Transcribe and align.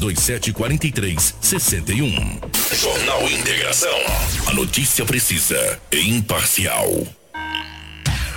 3227 0.00 0.52
4361. 0.52 2.40
Jornal 2.74 3.28
Integração. 3.30 3.98
A 4.46 4.54
notícia 4.54 5.04
precisa 5.04 5.80
e 5.90 6.10
imparcial. 6.10 6.88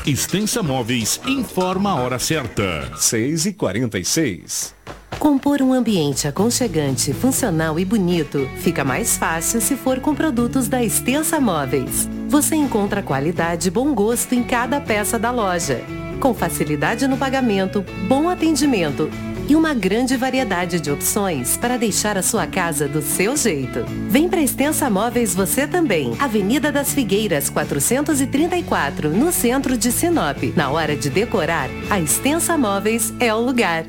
Extensa 0.05 0.63
Móveis 0.63 1.19
informa 1.27 1.91
a 1.91 1.95
hora 1.95 2.17
certa. 2.17 2.89
6 2.95 3.47
e 3.47 3.53
46 3.53 4.73
Compor 5.19 5.61
um 5.61 5.73
ambiente 5.73 6.27
aconchegante, 6.27 7.13
funcional 7.13 7.78
e 7.78 7.83
bonito 7.83 8.49
fica 8.60 8.85
mais 8.85 9.17
fácil 9.17 9.60
se 9.60 9.76
for 9.76 9.99
com 9.99 10.15
produtos 10.15 10.69
da 10.69 10.81
Extensa 10.81 11.41
Móveis. 11.41 12.07
Você 12.29 12.55
encontra 12.55 13.03
qualidade 13.03 13.67
e 13.67 13.71
bom 13.71 13.94
gosto 13.94 14.33
em 14.33 14.44
cada 14.44 14.79
peça 14.79 15.19
da 15.19 15.29
loja. 15.29 15.81
Com 16.21 16.34
facilidade 16.34 17.05
no 17.05 17.17
pagamento, 17.17 17.84
bom 18.07 18.30
atendimento 18.30 19.09
e 19.50 19.55
uma 19.55 19.73
grande 19.73 20.16
variedade 20.16 20.80
de 20.80 20.91
opções 20.91 21.58
para 21.58 21.77
deixar 21.77 22.18
a 22.18 22.22
sua 22.22 22.45
casa 22.45 22.88
do 22.88 23.02
seu 23.02 23.36
jeito. 23.36 23.84
Vem 24.07 24.30
para 24.30 24.41
Extensa 24.41 24.90
Móveis 24.90 25.34
você 25.34 25.67
também. 25.67 26.16
Avenida 26.20 26.71
das 26.71 26.94
Figueiras 26.94 27.49
434, 27.49 29.09
no 29.09 29.31
centro 29.31 29.77
de 29.77 29.91
Sinop. 29.91 30.38
Na 30.55 30.70
hora 30.70 30.95
de 30.95 31.09
decorar, 31.09 31.70
a 31.90 31.99
Extensa 31.99 32.57
Móveis 32.57 33.13
é 33.20 33.34
o 33.34 33.40
lugar. 33.40 33.85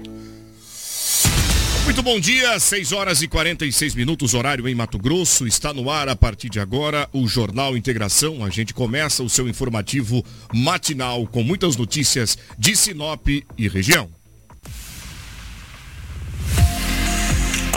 Muito 1.84 2.02
bom 2.02 2.20
dia, 2.20 2.58
6 2.58 2.92
horas 2.92 3.20
e 3.20 3.26
46 3.26 3.96
minutos, 3.96 4.32
horário 4.32 4.68
em 4.68 4.74
Mato 4.74 4.96
Grosso. 4.96 5.46
Está 5.46 5.74
no 5.74 5.90
ar 5.90 6.08
a 6.08 6.14
partir 6.14 6.48
de 6.48 6.60
agora 6.60 7.08
o 7.12 7.26
Jornal 7.26 7.76
Integração. 7.76 8.44
A 8.44 8.48
gente 8.48 8.72
começa 8.72 9.24
o 9.24 9.28
seu 9.28 9.48
informativo 9.48 10.24
matinal 10.54 11.26
com 11.26 11.42
muitas 11.42 11.76
notícias 11.76 12.38
de 12.56 12.76
Sinop 12.76 13.26
e 13.28 13.68
região. 13.68 14.19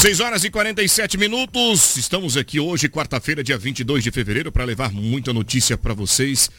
Seis 0.00 0.18
horas 0.18 0.44
e 0.44 0.50
47 0.50 1.18
minutos. 1.18 1.98
Estamos 1.98 2.34
aqui 2.34 2.58
hoje, 2.58 2.88
quarta-feira, 2.88 3.44
dia 3.44 3.58
22 3.58 4.02
de 4.02 4.10
fevereiro, 4.10 4.50
para 4.50 4.64
levar 4.64 4.90
muita 4.90 5.30
notícia 5.30 5.76
para 5.76 5.92
vocês. 5.92 6.50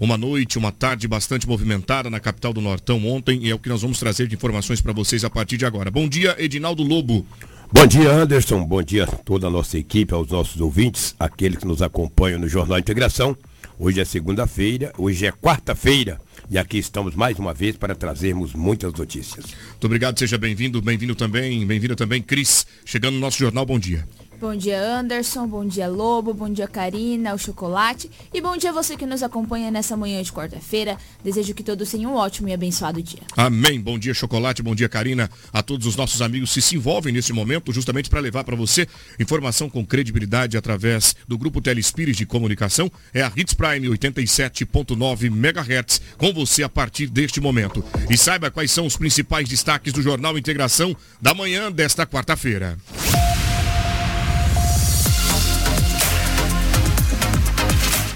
Uma 0.00 0.18
noite, 0.18 0.58
uma 0.58 0.72
tarde 0.72 1.06
bastante 1.06 1.46
movimentada 1.46 2.10
na 2.10 2.18
capital 2.18 2.52
do 2.52 2.60
Nortão 2.60 3.06
ontem 3.06 3.38
e 3.44 3.50
é 3.52 3.54
o 3.54 3.58
que 3.60 3.68
nós 3.68 3.82
vamos 3.82 4.00
trazer 4.00 4.26
de 4.26 4.34
informações 4.34 4.80
para 4.80 4.92
vocês 4.92 5.24
a 5.24 5.30
partir 5.30 5.56
de 5.56 5.64
agora. 5.64 5.92
Bom 5.92 6.08
dia, 6.08 6.34
Edinaldo 6.40 6.82
Lobo. 6.82 7.24
Bom 7.72 7.86
dia, 7.86 8.10
Anderson. 8.10 8.64
Bom 8.64 8.82
dia 8.82 9.04
a 9.04 9.06
toda 9.06 9.46
a 9.46 9.50
nossa 9.50 9.78
equipe, 9.78 10.12
aos 10.12 10.26
nossos 10.26 10.60
ouvintes, 10.60 11.14
aqueles 11.20 11.58
que 11.58 11.68
nos 11.68 11.80
acompanham 11.80 12.40
no 12.40 12.48
Jornal 12.48 12.80
Integração. 12.80 13.36
Hoje 13.78 14.00
é 14.00 14.04
segunda-feira, 14.04 14.92
hoje 14.98 15.24
é 15.24 15.30
quarta-feira 15.30 16.20
e 16.50 16.58
aqui 16.58 16.78
estamos 16.78 17.14
mais 17.14 17.38
uma 17.38 17.52
vez 17.52 17.76
para 17.76 17.94
trazermos 17.94 18.54
muitas 18.54 18.92
notícias. 18.92 19.44
Muito 19.70 19.84
obrigado, 19.84 20.18
seja 20.18 20.38
bem-vindo, 20.38 20.80
bem-vindo 20.80 21.14
também, 21.14 21.66
bem-vinda 21.66 21.94
também, 21.94 22.22
Cris, 22.22 22.66
chegando 22.84 23.14
no 23.14 23.20
nosso 23.20 23.38
jornal, 23.38 23.66
bom 23.66 23.78
dia. 23.78 24.06
Bom 24.40 24.54
dia, 24.54 24.80
Anderson. 24.80 25.48
Bom 25.48 25.66
dia, 25.66 25.88
Lobo. 25.88 26.32
Bom 26.32 26.48
dia, 26.48 26.68
Karina, 26.68 27.34
o 27.34 27.38
Chocolate. 27.38 28.08
E 28.32 28.40
bom 28.40 28.56
dia 28.56 28.70
a 28.70 28.72
você 28.72 28.96
que 28.96 29.04
nos 29.04 29.20
acompanha 29.20 29.68
nessa 29.68 29.96
manhã 29.96 30.22
de 30.22 30.32
quarta-feira. 30.32 30.96
Desejo 31.24 31.52
que 31.54 31.62
todos 31.64 31.90
tenham 31.90 32.12
um 32.12 32.14
ótimo 32.14 32.48
e 32.48 32.52
abençoado 32.52 33.02
dia. 33.02 33.18
Amém. 33.36 33.80
Bom 33.80 33.98
dia, 33.98 34.14
Chocolate. 34.14 34.62
Bom 34.62 34.76
dia, 34.76 34.88
Karina. 34.88 35.28
A 35.52 35.60
todos 35.60 35.88
os 35.88 35.96
nossos 35.96 36.22
amigos 36.22 36.54
que 36.54 36.62
se 36.62 36.76
envolvem 36.76 37.12
nesse 37.12 37.32
momento, 37.32 37.72
justamente 37.72 38.08
para 38.08 38.20
levar 38.20 38.44
para 38.44 38.54
você 38.54 38.86
informação 39.18 39.68
com 39.68 39.84
credibilidade 39.84 40.56
através 40.56 41.16
do 41.26 41.36
Grupo 41.36 41.60
Telespires 41.60 42.16
de 42.16 42.24
Comunicação. 42.24 42.88
É 43.12 43.22
a 43.22 43.32
Hits 43.34 43.54
Prime 43.54 43.88
87.9 43.88 45.24
MHz 45.24 46.00
com 46.16 46.32
você 46.32 46.62
a 46.62 46.68
partir 46.68 47.08
deste 47.08 47.40
momento. 47.40 47.84
E 48.08 48.16
saiba 48.16 48.52
quais 48.52 48.70
são 48.70 48.86
os 48.86 48.96
principais 48.96 49.48
destaques 49.48 49.92
do 49.92 50.00
Jornal 50.00 50.38
Integração 50.38 50.96
da 51.20 51.34
manhã 51.34 51.72
desta 51.72 52.06
quarta-feira. 52.06 52.78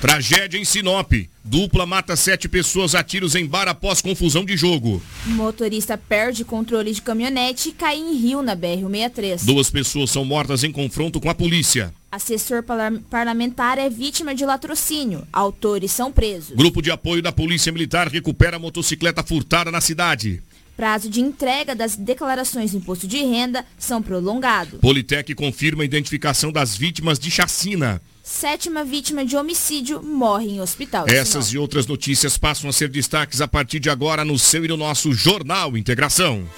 Tragédia 0.02 0.58
em 0.58 0.64
Sinop. 0.64 1.12
Dupla 1.44 1.86
mata 1.86 2.16
sete 2.16 2.48
pessoas 2.48 2.92
a 2.92 3.04
tiros 3.04 3.36
em 3.36 3.46
bar 3.46 3.68
após 3.68 4.00
confusão 4.00 4.44
de 4.44 4.56
jogo. 4.56 5.00
Motorista 5.26 5.96
perde 5.96 6.44
controle 6.44 6.92
de 6.92 7.00
caminhonete 7.00 7.68
e 7.68 7.72
cai 7.72 7.98
em 7.98 8.16
rio 8.16 8.42
na 8.42 8.56
BR-163. 8.56 9.44
Duas 9.44 9.70
pessoas 9.70 10.10
são 10.10 10.24
mortas 10.24 10.64
em 10.64 10.72
confronto 10.72 11.20
com 11.20 11.30
a 11.30 11.34
polícia. 11.36 11.94
Assessor 12.10 12.64
parlamentar 13.08 13.78
é 13.78 13.88
vítima 13.88 14.34
de 14.34 14.44
latrocínio. 14.44 15.24
Autores 15.32 15.92
são 15.92 16.10
presos. 16.10 16.56
Grupo 16.56 16.82
de 16.82 16.90
apoio 16.90 17.22
da 17.22 17.30
Polícia 17.30 17.70
Militar 17.70 18.08
recupera 18.08 18.56
a 18.56 18.58
motocicleta 18.60 19.22
furtada 19.22 19.70
na 19.70 19.80
cidade. 19.80 20.42
Prazo 20.76 21.08
de 21.08 21.20
entrega 21.20 21.76
das 21.76 21.94
declarações 21.94 22.72
de 22.72 22.78
imposto 22.78 23.06
de 23.06 23.18
renda 23.18 23.64
são 23.78 24.02
prolongados. 24.02 24.80
Politec 24.80 25.32
confirma 25.36 25.84
a 25.84 25.86
identificação 25.86 26.50
das 26.50 26.76
vítimas 26.76 27.20
de 27.20 27.30
chacina. 27.30 28.02
Sétima 28.22 28.84
vítima 28.84 29.24
de 29.24 29.36
homicídio 29.36 30.00
morre 30.00 30.50
em 30.50 30.60
hospital. 30.60 31.06
Essas 31.08 31.48
e 31.48 31.58
outras 31.58 31.86
notícias 31.88 32.38
passam 32.38 32.70
a 32.70 32.72
ser 32.72 32.88
destaques 32.88 33.40
a 33.40 33.48
partir 33.48 33.80
de 33.80 33.90
agora 33.90 34.24
no 34.24 34.38
seu 34.38 34.64
e 34.64 34.68
no 34.68 34.76
nosso 34.76 35.12
Jornal 35.12 35.76
Integração. 35.76 36.48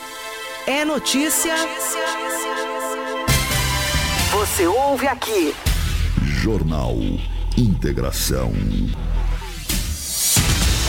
É 0.67 0.85
notícia. 0.85 1.55
Você 4.31 4.67
ouve 4.67 5.07
aqui. 5.07 5.55
Jornal 6.43 6.97
Integração. 7.57 8.53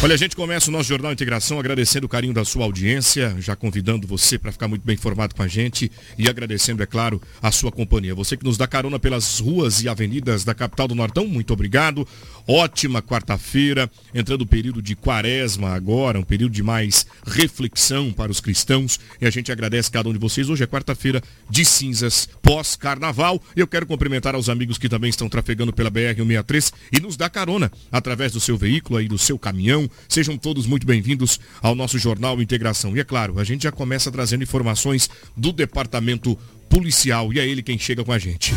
Olha, 0.04 0.14
a 0.14 0.18
gente 0.18 0.36
começa 0.36 0.70
o 0.70 0.74
nosso 0.74 0.90
Jornal 0.90 1.12
Integração 1.14 1.58
agradecendo 1.58 2.06
o 2.06 2.10
carinho 2.10 2.34
da 2.34 2.46
sua 2.46 2.66
audiência, 2.66 3.36
já 3.40 3.56
convidando 3.56 4.06
você 4.06 4.38
para 4.38 4.52
ficar 4.52 4.68
muito 4.68 4.84
bem 4.86 4.94
informado 4.94 5.34
com 5.34 5.42
a 5.42 5.48
gente 5.48 5.92
e 6.18 6.30
agradecendo, 6.30 6.84
é 6.84 6.86
claro, 6.86 7.20
a 7.42 7.50
sua 7.50 7.72
companhia. 7.72 8.14
Você 8.14 8.38
que 8.38 8.44
nos 8.44 8.58
dá 8.58 8.68
carona 8.68 9.00
pelas 9.00 9.40
ruas 9.40 9.82
e 9.82 9.90
avenidas 9.90 10.44
da 10.44 10.54
capital 10.54 10.88
do 10.88 10.94
Nortão, 10.94 11.26
muito 11.26 11.54
obrigado. 11.54 12.08
Ótima 12.48 13.02
quarta-feira, 13.02 13.90
entrando 14.14 14.42
o 14.42 14.46
período 14.46 14.80
de 14.80 14.96
quaresma 14.96 15.70
agora, 15.70 16.20
um 16.20 16.24
período 16.24 16.52
de 16.52 16.62
mais 16.62 17.08
reflexão 17.26 18.12
para 18.12 18.32
os 18.32 18.40
cristãos. 18.40 19.00
E 19.20 19.26
a 19.26 19.32
gente 19.32 19.52
agradece 19.52 19.90
cada 19.90 20.08
um 20.08 20.14
de 20.14 20.20
vocês. 20.20 20.50
Hoje 20.50 20.64
é 20.64 20.68
quarta-feira 20.68 21.24
de 21.50 21.66
cinzas 21.66 22.30
pós-carnaval. 22.44 23.42
Eu 23.56 23.66
quero 23.66 23.88
cumprimentar 23.88 24.36
aos 24.36 24.50
amigos 24.50 24.78
que 24.78 24.90
também 24.90 25.10
estão 25.10 25.28
trafegando 25.28 25.74
pela 25.74 25.90
BR-163 25.90 26.74
e 26.92 27.00
nos 27.00 27.18
dá 27.18 27.28
carona 27.28 27.72
através 27.92 28.34
do 28.34 28.40
seu 28.40 28.56
veículo 28.56 29.00
aí, 29.00 29.08
do 29.08 29.18
seu 29.18 29.40
caminhão. 29.40 29.85
Sejam 30.08 30.38
todos 30.38 30.66
muito 30.66 30.86
bem-vindos 30.86 31.40
ao 31.62 31.76
nosso 31.76 31.98
Jornal 31.98 32.42
Integração. 32.42 32.96
E 32.96 33.00
é 33.00 33.04
claro, 33.04 33.40
a 33.40 33.44
gente 33.44 33.64
já 33.64 33.72
começa 33.72 34.12
trazendo 34.12 34.44
informações 34.44 35.10
do 35.36 35.52
departamento 35.52 36.38
policial 36.70 37.32
e 37.34 37.40
é 37.40 37.48
ele 37.48 37.64
quem 37.64 37.78
chega 37.78 38.04
com 38.04 38.12
a 38.12 38.20
gente. 38.20 38.54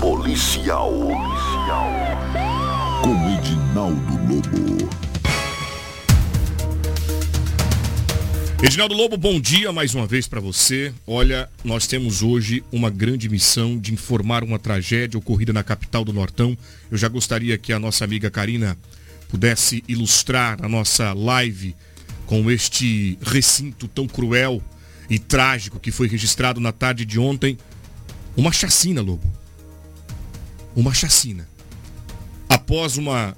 Policial. 0.00 0.92
Policial. 0.92 1.92
Com 3.02 3.38
Edinaldo 3.38 4.12
Lobo. 4.32 4.90
Edinaldo 8.62 8.94
Lobo, 8.94 9.16
bom 9.16 9.40
dia 9.40 9.72
mais 9.72 9.94
uma 9.94 10.06
vez 10.06 10.28
para 10.28 10.38
você. 10.38 10.92
Olha, 11.06 11.48
nós 11.64 11.86
temos 11.86 12.22
hoje 12.22 12.62
uma 12.70 12.90
grande 12.90 13.26
missão 13.26 13.78
de 13.78 13.94
informar 13.94 14.44
uma 14.44 14.58
tragédia 14.58 15.18
ocorrida 15.18 15.50
na 15.50 15.62
capital 15.62 16.04
do 16.04 16.12
Nortão. 16.12 16.56
Eu 16.90 16.98
já 16.98 17.08
gostaria 17.08 17.56
que 17.56 17.72
a 17.72 17.78
nossa 17.78 18.04
amiga 18.04 18.30
Karina 18.30 18.76
pudesse 19.30 19.84
ilustrar 19.86 20.58
a 20.62 20.68
nossa 20.68 21.12
live 21.12 21.76
com 22.26 22.50
este 22.50 23.16
recinto 23.22 23.86
tão 23.86 24.06
cruel 24.06 24.62
e 25.08 25.18
trágico 25.18 25.78
que 25.78 25.90
foi 25.90 26.08
registrado 26.08 26.60
na 26.60 26.72
tarde 26.72 27.04
de 27.04 27.18
ontem. 27.18 27.56
Uma 28.36 28.52
chacina, 28.52 29.00
Lobo. 29.00 29.30
Uma 30.74 30.92
chacina. 30.92 31.48
Após 32.48 32.96
uma 32.96 33.36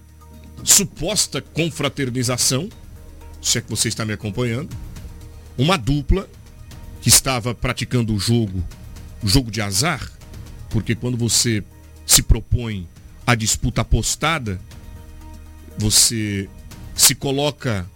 suposta 0.64 1.40
confraternização, 1.40 2.68
se 3.40 3.58
é 3.58 3.60
que 3.60 3.70
você 3.70 3.88
está 3.88 4.04
me 4.04 4.12
acompanhando, 4.12 4.74
uma 5.58 5.76
dupla 5.76 6.28
que 7.00 7.08
estava 7.08 7.54
praticando 7.54 8.14
o 8.14 8.18
jogo, 8.18 8.64
o 9.22 9.28
jogo 9.28 9.50
de 9.50 9.60
azar, 9.60 10.10
porque 10.70 10.94
quando 10.94 11.16
você 11.16 11.62
se 12.06 12.22
propõe 12.22 12.88
a 13.26 13.34
disputa 13.34 13.80
apostada, 13.80 14.60
você 15.82 16.48
se 16.94 17.12
coloca 17.12 17.90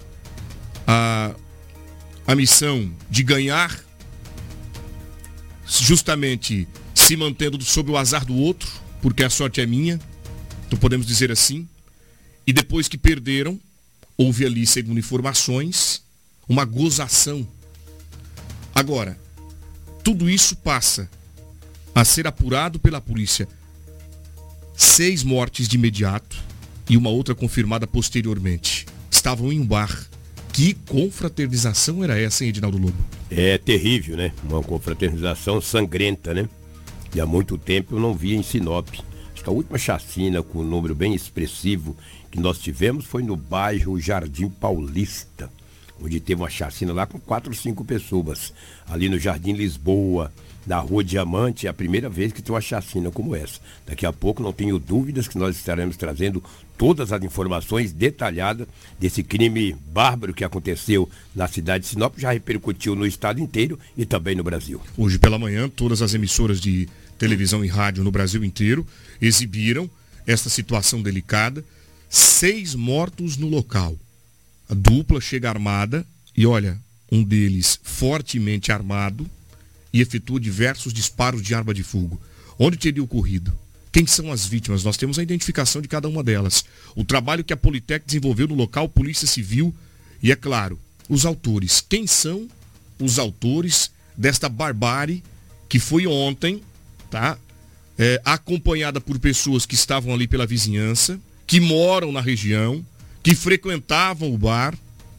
a, 0.86 1.34
a 2.26 2.34
missão 2.34 2.92
de 3.08 3.22
ganhar, 3.22 3.78
justamente 5.64 6.66
se 6.92 7.16
mantendo 7.16 7.62
sob 7.62 7.92
o 7.92 7.96
azar 7.96 8.24
do 8.24 8.34
outro, 8.34 8.68
porque 9.00 9.22
a 9.22 9.30
sorte 9.30 9.60
é 9.60 9.66
minha, 9.66 10.00
então 10.66 10.76
podemos 10.78 11.06
dizer 11.06 11.30
assim. 11.30 11.68
E 12.44 12.52
depois 12.52 12.88
que 12.88 12.98
perderam, 12.98 13.58
houve 14.16 14.44
ali, 14.44 14.66
segundo 14.66 14.98
informações, 14.98 16.02
uma 16.48 16.64
gozação. 16.64 17.46
Agora, 18.74 19.16
tudo 20.02 20.28
isso 20.28 20.56
passa 20.56 21.08
a 21.94 22.04
ser 22.04 22.26
apurado 22.26 22.80
pela 22.80 23.00
polícia. 23.00 23.48
Seis 24.76 25.22
mortes 25.22 25.68
de 25.68 25.76
imediato 25.76 26.46
e 26.88 26.96
uma 26.96 27.10
outra 27.10 27.34
confirmada 27.34 27.86
posteriormente. 27.86 28.86
Estavam 29.10 29.52
em 29.52 29.60
um 29.60 29.66
bar. 29.66 30.06
Que 30.52 30.72
confraternização 30.72 32.02
era 32.02 32.18
essa, 32.18 32.42
hein, 32.42 32.50
Edinaldo 32.50 32.78
Lobo? 32.78 32.96
É 33.30 33.58
terrível, 33.58 34.16
né? 34.16 34.32
Uma 34.48 34.62
confraternização 34.62 35.60
sangrenta, 35.60 36.32
né? 36.32 36.48
E 37.14 37.20
há 37.20 37.26
muito 37.26 37.58
tempo 37.58 37.96
eu 37.96 38.00
não 38.00 38.14
via 38.14 38.36
em 38.36 38.42
Sinop. 38.42 38.88
Acho 39.34 39.42
que 39.42 39.50
a 39.50 39.52
última 39.52 39.76
chacina 39.76 40.42
com 40.42 40.60
um 40.60 40.64
número 40.64 40.94
bem 40.94 41.14
expressivo 41.14 41.96
que 42.30 42.40
nós 42.40 42.58
tivemos 42.58 43.04
foi 43.04 43.22
no 43.22 43.36
bairro 43.36 44.00
Jardim 44.00 44.48
Paulista, 44.48 45.50
onde 46.02 46.20
teve 46.20 46.40
uma 46.40 46.50
chacina 46.50 46.92
lá 46.92 47.06
com 47.06 47.18
quatro 47.18 47.54
cinco 47.54 47.84
pessoas. 47.84 48.52
Ali 48.86 49.08
no 49.08 49.18
Jardim 49.18 49.52
Lisboa, 49.52 50.32
na 50.66 50.78
Rua 50.78 51.04
Diamante, 51.04 51.66
é 51.66 51.70
a 51.70 51.74
primeira 51.74 52.08
vez 52.08 52.32
que 52.32 52.42
tem 52.42 52.52
uma 52.52 52.60
chacina 52.60 53.10
como 53.10 53.36
essa. 53.36 53.60
Daqui 53.86 54.04
a 54.04 54.12
pouco 54.12 54.42
não 54.42 54.52
tenho 54.52 54.78
dúvidas 54.78 55.28
que 55.28 55.38
nós 55.38 55.56
estaremos 55.56 55.96
trazendo 55.96 56.42
todas 56.76 57.12
as 57.12 57.22
informações 57.22 57.92
detalhadas 57.92 58.66
desse 58.98 59.22
crime 59.22 59.76
bárbaro 59.92 60.34
que 60.34 60.44
aconteceu 60.44 61.08
na 61.34 61.46
cidade 61.46 61.84
de 61.84 61.90
Sinop, 61.90 62.18
já 62.18 62.32
repercutiu 62.32 62.96
no 62.96 63.06
estado 63.06 63.40
inteiro 63.40 63.78
e 63.96 64.04
também 64.04 64.34
no 64.34 64.42
Brasil. 64.42 64.80
Hoje 64.96 65.18
pela 65.18 65.38
manhã, 65.38 65.68
todas 65.68 66.02
as 66.02 66.14
emissoras 66.14 66.60
de 66.60 66.88
televisão 67.16 67.64
e 67.64 67.69
rádio 67.69 68.02
no 68.02 68.10
Brasil 68.10 68.44
inteiro 68.44 68.86
exibiram 69.22 69.88
esta 70.26 70.50
situação 70.50 71.00
delicada. 71.00 71.64
Seis 72.08 72.74
mortos 72.74 73.36
no 73.36 73.48
local. 73.48 73.96
A 74.69 74.74
dupla 74.74 75.20
chega 75.20 75.48
armada 75.48 76.04
e 76.36 76.44
olha, 76.44 76.78
um 77.10 77.22
deles 77.22 77.78
fortemente 77.82 78.72
armado, 78.72 79.28
e 79.96 80.02
efetua 80.02 80.38
diversos 80.38 80.93
disparos 80.93 81.40
de 81.40 81.54
arma 81.54 81.72
de 81.72 81.82
fogo. 81.82 82.20
Onde 82.58 82.76
teria 82.76 83.02
ocorrido? 83.02 83.50
Quem 83.90 84.06
são 84.06 84.31
as 84.31 84.44
vítimas? 84.44 84.84
Nós 84.84 84.98
temos 84.98 85.19
a 85.19 85.22
identificação 85.22 85.81
de 85.81 85.88
cada 85.88 86.06
uma 86.06 86.22
delas. 86.22 86.66
O 86.94 87.02
trabalho 87.02 87.43
que 87.43 87.52
a 87.52 87.56
Politec 87.56 88.04
desenvolveu 88.04 88.46
no 88.46 88.54
local, 88.54 88.90
Polícia 88.90 89.26
Civil 89.26 89.75
e, 90.22 90.31
é 90.31 90.37
claro, 90.37 90.78
os 91.08 91.25
autores. 91.25 91.81
Quem 91.81 92.06
são 92.06 92.46
os 93.00 93.19
autores 93.19 93.90
desta 94.14 94.50
barbárie 94.50 95.22
que 95.66 95.78
foi 95.78 96.06
ontem, 96.06 96.60
tá? 97.10 97.38
É, 97.98 98.20
acompanhada 98.22 99.00
por 99.00 99.19
pessoas 99.19 99.64
que 99.64 99.75
estavam 99.75 100.12
ali 100.12 100.28
pela 100.28 100.46
vizinhança, 100.46 101.19
que 101.46 101.58
moram 101.58 102.12
na 102.12 102.20
região, 102.20 102.84
que 103.22 103.34
frequentavam 103.34 104.31
o 104.31 104.37
bar, 104.37 104.75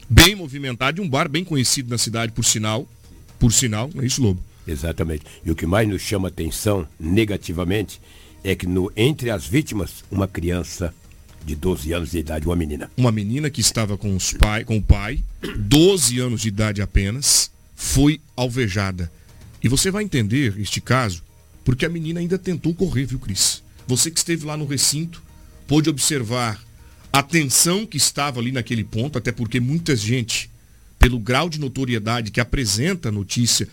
bem 0.08 0.36
movimentado, 0.36 1.02
um 1.02 1.10
bar 1.10 1.28
bem 1.28 1.44
conhecido 1.44 1.90
na 1.90 1.98
cidade, 1.98 2.32
por 2.32 2.46
sinal. 2.46 2.88
Por 3.40 3.52
sinal, 3.52 3.90
não 3.92 4.04
é 4.04 4.06
isso, 4.06 4.22
Lobo? 4.22 4.46
Exatamente. 4.68 5.24
E 5.46 5.52
o 5.52 5.56
que 5.56 5.66
mais 5.66 5.88
nos 5.88 6.02
chama 6.02 6.28
atenção 6.28 6.88
negativamente 7.00 8.02
é 8.44 8.56
que 8.56 8.68
no, 8.68 8.92
entre 8.96 9.30
as 9.30 9.46
vítimas, 9.46 10.04
uma 10.12 10.28
criança 10.28 10.94
de 11.46 11.56
12 11.56 11.94
anos 11.94 12.12
de 12.12 12.20
idade, 12.20 12.46
uma 12.46 12.56
menina. 12.56 12.92
Uma 12.98 13.12
menina 13.12 13.50
que 13.50 13.62
estava 13.62 13.98
com, 13.98 14.16
os 14.16 14.34
pai, 14.34 14.66
com 14.66 14.78
o 14.78 14.82
pai, 14.82 15.24
12 15.58 16.20
anos 16.20 16.42
de 16.42 16.50
idade 16.50 16.82
apenas, 16.82 17.50
foi 17.76 18.20
alvejada. 18.36 19.12
E 19.64 19.70
você 19.70 19.90
vai 19.90 20.04
entender 20.04 20.60
este 20.60 20.82
caso, 20.82 21.24
porque 21.64 21.86
a 21.86 21.90
menina 21.90 22.20
ainda 22.20 22.38
tentou 22.38 22.74
correr, 22.74 23.06
viu, 23.06 23.20
Cris? 23.20 23.64
Você 23.88 24.12
que 24.12 24.18
esteve 24.18 24.46
lá 24.46 24.58
no 24.58 24.66
recinto, 24.66 25.24
pôde 25.66 25.90
observar 25.90 26.62
a 27.12 27.24
tensão 27.24 27.86
que 27.86 27.98
estava 27.98 28.40
ali 28.40 28.52
naquele 28.52 28.84
ponto, 28.84 29.18
até 29.18 29.32
porque 29.32 29.60
muita 29.60 29.96
gente, 29.96 30.50
pelo 31.00 31.20
grau 31.20 31.50
de 31.50 31.60
notoriedade 31.60 32.32
que 32.32 32.42
apresenta 32.42 33.10
a 33.10 33.12
notícia, 33.12 33.68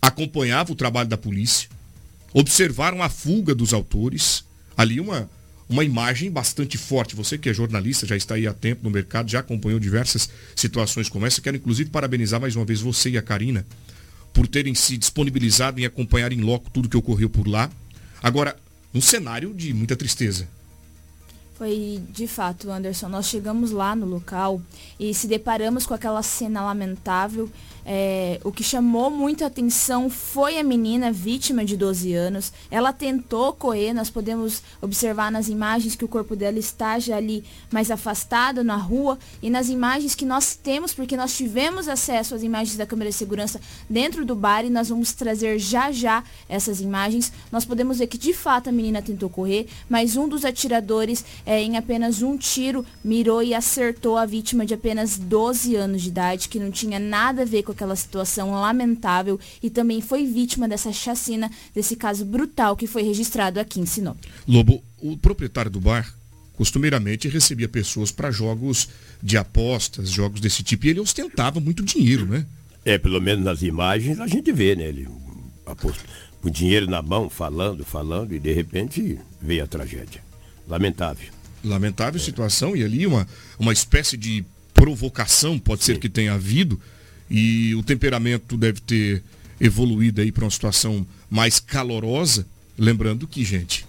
acompanhava 0.00 0.72
o 0.72 0.76
trabalho 0.76 1.08
da 1.08 1.16
polícia, 1.16 1.68
observaram 2.32 3.02
a 3.02 3.08
fuga 3.08 3.54
dos 3.54 3.72
autores, 3.72 4.44
ali 4.76 5.00
uma, 5.00 5.28
uma 5.68 5.84
imagem 5.84 6.30
bastante 6.30 6.76
forte. 6.76 7.16
Você 7.16 7.38
que 7.38 7.48
é 7.48 7.54
jornalista, 7.54 8.06
já 8.06 8.16
está 8.16 8.34
aí 8.34 8.46
há 8.46 8.52
tempo 8.52 8.84
no 8.84 8.90
mercado, 8.90 9.30
já 9.30 9.40
acompanhou 9.40 9.80
diversas 9.80 10.28
situações 10.54 11.08
como 11.08 11.26
essa. 11.26 11.40
Quero 11.40 11.56
inclusive 11.56 11.90
parabenizar 11.90 12.40
mais 12.40 12.56
uma 12.56 12.64
vez 12.64 12.80
você 12.80 13.10
e 13.10 13.18
a 13.18 13.22
Karina 13.22 13.66
por 14.32 14.46
terem 14.46 14.74
se 14.74 14.98
disponibilizado 14.98 15.80
em 15.80 15.86
acompanhar 15.86 16.30
em 16.30 16.42
loco 16.42 16.70
tudo 16.70 16.90
que 16.90 16.96
ocorreu 16.96 17.30
por 17.30 17.48
lá. 17.48 17.70
Agora, 18.22 18.54
um 18.94 19.00
cenário 19.00 19.54
de 19.54 19.72
muita 19.72 19.96
tristeza. 19.96 20.46
Foi 21.54 22.02
de 22.10 22.26
fato, 22.26 22.70
Anderson. 22.70 23.08
Nós 23.08 23.26
chegamos 23.26 23.70
lá 23.70 23.96
no 23.96 24.04
local 24.04 24.60
e 25.00 25.14
se 25.14 25.26
deparamos 25.26 25.86
com 25.86 25.94
aquela 25.94 26.22
cena 26.22 26.62
lamentável. 26.62 27.50
É, 27.88 28.40
o 28.42 28.50
que 28.50 28.64
chamou 28.64 29.12
muita 29.12 29.46
atenção 29.46 30.10
foi 30.10 30.58
a 30.58 30.64
menina 30.64 31.12
vítima 31.12 31.64
de 31.64 31.76
12 31.76 32.12
anos. 32.14 32.52
Ela 32.68 32.92
tentou 32.92 33.52
correr, 33.52 33.92
nós 33.92 34.10
podemos 34.10 34.60
observar 34.82 35.30
nas 35.30 35.48
imagens 35.48 35.94
que 35.94 36.04
o 36.04 36.08
corpo 36.08 36.34
dela 36.34 36.58
está 36.58 36.98
já 36.98 37.16
ali 37.16 37.44
mais 37.70 37.88
afastado 37.88 38.64
na 38.64 38.74
rua 38.74 39.16
e 39.40 39.48
nas 39.48 39.68
imagens 39.68 40.16
que 40.16 40.24
nós 40.24 40.56
temos, 40.56 40.92
porque 40.92 41.16
nós 41.16 41.36
tivemos 41.36 41.86
acesso 41.86 42.34
às 42.34 42.42
imagens 42.42 42.76
da 42.76 42.84
câmera 42.84 43.10
de 43.10 43.16
segurança 43.16 43.60
dentro 43.88 44.24
do 44.24 44.34
bar 44.34 44.64
e 44.64 44.70
nós 44.70 44.88
vamos 44.88 45.12
trazer 45.12 45.56
já 45.60 45.92
já 45.92 46.24
essas 46.48 46.80
imagens. 46.80 47.32
Nós 47.52 47.64
podemos 47.64 47.98
ver 47.98 48.08
que 48.08 48.18
de 48.18 48.34
fato 48.34 48.68
a 48.68 48.72
menina 48.72 49.00
tentou 49.00 49.30
correr, 49.30 49.68
mas 49.88 50.16
um 50.16 50.26
dos 50.26 50.44
atiradores 50.44 51.24
é, 51.44 51.62
em 51.62 51.76
apenas 51.76 52.20
um 52.20 52.36
tiro, 52.36 52.84
mirou 53.04 53.44
e 53.44 53.54
acertou 53.54 54.16
a 54.16 54.26
vítima 54.26 54.66
de 54.66 54.74
apenas 54.74 55.16
12 55.16 55.76
anos 55.76 56.02
de 56.02 56.08
idade, 56.08 56.48
que 56.48 56.58
não 56.58 56.72
tinha 56.72 56.98
nada 56.98 57.42
a 57.42 57.44
ver 57.44 57.62
com 57.62 57.75
aquela 57.76 57.94
situação 57.94 58.50
lamentável 58.52 59.38
e 59.62 59.68
também 59.68 60.00
foi 60.00 60.26
vítima 60.26 60.66
dessa 60.66 60.92
chacina, 60.92 61.50
desse 61.74 61.94
caso 61.94 62.24
brutal 62.24 62.74
que 62.74 62.86
foi 62.86 63.02
registrado 63.02 63.60
aqui 63.60 63.78
em 63.78 63.86
Sinop. 63.86 64.16
Lobo, 64.48 64.82
o 64.98 65.16
proprietário 65.16 65.70
do 65.70 65.80
bar 65.80 66.12
costumeiramente 66.54 67.28
recebia 67.28 67.68
pessoas 67.68 68.10
para 68.10 68.30
jogos 68.30 68.88
de 69.22 69.36
apostas, 69.36 70.10
jogos 70.10 70.40
desse 70.40 70.62
tipo, 70.62 70.86
e 70.86 70.90
ele 70.90 71.00
ostentava 71.00 71.60
muito 71.60 71.84
dinheiro, 71.84 72.24
né? 72.24 72.46
É, 72.82 72.96
pelo 72.96 73.20
menos 73.20 73.44
nas 73.44 73.60
imagens 73.62 74.18
a 74.18 74.26
gente 74.26 74.50
vê, 74.52 74.74
né? 74.74 74.84
Ele 74.84 75.06
aposto, 75.66 76.02
com 76.40 76.48
dinheiro 76.48 76.88
na 76.88 77.02
mão, 77.02 77.28
falando, 77.28 77.84
falando, 77.84 78.34
e 78.34 78.38
de 78.38 78.52
repente 78.52 79.18
veio 79.40 79.64
a 79.64 79.66
tragédia. 79.66 80.22
Lamentável. 80.66 81.28
Lamentável 81.62 82.18
situação, 82.18 82.74
e 82.74 82.82
ali 82.82 83.06
uma, 83.06 83.26
uma 83.58 83.72
espécie 83.72 84.16
de 84.16 84.42
provocação 84.72 85.58
pode 85.58 85.84
ser 85.84 85.98
que 85.98 86.08
tenha 86.08 86.34
havido, 86.34 86.80
e 87.30 87.74
o 87.74 87.82
temperamento 87.82 88.56
deve 88.56 88.80
ter 88.80 89.22
evoluído 89.60 90.20
aí 90.20 90.30
para 90.30 90.44
uma 90.44 90.50
situação 90.50 91.06
mais 91.30 91.58
calorosa. 91.58 92.46
Lembrando 92.78 93.26
que, 93.26 93.44
gente, 93.44 93.86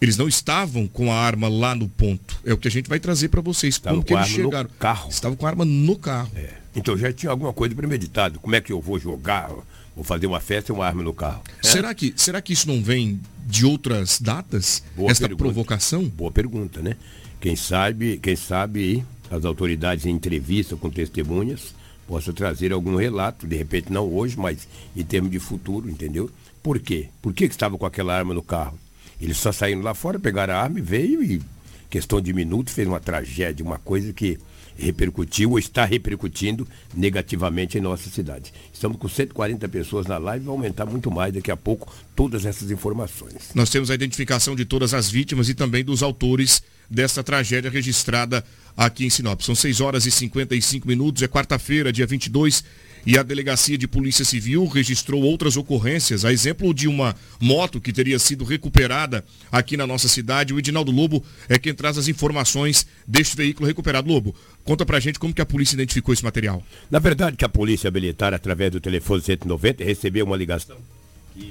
eles 0.00 0.16
não 0.16 0.28
estavam 0.28 0.86
com 0.86 1.12
a 1.12 1.16
arma 1.16 1.48
lá 1.48 1.74
no 1.74 1.88
ponto. 1.88 2.38
É 2.44 2.52
o 2.52 2.58
que 2.58 2.68
a 2.68 2.70
gente 2.70 2.88
vai 2.88 3.00
trazer 3.00 3.28
para 3.28 3.40
vocês. 3.40 3.74
Estavam 3.74 3.98
Como 3.98 4.06
que 4.06 4.12
com 4.12 4.18
a 4.18 4.22
eles 4.22 4.32
chegaram? 4.34 4.70
carro. 4.78 5.08
Estavam 5.08 5.36
com 5.36 5.46
a 5.46 5.50
arma 5.50 5.64
no 5.64 5.96
carro. 5.96 6.30
É. 6.34 6.54
Então 6.74 6.96
já 6.96 7.12
tinha 7.12 7.30
alguma 7.30 7.52
coisa 7.52 7.74
premeditado. 7.74 8.38
Como 8.38 8.54
é 8.54 8.60
que 8.60 8.72
eu 8.72 8.80
vou 8.80 8.98
jogar, 8.98 9.50
vou 9.94 10.04
fazer 10.04 10.26
uma 10.26 10.40
festa 10.40 10.70
e 10.70 10.74
uma 10.74 10.86
arma 10.86 11.02
no 11.02 11.12
carro? 11.12 11.42
É? 11.62 11.66
Será, 11.66 11.94
que, 11.94 12.12
será 12.16 12.40
que 12.40 12.52
isso 12.52 12.68
não 12.68 12.82
vem 12.82 13.20
de 13.46 13.64
outras 13.66 14.20
datas? 14.20 14.82
Boa 14.96 15.10
esta 15.10 15.26
pergunta. 15.26 15.44
provocação? 15.44 16.04
Boa 16.04 16.30
pergunta, 16.30 16.80
né? 16.80 16.96
Quem 17.40 17.56
sabe, 17.56 18.18
quem 18.18 18.36
sabe 18.36 19.04
as 19.30 19.44
autoridades 19.44 20.06
em 20.06 20.10
entrevista 20.10 20.76
com 20.76 20.90
testemunhas 20.90 21.74
possam 22.08 22.32
trazer 22.32 22.72
algum 22.72 22.96
relato, 22.96 23.46
de 23.46 23.54
repente 23.54 23.92
não 23.92 24.10
hoje, 24.10 24.34
mas 24.36 24.66
em 24.96 25.04
termos 25.04 25.30
de 25.30 25.38
futuro, 25.38 25.90
entendeu? 25.90 26.30
Por 26.62 26.80
quê? 26.80 27.10
Por 27.20 27.34
que, 27.34 27.46
que 27.46 27.54
estava 27.54 27.76
com 27.76 27.84
aquela 27.84 28.16
arma 28.16 28.32
no 28.32 28.42
carro? 28.42 28.78
Eles 29.20 29.36
só 29.36 29.52
saíram 29.52 29.82
lá 29.82 29.92
fora, 29.92 30.18
pegaram 30.18 30.54
a 30.54 30.56
arma 30.56 30.78
e 30.78 30.82
veio 30.82 31.22
e, 31.22 31.42
questão 31.90 32.18
de 32.18 32.32
minutos, 32.32 32.72
fez 32.72 32.88
uma 32.88 32.98
tragédia, 32.98 33.64
uma 33.64 33.78
coisa 33.78 34.10
que 34.12 34.38
repercutiu 34.78 35.50
ou 35.50 35.58
está 35.58 35.84
repercutindo 35.84 36.66
negativamente 36.94 37.76
em 37.76 37.80
nossa 37.80 38.08
cidade. 38.08 38.54
Estamos 38.72 38.96
com 38.96 39.08
140 39.08 39.68
pessoas 39.68 40.06
na 40.06 40.16
live, 40.16 40.46
vai 40.46 40.54
aumentar 40.54 40.86
muito 40.86 41.10
mais 41.10 41.34
daqui 41.34 41.50
a 41.50 41.56
pouco 41.56 41.92
todas 42.16 42.46
essas 42.46 42.70
informações. 42.70 43.50
Nós 43.54 43.68
temos 43.68 43.90
a 43.90 43.94
identificação 43.94 44.56
de 44.56 44.64
todas 44.64 44.94
as 44.94 45.10
vítimas 45.10 45.48
e 45.48 45.54
também 45.54 45.84
dos 45.84 46.02
autores 46.02 46.62
dessa 46.88 47.22
tragédia 47.22 47.70
registrada 47.70 48.44
aqui 48.76 49.04
em 49.04 49.10
Sinop. 49.10 49.40
São 49.42 49.54
6 49.54 49.80
horas 49.80 50.06
e 50.06 50.10
55 50.10 50.86
minutos, 50.86 51.22
é 51.22 51.28
quarta-feira, 51.28 51.92
dia 51.92 52.06
22 52.06 52.64
e 53.06 53.16
a 53.16 53.22
Delegacia 53.22 53.78
de 53.78 53.88
Polícia 53.88 54.24
Civil 54.24 54.66
registrou 54.66 55.22
outras 55.22 55.56
ocorrências, 55.56 56.24
a 56.24 56.32
exemplo 56.32 56.74
de 56.74 56.86
uma 56.86 57.16
moto 57.40 57.80
que 57.80 57.92
teria 57.92 58.18
sido 58.18 58.44
recuperada 58.44 59.24
aqui 59.50 59.76
na 59.76 59.86
nossa 59.86 60.08
cidade. 60.08 60.52
O 60.52 60.58
Edinaldo 60.58 60.92
Lobo 60.92 61.24
é 61.48 61.58
quem 61.58 61.74
traz 61.74 61.96
as 61.96 62.08
informações 62.08 62.86
deste 63.06 63.36
veículo 63.36 63.66
recuperado. 63.66 64.08
Lobo, 64.08 64.34
conta 64.64 64.84
pra 64.84 65.00
gente 65.00 65.18
como 65.18 65.32
que 65.32 65.40
a 65.40 65.46
polícia 65.46 65.74
identificou 65.74 66.12
esse 66.12 66.24
material. 66.24 66.62
Na 66.90 66.98
verdade, 66.98 67.36
que 67.36 67.44
a 67.44 67.48
Polícia 67.48 67.90
Militar, 67.90 68.34
através 68.34 68.72
do 68.72 68.80
telefone 68.80 69.22
190, 69.22 69.82
recebeu 69.84 70.26
uma 70.26 70.36
ligação 70.36 70.76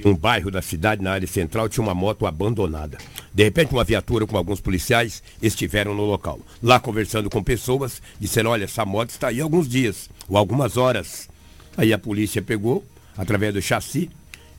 um 0.05 0.15
bairro 0.15 0.51
da 0.51 0.61
cidade, 0.61 1.01
na 1.01 1.11
área 1.11 1.27
central, 1.27 1.69
tinha 1.69 1.83
uma 1.83 1.95
moto 1.95 2.25
abandonada. 2.25 2.97
De 3.33 3.43
repente, 3.43 3.71
uma 3.71 3.83
viatura 3.83 4.25
com 4.25 4.37
alguns 4.37 4.59
policiais 4.59 5.21
estiveram 5.41 5.93
no 5.93 6.05
local. 6.05 6.39
Lá, 6.61 6.79
conversando 6.79 7.29
com 7.29 7.43
pessoas, 7.43 8.01
disseram, 8.19 8.51
olha, 8.51 8.65
essa 8.65 8.85
moto 8.85 9.09
está 9.09 9.27
aí 9.27 9.41
alguns 9.41 9.67
dias, 9.67 10.09
ou 10.27 10.37
algumas 10.37 10.77
horas. 10.77 11.29
Aí 11.75 11.93
a 11.93 11.97
polícia 11.97 12.41
pegou, 12.41 12.83
através 13.17 13.53
do 13.53 13.61
chassi, 13.61 14.09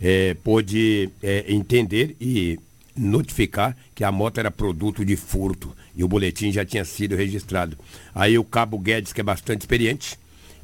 é, 0.00 0.34
pôde 0.34 1.10
é, 1.22 1.44
entender 1.48 2.16
e 2.20 2.58
notificar 2.96 3.76
que 3.94 4.04
a 4.04 4.10
moto 4.10 4.38
era 4.38 4.50
produto 4.50 5.04
de 5.04 5.16
furto 5.16 5.74
e 5.94 6.02
o 6.02 6.08
boletim 6.08 6.52
já 6.52 6.64
tinha 6.64 6.84
sido 6.84 7.16
registrado. 7.16 7.78
Aí 8.14 8.38
o 8.38 8.44
cabo 8.44 8.78
Guedes, 8.78 9.12
que 9.12 9.20
é 9.20 9.24
bastante 9.24 9.62
experiente, 9.62 10.18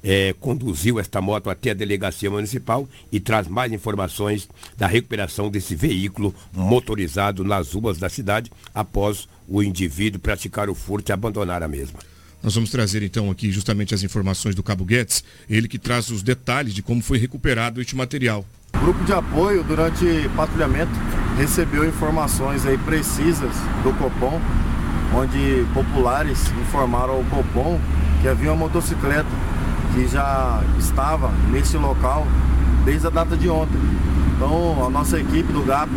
é, 0.05 0.35
conduziu 0.39 1.01
esta 1.01 1.21
moto 1.23 1.49
até 1.49 1.71
a 1.71 1.75
delegacia 1.75 2.31
municipal 2.31 2.87
e 3.11 3.19
traz 3.19 3.49
mais 3.49 3.73
informações 3.73 4.47
da 4.77 4.87
recuperação 4.87 5.51
desse 5.51 5.75
veículo 5.75 6.35
motorizado 6.53 7.43
nas 7.43 7.73
ruas 7.73 7.99
da 7.99 8.11
cidade 8.11 8.53
após 8.75 9.27
o 9.49 9.63
indivíduo 9.63 10.21
praticar 10.21 10.69
o 10.69 10.75
furto 10.75 11.11
e 11.11 11.13
abandonar 11.13 11.63
a 11.63 11.69
mesma. 11.69 11.99
Nós 12.43 12.55
vamos 12.55 12.71
trazer 12.71 13.03
então 13.03 13.31
aqui 13.31 13.51
justamente 13.51 13.95
as 13.95 14.03
informações 14.03 14.55
do 14.55 14.63
Cabo 14.63 14.85
Guedes, 14.85 15.25
ele 15.49 15.67
que 15.67 15.79
traz 15.79 16.11
os 16.11 16.23
detalhes 16.23 16.75
de 16.75 16.83
como 16.83 17.03
foi 17.03 17.17
recuperado 17.17 17.81
este 17.81 17.97
material. 17.97 18.45
O 18.75 18.79
grupo 18.79 19.03
de 19.05 19.15
apoio, 19.15 19.65
durante 19.65 20.05
patrulhamento, 20.37 20.93
recebeu 21.39 21.89
informações 21.89 22.67
aí 22.67 22.77
precisas 22.77 23.55
do 23.83 23.97
Copom, 23.97 24.39
onde 25.17 25.65
populares 25.73 26.51
informaram 26.61 27.15
ao 27.15 27.25
Copom 27.25 27.81
que 28.21 28.29
havia 28.29 28.53
uma 28.53 28.67
motocicleta 28.67 29.29
que 29.95 30.09
já 30.09 30.61
estava 30.79 31.31
nesse 31.51 31.77
local 31.77 32.27
desde 32.85 33.07
a 33.07 33.11
data 33.11 33.37
de 33.37 33.49
ontem. 33.49 33.79
Então 34.37 34.85
a 34.85 34.91
nossa 34.91 35.19
equipe 35.19 35.53
do 35.53 35.65
GAP 35.65 35.89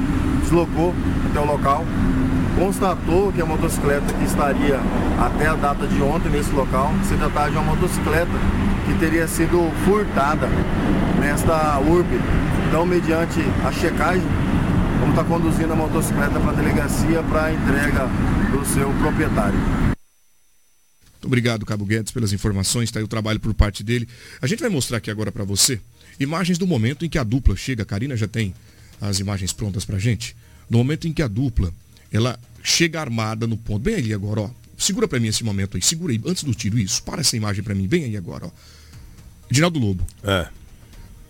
deslocou 0.42 0.94
até 1.30 1.40
o 1.40 1.46
local, 1.46 1.84
constatou 2.58 3.32
que 3.32 3.42
a 3.42 3.46
motocicleta 3.46 4.14
que 4.14 4.24
estaria 4.24 4.80
até 5.20 5.48
a 5.48 5.56
data 5.56 5.88
de 5.88 6.02
ontem 6.02 6.30
nesse 6.30 6.52
local 6.52 6.92
se 7.04 7.16
tratava 7.16 7.50
de 7.50 7.58
uma 7.58 7.76
motocicleta 7.76 8.32
que 8.86 8.94
teria 9.00 9.28
sido 9.28 9.70
furtada 9.84 10.48
nesta 11.20 11.80
urbe. 11.80 12.20
Então, 12.68 12.86
mediante 12.86 13.42
a 13.66 13.72
checagem, 13.72 14.28
vamos 15.00 15.16
estar 15.16 15.24
conduzindo 15.26 15.74
a 15.74 15.76
motocicleta 15.76 16.40
para 16.40 16.52
a 16.52 16.56
delegacia 16.56 17.24
para 17.24 17.52
entrega 17.52 18.08
do 18.52 18.66
seu 18.66 18.90
proprietário. 19.02 19.97
Obrigado, 21.28 21.66
Cabo 21.66 21.86
Guedes, 21.86 22.12
pelas 22.12 22.32
informações, 22.32 22.86
está 22.86 23.00
aí 23.00 23.04
o 23.04 23.08
trabalho 23.08 23.40
por 23.40 23.54
parte 23.54 23.84
dele. 23.84 24.08
A 24.42 24.48
gente 24.48 24.62
vai 24.62 24.70
mostrar 24.70 24.98
aqui 24.98 25.12
agora 25.12 25.32
para 25.32 25.44
você 25.44 25.80
imagens 26.20 26.58
do 26.58 26.66
momento 26.66 27.06
em 27.06 27.10
que 27.10 27.18
a 27.18 27.24
dupla 27.24 27.56
chega. 27.56 27.84
A 27.84 27.86
Karina 27.86 28.16
já 28.16 28.28
tem 28.28 28.56
as 29.00 29.20
imagens 29.20 29.52
prontas 29.54 29.86
para 29.86 30.00
gente. 30.00 30.36
No 30.70 30.78
momento 30.78 31.08
em 31.08 31.14
que 31.14 31.22
a 31.22 31.28
dupla 31.28 31.74
ela 32.12 32.40
chega 32.64 33.02
armada 33.02 33.46
no 33.46 33.58
ponto. 33.58 33.84
Bem 33.84 33.96
ali 33.96 34.14
agora, 34.14 34.42
ó. 34.42 34.50
Segura 34.78 35.08
para 35.08 35.20
mim 35.20 35.28
esse 35.28 35.44
momento 35.44 35.76
aí. 35.76 35.84
Segura 35.84 36.14
aí, 36.14 36.22
antes 36.26 36.44
do 36.44 36.54
tiro, 36.54 36.80
isso. 36.80 37.04
Para 37.04 37.22
essa 37.22 37.36
imagem 37.36 37.64
para 37.64 37.76
mim, 37.76 37.88
bem 37.88 38.06
aí 38.06 38.18
agora, 38.18 38.48
ó. 38.48 38.52
Dinaldo 39.50 39.80
Lobo. 39.80 40.06
É. 40.24 40.48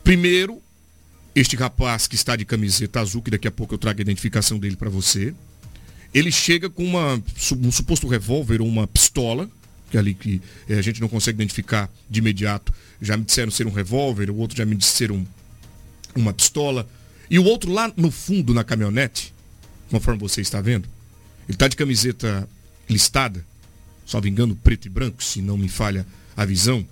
Primeiro, 0.03 0.61
este 1.35 1.55
rapaz 1.55 2.07
que 2.07 2.15
está 2.15 2.35
de 2.35 2.45
camiseta 2.45 2.99
azul, 2.99 3.21
que 3.21 3.31
daqui 3.31 3.47
a 3.47 3.51
pouco 3.51 3.73
eu 3.73 3.77
trago 3.77 3.99
a 3.99 4.01
identificação 4.01 4.59
dele 4.59 4.75
para 4.75 4.89
você. 4.89 5.33
Ele 6.13 6.31
chega 6.31 6.69
com 6.69 6.83
uma, 6.83 7.21
um 7.59 7.71
suposto 7.71 8.07
revólver 8.07 8.61
ou 8.61 8.67
uma 8.67 8.87
pistola, 8.87 9.49
que 9.89 9.97
ali 9.97 10.13
que 10.13 10.41
eh, 10.67 10.77
a 10.77 10.81
gente 10.81 10.99
não 11.01 11.07
consegue 11.07 11.37
identificar 11.37 11.89
de 12.09 12.19
imediato. 12.19 12.73
Já 13.01 13.15
me 13.15 13.23
disseram 13.23 13.51
ser 13.51 13.67
um 13.67 13.71
revólver, 13.71 14.29
o 14.29 14.35
outro 14.35 14.57
já 14.57 14.65
me 14.65 14.75
disseram 14.75 15.25
uma 16.15 16.33
pistola. 16.33 16.87
E 17.29 17.37
o 17.39 17.43
outro 17.43 17.71
lá 17.71 17.91
no 17.95 18.11
fundo 18.11 18.53
na 18.53 18.63
caminhonete, 18.63 19.33
conforme 19.89 20.19
você 20.19 20.41
está 20.41 20.61
vendo, 20.61 20.87
ele 21.47 21.55
está 21.55 21.67
de 21.67 21.75
camiseta 21.75 22.47
listada, 22.89 23.45
só 24.05 24.19
engano, 24.19 24.55
preto 24.55 24.85
e 24.85 24.89
branco, 24.89 25.23
se 25.23 25.41
não 25.41 25.57
me 25.57 25.67
falha 25.67 26.05
a 26.35 26.45
visão. 26.45 26.85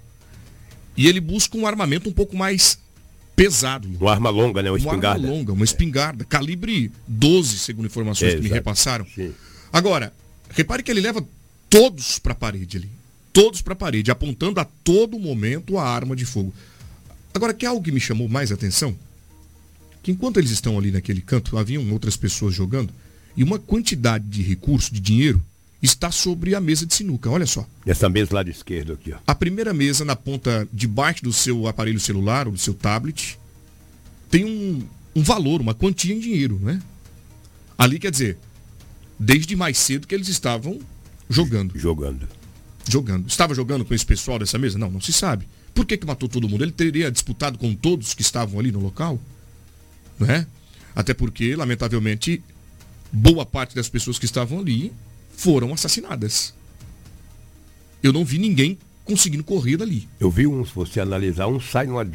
E 0.97 1.07
ele 1.07 1.19
busca 1.19 1.57
um 1.57 1.65
armamento 1.67 2.09
um 2.09 2.13
pouco 2.13 2.35
mais 2.35 2.77
pesado. 3.35 3.89
Uma 3.99 4.11
arma 4.11 4.29
longa, 4.29 4.63
né? 4.63 4.71
Uma 4.71 4.77
espingarda. 4.77 5.07
Uma 5.07 5.27
arma 5.27 5.29
longa, 5.29 5.53
uma 5.53 5.65
espingarda, 5.65 6.25
calibre 6.25 6.91
12, 7.07 7.59
segundo 7.59 7.85
informações 7.85 8.33
É, 8.33 8.35
que 8.37 8.41
me 8.43 8.49
repassaram. 8.49 9.05
Sim. 9.13 9.33
Agora, 9.71 10.13
repare 10.49 10.83
que 10.83 10.91
ele 10.91 11.01
leva 11.01 11.25
todos 11.69 12.19
para 12.19 12.34
a 12.34 12.36
parede 12.36 12.77
ali. 12.77 12.89
Todos 13.34 13.62
para 13.62 13.74
a 13.74 13.75
parede, 13.75 14.12
apontando 14.12 14.60
a 14.60 14.65
todo 14.65 15.19
momento 15.19 15.77
a 15.77 15.88
arma 15.88 16.15
de 16.15 16.25
fogo. 16.25 16.53
Agora, 17.34 17.53
que 17.53 17.65
algo 17.65 17.84
que 17.84 17.91
me 17.91 18.00
chamou 18.00 18.29
mais 18.29 18.51
atenção? 18.51 18.95
Que 20.01 20.12
enquanto 20.12 20.38
eles 20.38 20.51
estão 20.51 20.77
ali 20.77 20.89
naquele 20.89 21.19
canto, 21.19 21.57
haviam 21.57 21.91
outras 21.91 22.15
pessoas 22.15 22.53
jogando, 22.53 22.93
e 23.36 23.43
uma 23.43 23.60
quantidade 23.60 24.25
de 24.25 24.41
recurso, 24.41 24.93
de 24.93 25.01
dinheiro, 25.01 25.43
está 25.81 26.12
sobre 26.12 26.55
a 26.55 26.62
mesa 26.62 26.86
de 26.86 26.93
sinuca. 26.93 27.29
Olha 27.29 27.45
só. 27.45 27.67
Nessa 27.86 28.10
mesa 28.10 28.34
lado 28.34 28.50
esquerdo 28.50 28.93
aqui, 28.93 29.12
ó. 29.12 29.17
A 29.27 29.36
primeira 29.36 29.74
mesa 29.74 30.05
na 30.05 30.15
ponta 30.15 30.67
de 30.72 30.88
baixo 30.88 31.24
do 31.24 31.34
seu 31.34 31.67
aparelho 31.67 32.00
celular 32.00 32.48
ou 32.48 32.53
do 32.53 32.60
seu 32.60 32.74
tablet 32.74 33.38
tem 34.29 34.45
um, 34.45 34.88
um 35.15 35.22
valor, 35.22 35.62
uma 35.62 35.74
quantia 35.74 36.13
em 36.13 36.19
dinheiro, 36.19 36.60
né? 36.62 36.81
Ali 37.77 38.00
quer 38.00 38.12
dizer, 38.12 38.38
desde 39.19 39.55
mais 39.55 39.77
cedo 39.77 40.07
que 40.07 40.15
eles 40.15 40.27
estavam 40.27 40.79
jogando. 41.29 41.77
Jogando. 41.77 42.27
Jogando. 42.88 43.27
Estava 43.27 43.53
jogando 43.53 43.84
com 43.84 43.94
esse 43.94 44.05
pessoal 44.05 44.39
dessa 44.39 44.58
mesa? 44.58 44.77
Não, 44.77 44.91
não 44.91 45.01
se 45.01 45.12
sabe. 45.12 45.48
Por 45.74 45.86
que, 45.86 45.98
que 45.98 46.05
matou 46.05 46.29
todo 46.29 46.48
mundo? 46.48 46.63
Ele 46.63 46.72
teria 46.72 47.12
disputado 47.12 47.58
com 47.58 47.74
todos 47.75 48.13
que 48.13 48.22
estavam 48.22 48.60
ali 48.60 48.72
no 48.72 48.79
local? 48.79 49.20
Não 50.20 50.29
é? 50.29 50.48
Até 50.96 51.13
porque, 51.13 51.55
lamentavelmente, 51.55 52.41
boa 53.12 53.46
parte 53.46 53.75
das 53.75 53.89
pessoas 53.89 54.17
que 54.17 54.25
estavam 54.25 54.60
ali 54.60 54.94
foram 55.36 55.74
assassinadas. 55.74 56.53
Eu 58.01 58.13
não 58.13 58.24
vi 58.24 58.38
ninguém 58.38 58.77
conseguindo 59.03 59.44
correr 59.44 59.77
dali. 59.77 60.08
Eu 60.20 60.32
vi 60.32 60.48
um, 60.48 60.65
se 60.65 60.74
você 60.74 61.00
analisar, 61.00 61.48
um 61.48 61.60
sai 61.60 61.88
numa 61.88 62.08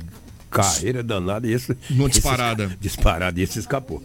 carreira 0.51 1.03
danada 1.03 1.47
e 1.47 1.53
esse. 1.53 1.77
Numa 1.91 2.05
esse 2.09 2.15
disparada. 2.21 2.65
esca- 2.65 2.77
Disparada 2.81 3.41
e 3.41 3.43
esse 3.43 3.59
escapou. 3.59 4.03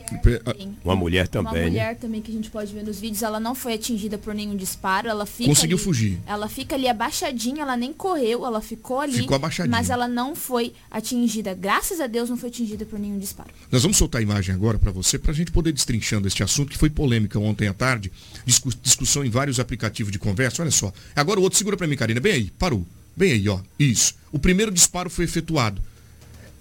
Uma 0.83 0.95
mulher 0.95 1.27
também, 1.27 1.51
Uma 1.51 1.59
né? 1.59 1.65
mulher 1.67 1.95
também 1.97 2.21
que 2.21 2.31
a 2.31 2.33
gente 2.33 2.49
pode 2.49 2.73
ver 2.73 2.83
nos 2.83 2.99
vídeos, 2.99 3.23
ela 3.23 3.39
não 3.39 3.55
foi 3.55 3.73
atingida 3.73 4.17
por 4.17 4.33
nenhum 4.33 4.55
disparo, 4.55 5.07
ela 5.07 5.25
fica 5.25 5.49
Conseguiu 5.49 5.77
ali- 5.77 5.83
fugir. 5.83 6.19
Ela 6.25 6.47
fica 6.47 6.75
ali 6.75 6.87
abaixadinha, 6.87 7.61
ela 7.63 7.75
nem 7.75 7.91
correu, 7.93 8.45
ela 8.45 8.61
ficou 8.61 8.99
ali. 8.99 9.13
Ficou 9.17 9.35
abaixadinha. 9.35 9.71
Mas 9.71 9.89
ela 9.89 10.07
não 10.07 10.35
foi 10.35 10.73
atingida, 10.91 11.53
graças 11.53 11.99
a 11.99 12.07
Deus 12.07 12.29
não 12.29 12.37
foi 12.37 12.49
atingida 12.49 12.85
por 12.85 12.99
nenhum 12.99 13.17
disparo. 13.17 13.49
Nós 13.71 13.81
vamos 13.81 13.97
soltar 13.97 14.19
a 14.19 14.23
imagem 14.23 14.53
agora 14.53 14.77
para 14.77 14.91
você, 14.91 15.17
para 15.17 15.31
a 15.31 15.35
gente 15.35 15.51
poder 15.51 15.71
destrinchando 15.71 16.27
este 16.27 16.43
assunto, 16.43 16.69
que 16.71 16.77
foi 16.77 16.89
polêmica 16.89 17.39
ontem 17.39 17.67
à 17.67 17.73
tarde, 17.73 18.11
discu- 18.45 18.71
discussão 18.81 19.23
em 19.25 19.29
vários 19.29 19.59
aplicativos 19.59 20.11
de 20.11 20.19
conversa. 20.19 20.61
Olha 20.61 20.71
só. 20.71 20.91
Agora 21.15 21.39
o 21.39 21.43
outro, 21.43 21.57
segura 21.57 21.75
para 21.77 21.87
mim, 21.87 21.95
Karina. 21.95 22.19
Bem 22.19 22.33
aí, 22.33 22.51
parou. 22.57 22.85
Bem 23.15 23.31
aí, 23.31 23.47
ó. 23.49 23.59
Isso. 23.79 24.13
O 24.31 24.37
primeiro 24.39 24.71
disparo 24.71 25.09
foi 25.09 25.25
efetuado. 25.25 25.81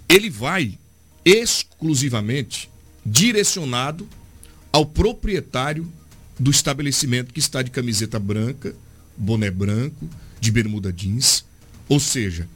Ele 0.07 0.29
vai 0.29 0.77
exclusivamente 1.23 2.69
direcionado 3.05 4.07
ao 4.71 4.85
proprietário 4.85 5.91
do 6.37 6.51
estabelecimento 6.51 7.33
que 7.33 7.39
está 7.39 7.61
de 7.61 7.71
camiseta 7.71 8.19
branca, 8.19 8.75
boné 9.17 9.49
branco, 9.49 10.09
de 10.39 10.51
bermuda 10.51 10.91
jeans. 10.91 11.45
Ou 11.87 11.99
seja, 11.99 12.47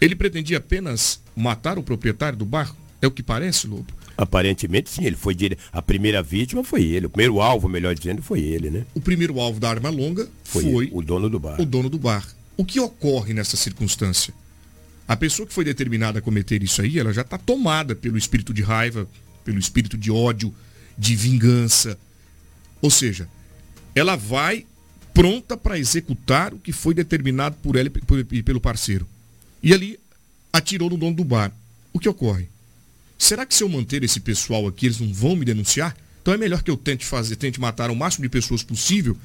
ele 0.00 0.16
pretendia 0.16 0.58
apenas 0.58 1.20
matar 1.36 1.78
o 1.78 1.82
proprietário 1.82 2.38
do 2.38 2.44
bar? 2.44 2.74
É 3.02 3.06
o 3.06 3.10
que 3.10 3.22
parece, 3.22 3.66
Lobo? 3.66 3.86
Aparentemente, 4.16 4.90
sim, 4.90 5.04
ele 5.04 5.16
foi 5.16 5.34
dire... 5.34 5.56
A 5.72 5.80
primeira 5.80 6.22
vítima 6.22 6.62
foi 6.62 6.84
ele. 6.84 7.06
O 7.06 7.10
primeiro 7.10 7.40
alvo, 7.40 7.68
melhor 7.68 7.94
dizendo, 7.94 8.22
foi 8.22 8.40
ele, 8.40 8.70
né? 8.70 8.84
O 8.94 9.00
primeiro 9.00 9.40
alvo 9.40 9.58
da 9.58 9.70
arma 9.70 9.88
longa 9.88 10.28
Foi, 10.44 10.62
foi, 10.62 10.90
o 10.92 11.00
dono 11.02 11.30
do 11.30 11.38
bar. 11.40 11.60
o 11.60 11.64
dono 11.64 11.88
do 11.88 11.98
bar. 11.98 12.26
O 12.56 12.64
que 12.64 12.78
ocorre 12.78 13.32
nessa 13.32 13.56
circunstância? 13.56 14.34
A 15.10 15.16
pessoa 15.16 15.44
que 15.44 15.52
foi 15.52 15.64
determinada 15.64 16.20
a 16.20 16.22
cometer 16.22 16.62
isso 16.62 16.80
aí, 16.80 16.96
ela 16.96 17.12
já 17.12 17.22
está 17.22 17.36
tomada 17.36 17.96
pelo 17.96 18.16
espírito 18.16 18.54
de 18.54 18.62
raiva, 18.62 19.08
pelo 19.44 19.58
espírito 19.58 19.98
de 19.98 20.08
ódio, 20.08 20.54
de 20.96 21.16
vingança. 21.16 21.98
Ou 22.80 22.92
seja, 22.92 23.28
ela 23.92 24.14
vai 24.14 24.64
pronta 25.12 25.56
para 25.56 25.76
executar 25.76 26.54
o 26.54 26.60
que 26.60 26.70
foi 26.70 26.94
determinado 26.94 27.56
por 27.60 27.74
ela 27.74 27.90
e 28.30 28.40
pelo 28.40 28.60
parceiro. 28.60 29.04
E 29.60 29.74
ali 29.74 29.98
atirou 30.52 30.88
no 30.88 30.96
dono 30.96 31.16
do 31.16 31.24
bar. 31.24 31.52
O 31.92 31.98
que 31.98 32.08
ocorre? 32.08 32.48
Será 33.18 33.44
que 33.44 33.52
se 33.52 33.64
eu 33.64 33.68
manter 33.68 34.04
esse 34.04 34.20
pessoal 34.20 34.68
aqui, 34.68 34.86
eles 34.86 35.00
não 35.00 35.12
vão 35.12 35.34
me 35.34 35.44
denunciar? 35.44 35.96
Então 36.22 36.32
é 36.32 36.36
melhor 36.36 36.62
que 36.62 36.70
eu 36.70 36.76
tente 36.76 37.04
fazer, 37.04 37.34
tente 37.34 37.58
matar 37.60 37.90
o 37.90 37.96
máximo 37.96 38.22
de 38.22 38.28
pessoas 38.28 38.62
possível 38.62 39.16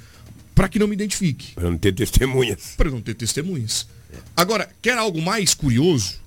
para 0.55 0.67
que 0.67 0.79
não 0.79 0.87
me 0.87 0.95
identifique, 0.95 1.53
Para 1.53 1.69
não 1.69 1.77
ter 1.77 1.93
testemunhas. 1.93 2.73
para 2.75 2.89
não 2.89 3.01
ter 3.01 3.13
testemunhas. 3.13 3.85
Agora, 4.35 4.69
quer 4.81 4.97
algo 4.97 5.21
mais 5.21 5.53
curioso? 5.53 6.19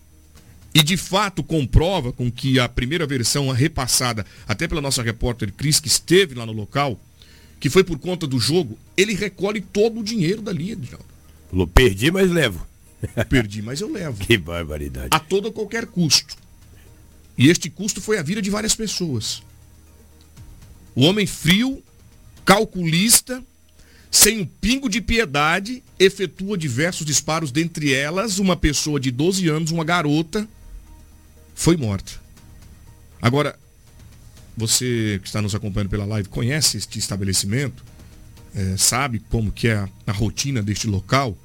E 0.75 0.83
de 0.83 0.97
fato 0.97 1.43
comprova 1.43 2.13
com 2.13 2.31
que 2.31 2.61
a 2.61 2.69
primeira 2.69 3.07
versão 3.07 3.51
repassada, 3.51 4.25
até 4.47 4.69
pela 4.69 4.81
nossa 4.81 5.03
repórter 5.03 5.53
Cris, 5.53 5.81
que 5.81 5.89
esteve 5.89 6.35
lá 6.35 6.45
no 6.45 6.53
local, 6.53 7.01
que 7.59 7.71
foi 7.71 7.83
por 7.83 7.99
conta 7.99 8.27
do 8.27 8.39
jogo, 8.39 8.79
ele 8.97 9.15
recolhe 9.15 9.61
todo 9.61 10.01
o 10.01 10.05
dinheiro 10.05 10.43
dali, 10.43 10.73
Edinaldo. 10.73 11.07
Falou, 11.51 11.67
perdi, 11.67 12.11
mas 12.11 12.31
levo. 12.31 12.67
Perdi, 13.29 13.63
mas 13.63 13.81
eu 13.81 13.91
levo. 13.91 14.19
Que 14.25 14.37
barbaridade. 14.37 15.09
A 15.13 15.21
todo 15.21 15.47
ou 15.47 15.53
qualquer 15.53 15.87
custo. 15.87 16.37
E 17.37 17.49
este 17.49 17.71
custo 17.71 18.01
foi 18.01 18.19
a 18.19 18.23
vida 18.23 18.43
de 18.43 18.51
várias 18.51 18.75
pessoas. 18.75 19.43
O 20.95 21.03
homem 21.03 21.27
frio, 21.27 21.83
calculista, 22.45 23.43
sem 24.11 24.41
um 24.41 24.47
pingo 24.47 24.89
de 24.89 25.01
piedade, 25.01 25.83
efetua 25.99 26.57
diversos 26.57 27.05
disparos, 27.05 27.53
dentre 27.53 27.93
elas 27.93 28.39
uma 28.39 28.57
pessoa 28.57 28.99
de 28.99 29.11
12 29.11 29.49
anos, 29.49 29.71
uma 29.71 29.85
garota, 29.85 30.49
foi 31.55 31.77
morta. 31.77 32.13
Agora, 33.21 33.59
você 34.57 35.19
que 35.23 35.29
está 35.29 35.43
nos 35.43 35.55
acompanhando 35.55 35.91
pela 35.91 36.05
live, 36.05 36.29
conhece 36.29 36.77
este 36.77 36.99
estabelecimento? 36.99 37.85
É, 38.55 38.77
sabe 38.77 39.21
como 39.31 39.53
que 39.53 39.69
é 39.69 39.75
a, 39.75 39.89
a 40.07 40.13
rotina 40.13 40.63
deste 40.63 40.87
local? 40.87 41.37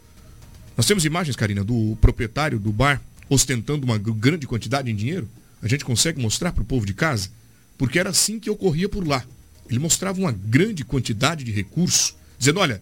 Nós 0.76 0.86
temos 0.86 1.06
imagens, 1.06 1.36
Karina, 1.36 1.64
do 1.64 1.98
proprietário 2.02 2.60
do 2.60 2.72
bar 2.72 3.02
ostentando 3.30 3.86
uma 3.86 3.98
grande 3.98 4.48
quantidade 4.48 4.90
em 4.90 4.96
dinheiro? 4.96 5.30
A 5.62 5.68
gente 5.68 5.86
consegue 5.86 6.22
mostrar 6.22 6.52
para 6.52 6.64
o 6.64 6.66
povo 6.66 6.86
de 6.86 6.94
casa? 6.94 7.30
Porque 7.78 8.00
era 8.00 8.10
assim 8.10 8.40
que 8.40 8.50
ocorria 8.50 8.90
por 8.90 9.08
lá. 9.08 9.24
Ele 9.70 9.80
mostrava 9.80 10.20
uma 10.20 10.32
grande 10.32 10.84
quantidade 10.84 11.44
de 11.44 11.52
recursos, 11.52 12.16
dizendo: 12.44 12.60
olha, 12.60 12.82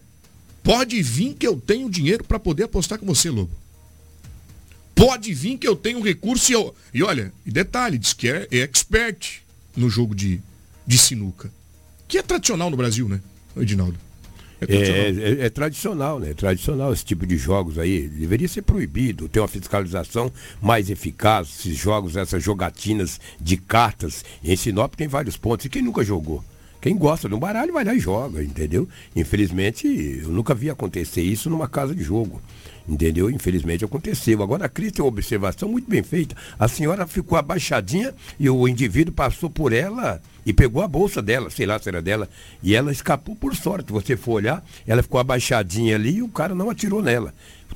pode 0.62 1.00
vir 1.00 1.34
que 1.34 1.46
eu 1.46 1.56
tenho 1.56 1.88
dinheiro 1.88 2.24
para 2.24 2.38
poder 2.38 2.64
apostar 2.64 2.98
com 2.98 3.06
você, 3.06 3.30
Lobo. 3.30 3.50
Pode 4.94 5.32
vir 5.32 5.56
que 5.56 5.66
eu 5.66 5.74
tenho 5.74 6.02
recurso 6.02 6.52
e 6.52 6.54
eu. 6.54 6.74
E 6.92 7.02
olha, 7.02 7.32
e 7.46 7.50
detalhe, 7.50 7.98
diz 7.98 8.12
que 8.12 8.28
é, 8.28 8.46
é 8.50 8.58
expert 8.58 9.40
no 9.76 9.88
jogo 9.88 10.14
de, 10.14 10.40
de 10.86 10.98
sinuca. 10.98 11.50
Que 12.06 12.18
é 12.18 12.22
tradicional 12.22 12.70
no 12.70 12.76
Brasil, 12.76 13.08
né, 13.08 13.20
Edinaldo? 13.56 13.98
É 14.60 14.66
tradicional. 14.66 15.02
É, 15.02 15.08
é, 15.08 15.46
é, 15.46 15.50
tradicional, 15.50 16.20
né? 16.20 16.30
É 16.30 16.34
tradicional 16.34 16.92
esse 16.92 17.04
tipo 17.04 17.26
de 17.26 17.36
jogos 17.36 17.78
aí. 17.78 18.06
Deveria 18.06 18.46
ser 18.46 18.62
proibido, 18.62 19.28
ter 19.28 19.40
uma 19.40 19.48
fiscalização 19.48 20.30
mais 20.60 20.88
eficaz, 20.88 21.48
esses 21.48 21.76
jogos, 21.76 22.14
essas 22.14 22.42
jogatinas 22.42 23.18
de 23.40 23.56
cartas. 23.56 24.24
Em 24.44 24.54
Sinop 24.54 24.94
tem 24.94 25.08
vários 25.08 25.36
pontos. 25.36 25.66
E 25.66 25.68
quem 25.68 25.82
nunca 25.82 26.04
jogou? 26.04 26.44
Quem 26.82 26.98
gosta 26.98 27.28
de 27.28 27.34
um 27.36 27.38
baralho 27.38 27.72
vai 27.72 27.84
lá 27.84 27.94
e 27.94 28.00
joga, 28.00 28.42
entendeu? 28.42 28.88
Infelizmente, 29.14 29.86
eu 30.20 30.30
nunca 30.30 30.52
vi 30.52 30.68
acontecer 30.68 31.22
isso 31.22 31.48
numa 31.48 31.68
casa 31.68 31.94
de 31.94 32.02
jogo. 32.02 32.42
Entendeu? 32.88 33.30
Infelizmente 33.30 33.84
aconteceu. 33.84 34.42
Agora 34.42 34.66
a 34.66 34.68
Cris 34.68 34.90
tem 34.90 35.04
uma 35.04 35.08
observação 35.08 35.68
muito 35.68 35.88
bem 35.88 36.02
feita. 36.02 36.34
A 36.58 36.66
senhora 36.66 37.06
ficou 37.06 37.38
abaixadinha 37.38 38.12
e 38.36 38.50
o 38.50 38.66
indivíduo 38.66 39.14
passou 39.14 39.48
por 39.48 39.72
ela 39.72 40.20
e 40.44 40.52
pegou 40.52 40.82
a 40.82 40.88
bolsa 40.88 41.22
dela, 41.22 41.48
sei 41.50 41.66
lá 41.66 41.78
se 41.78 41.88
era 41.88 42.02
dela, 42.02 42.28
e 42.60 42.74
ela 42.74 42.90
escapou 42.90 43.36
por 43.36 43.54
sorte. 43.54 43.92
Você 43.92 44.16
for 44.16 44.32
olhar, 44.32 44.64
ela 44.84 45.04
ficou 45.04 45.20
abaixadinha 45.20 45.94
ali 45.94 46.16
e 46.16 46.22
o 46.24 46.28
cara 46.28 46.52
não 46.52 46.68
atirou 46.68 47.00
nela 47.00 47.32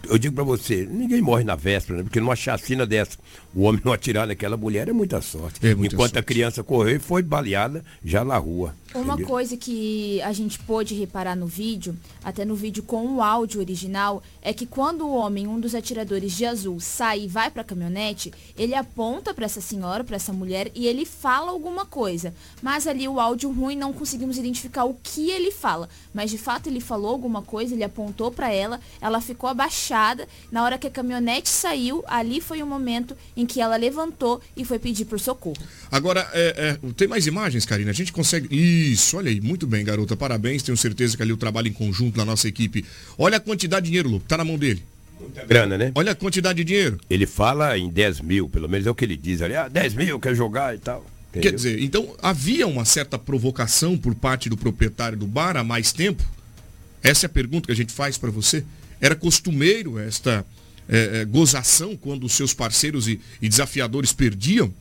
eu 0.09 0.19
digo 0.19 0.35
para 0.35 0.45
você, 0.45 0.87
ninguém 0.91 1.21
morre 1.21 1.45
na 1.45 1.57
véspera, 1.57 1.99
né? 1.99 2.05
porque 2.05 2.21
numa 2.21 2.37
chacina 2.37 2.87
dessa, 2.87 3.19
o 3.57 3.63
homem 3.63 3.81
não 3.83 3.91
atirar 3.91 4.27
naquela 4.27 4.55
mulher 4.55 4.87
é 4.87 4.93
muita 4.93 5.23
sorte. 5.23 5.67
É 5.67 5.75
muita 5.75 5.95
Enquanto 5.95 6.11
sorte. 6.11 6.19
a 6.19 6.23
criança 6.23 6.63
correu, 6.63 7.01
foi 7.01 7.23
baleada 7.23 7.83
já 8.05 8.23
na 8.23 8.37
rua. 8.37 8.75
Uma 8.95 9.15
entendeu? 9.15 9.27
coisa 9.27 9.57
que 9.57 10.21
a 10.23 10.33
gente 10.33 10.59
pôde 10.59 10.95
reparar 10.95 11.35
no 11.35 11.47
vídeo, 11.47 11.97
até 12.23 12.45
no 12.45 12.55
vídeo 12.55 12.83
com 12.83 13.07
o 13.07 13.23
áudio 13.23 13.61
original, 13.61 14.23
é 14.43 14.53
que 14.53 14.67
quando 14.67 15.07
o 15.07 15.15
homem, 15.15 15.47
um 15.47 15.59
dos 15.59 15.75
atiradores 15.75 16.33
de 16.37 16.45
azul, 16.45 16.79
sai 16.81 17.21
e 17.21 17.29
vai 17.29 17.51
para 17.51 17.63
a 17.63 17.65
caminhonete, 17.65 18.31
ele 18.59 18.75
aponta 18.75 19.33
para 19.33 19.47
essa 19.47 19.61
senhora, 19.61 20.05
para 20.05 20.17
essa 20.17 20.35
mulher 20.35 20.71
e 20.75 20.87
ele 20.87 21.07
fala 21.07 21.51
alguma 21.51 21.87
coisa. 21.87 22.35
Mas 22.63 22.87
ali 22.87 23.09
o 23.09 23.19
áudio 23.19 23.51
ruim 23.51 23.77
não 23.77 23.93
conseguimos 23.93 24.37
identificar 24.37 24.85
o 24.85 24.99
que 25.03 25.31
ele 25.31 25.51
fala, 25.51 25.89
mas 26.13 26.31
de 26.31 26.37
fato 26.37 26.69
ele 26.69 26.81
falou 26.81 27.11
alguma 27.11 27.41
coisa, 27.41 27.75
ele 27.75 27.85
apontou 27.85 28.31
para 28.31 28.53
ela, 28.53 28.81
ela 29.01 29.21
ficou 29.21 29.49
abaixada 29.49 30.29
na 30.53 30.63
hora 30.63 30.77
que 30.77 30.87
a 30.87 30.91
caminhonete 30.91 31.49
saiu, 31.49 32.05
ali 32.07 32.39
foi 32.41 32.63
o 32.63 32.67
momento 32.67 33.17
em 33.35 33.46
que 33.47 33.61
ela 33.61 33.76
levantou 33.76 34.41
e 34.57 34.65
foi 34.65 34.79
pedir 34.79 35.05
por 35.05 35.19
socorro. 35.21 35.57
Agora, 35.91 36.29
é, 36.33 36.79
é, 36.85 36.93
tem 36.95 37.09
mais 37.09 37.26
imagens, 37.26 37.64
Karina? 37.64 37.90
A 37.90 37.94
gente 37.94 38.12
consegue. 38.12 38.49
Isso, 38.55 39.16
olha 39.16 39.31
aí, 39.31 39.40
muito 39.40 39.66
bem, 39.66 39.85
garota. 39.85 40.16
Parabéns. 40.16 40.62
Tenho 40.62 40.77
certeza 40.77 41.16
que 41.16 41.23
ali 41.23 41.33
o 41.33 41.37
trabalho 41.37 41.68
em 41.68 41.73
conjunto 41.73 42.16
na 42.16 42.25
nossa 42.25 42.49
equipe. 42.49 42.85
Olha 43.16 43.37
a 43.37 43.40
quantidade 43.40 43.85
de 43.85 43.90
dinheiro, 43.90 44.09
Lu, 44.09 44.20
tá 44.20 44.37
na 44.37 44.44
mão 44.44 44.59
dele. 44.59 44.83
Muita 45.20 45.44
grana, 45.44 45.79
né? 45.79 45.92
Olha 45.94 46.12
a 46.12 46.14
quantidade 46.14 46.59
de 46.59 46.64
dinheiro. 46.64 47.01
Ele 47.09 47.27
fala 47.27 47.77
em 47.79 47.88
10 47.88 48.20
mil, 48.20 48.49
pelo 48.49 48.68
menos 48.68 48.87
é 48.87 48.90
o 48.90 48.94
que 48.94 49.05
ele 49.05 49.16
diz 49.16 49.40
ali. 49.40 49.55
Ah, 49.55 49.68
10 49.68 49.94
mil, 49.94 50.20
quer 50.20 50.35
jogar 50.35 50.75
e 50.75 50.79
tal. 50.79 51.05
Entendeu? 51.31 51.51
Quer 51.51 51.57
dizer, 51.57 51.83
então 51.83 52.14
havia 52.23 52.66
uma 52.66 52.85
certa 52.85 53.18
provocação 53.18 53.97
por 53.97 54.14
parte 54.14 54.49
do 54.49 54.57
proprietário 54.57 55.18
do 55.18 55.27
bar 55.27 55.57
há 55.57 55.64
mais 55.64 55.92
tempo? 55.92 56.23
Essa 57.03 57.27
é 57.27 57.29
a 57.29 57.31
pergunta 57.31 57.66
que 57.66 57.73
a 57.73 57.77
gente 57.77 57.92
faz 57.92 58.18
para 58.18 58.31
você. 58.31 58.64
Era 59.01 59.14
costumeiro 59.14 59.99
esta 59.99 60.44
é, 60.88 61.20
é, 61.20 61.25
gozação 61.25 61.96
quando 61.96 62.25
os 62.25 62.33
seus 62.33 62.55
parceiros 62.55 63.09
e, 63.09 63.20
e 63.40 63.49
desafiadores 63.49 64.12
perdiam, 64.12 64.72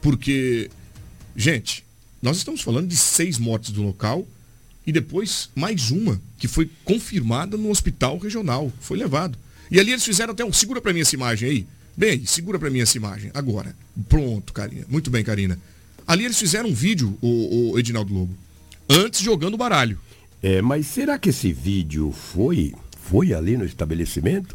porque, 0.00 0.70
gente, 1.34 1.84
nós 2.20 2.36
estamos 2.36 2.60
falando 2.60 2.88
de 2.88 2.96
seis 2.96 3.38
mortes 3.38 3.70
do 3.70 3.82
local 3.82 4.26
e 4.86 4.92
depois 4.92 5.48
mais 5.54 5.90
uma 5.90 6.20
que 6.38 6.46
foi 6.46 6.70
confirmada 6.84 7.56
no 7.56 7.70
hospital 7.70 8.18
regional, 8.18 8.72
foi 8.80 8.98
levado. 8.98 9.38
E 9.70 9.80
ali 9.80 9.92
eles 9.92 10.04
fizeram 10.04 10.32
até 10.32 10.44
um. 10.44 10.52
Segura 10.52 10.80
para 10.80 10.92
mim 10.92 11.00
essa 11.00 11.14
imagem 11.14 11.48
aí. 11.48 11.66
Bem, 11.96 12.26
segura 12.26 12.58
para 12.58 12.70
mim 12.70 12.80
essa 12.80 12.96
imagem. 12.96 13.30
Agora. 13.32 13.74
Pronto, 14.08 14.52
Karina. 14.52 14.84
Muito 14.88 15.10
bem, 15.10 15.24
Karina. 15.24 15.58
Ali 16.06 16.24
eles 16.24 16.38
fizeram 16.38 16.68
um 16.68 16.74
vídeo, 16.74 17.16
o, 17.22 17.72
o 17.72 17.78
Edinaldo 17.78 18.12
Lobo, 18.12 18.36
antes 18.88 19.20
jogando 19.20 19.56
baralho. 19.56 19.98
É, 20.42 20.60
mas 20.60 20.86
será 20.86 21.18
que 21.18 21.30
esse 21.30 21.52
vídeo 21.52 22.12
foi 22.12 22.74
foi 23.08 23.32
ali 23.32 23.56
no 23.56 23.64
estabelecimento? 23.64 24.54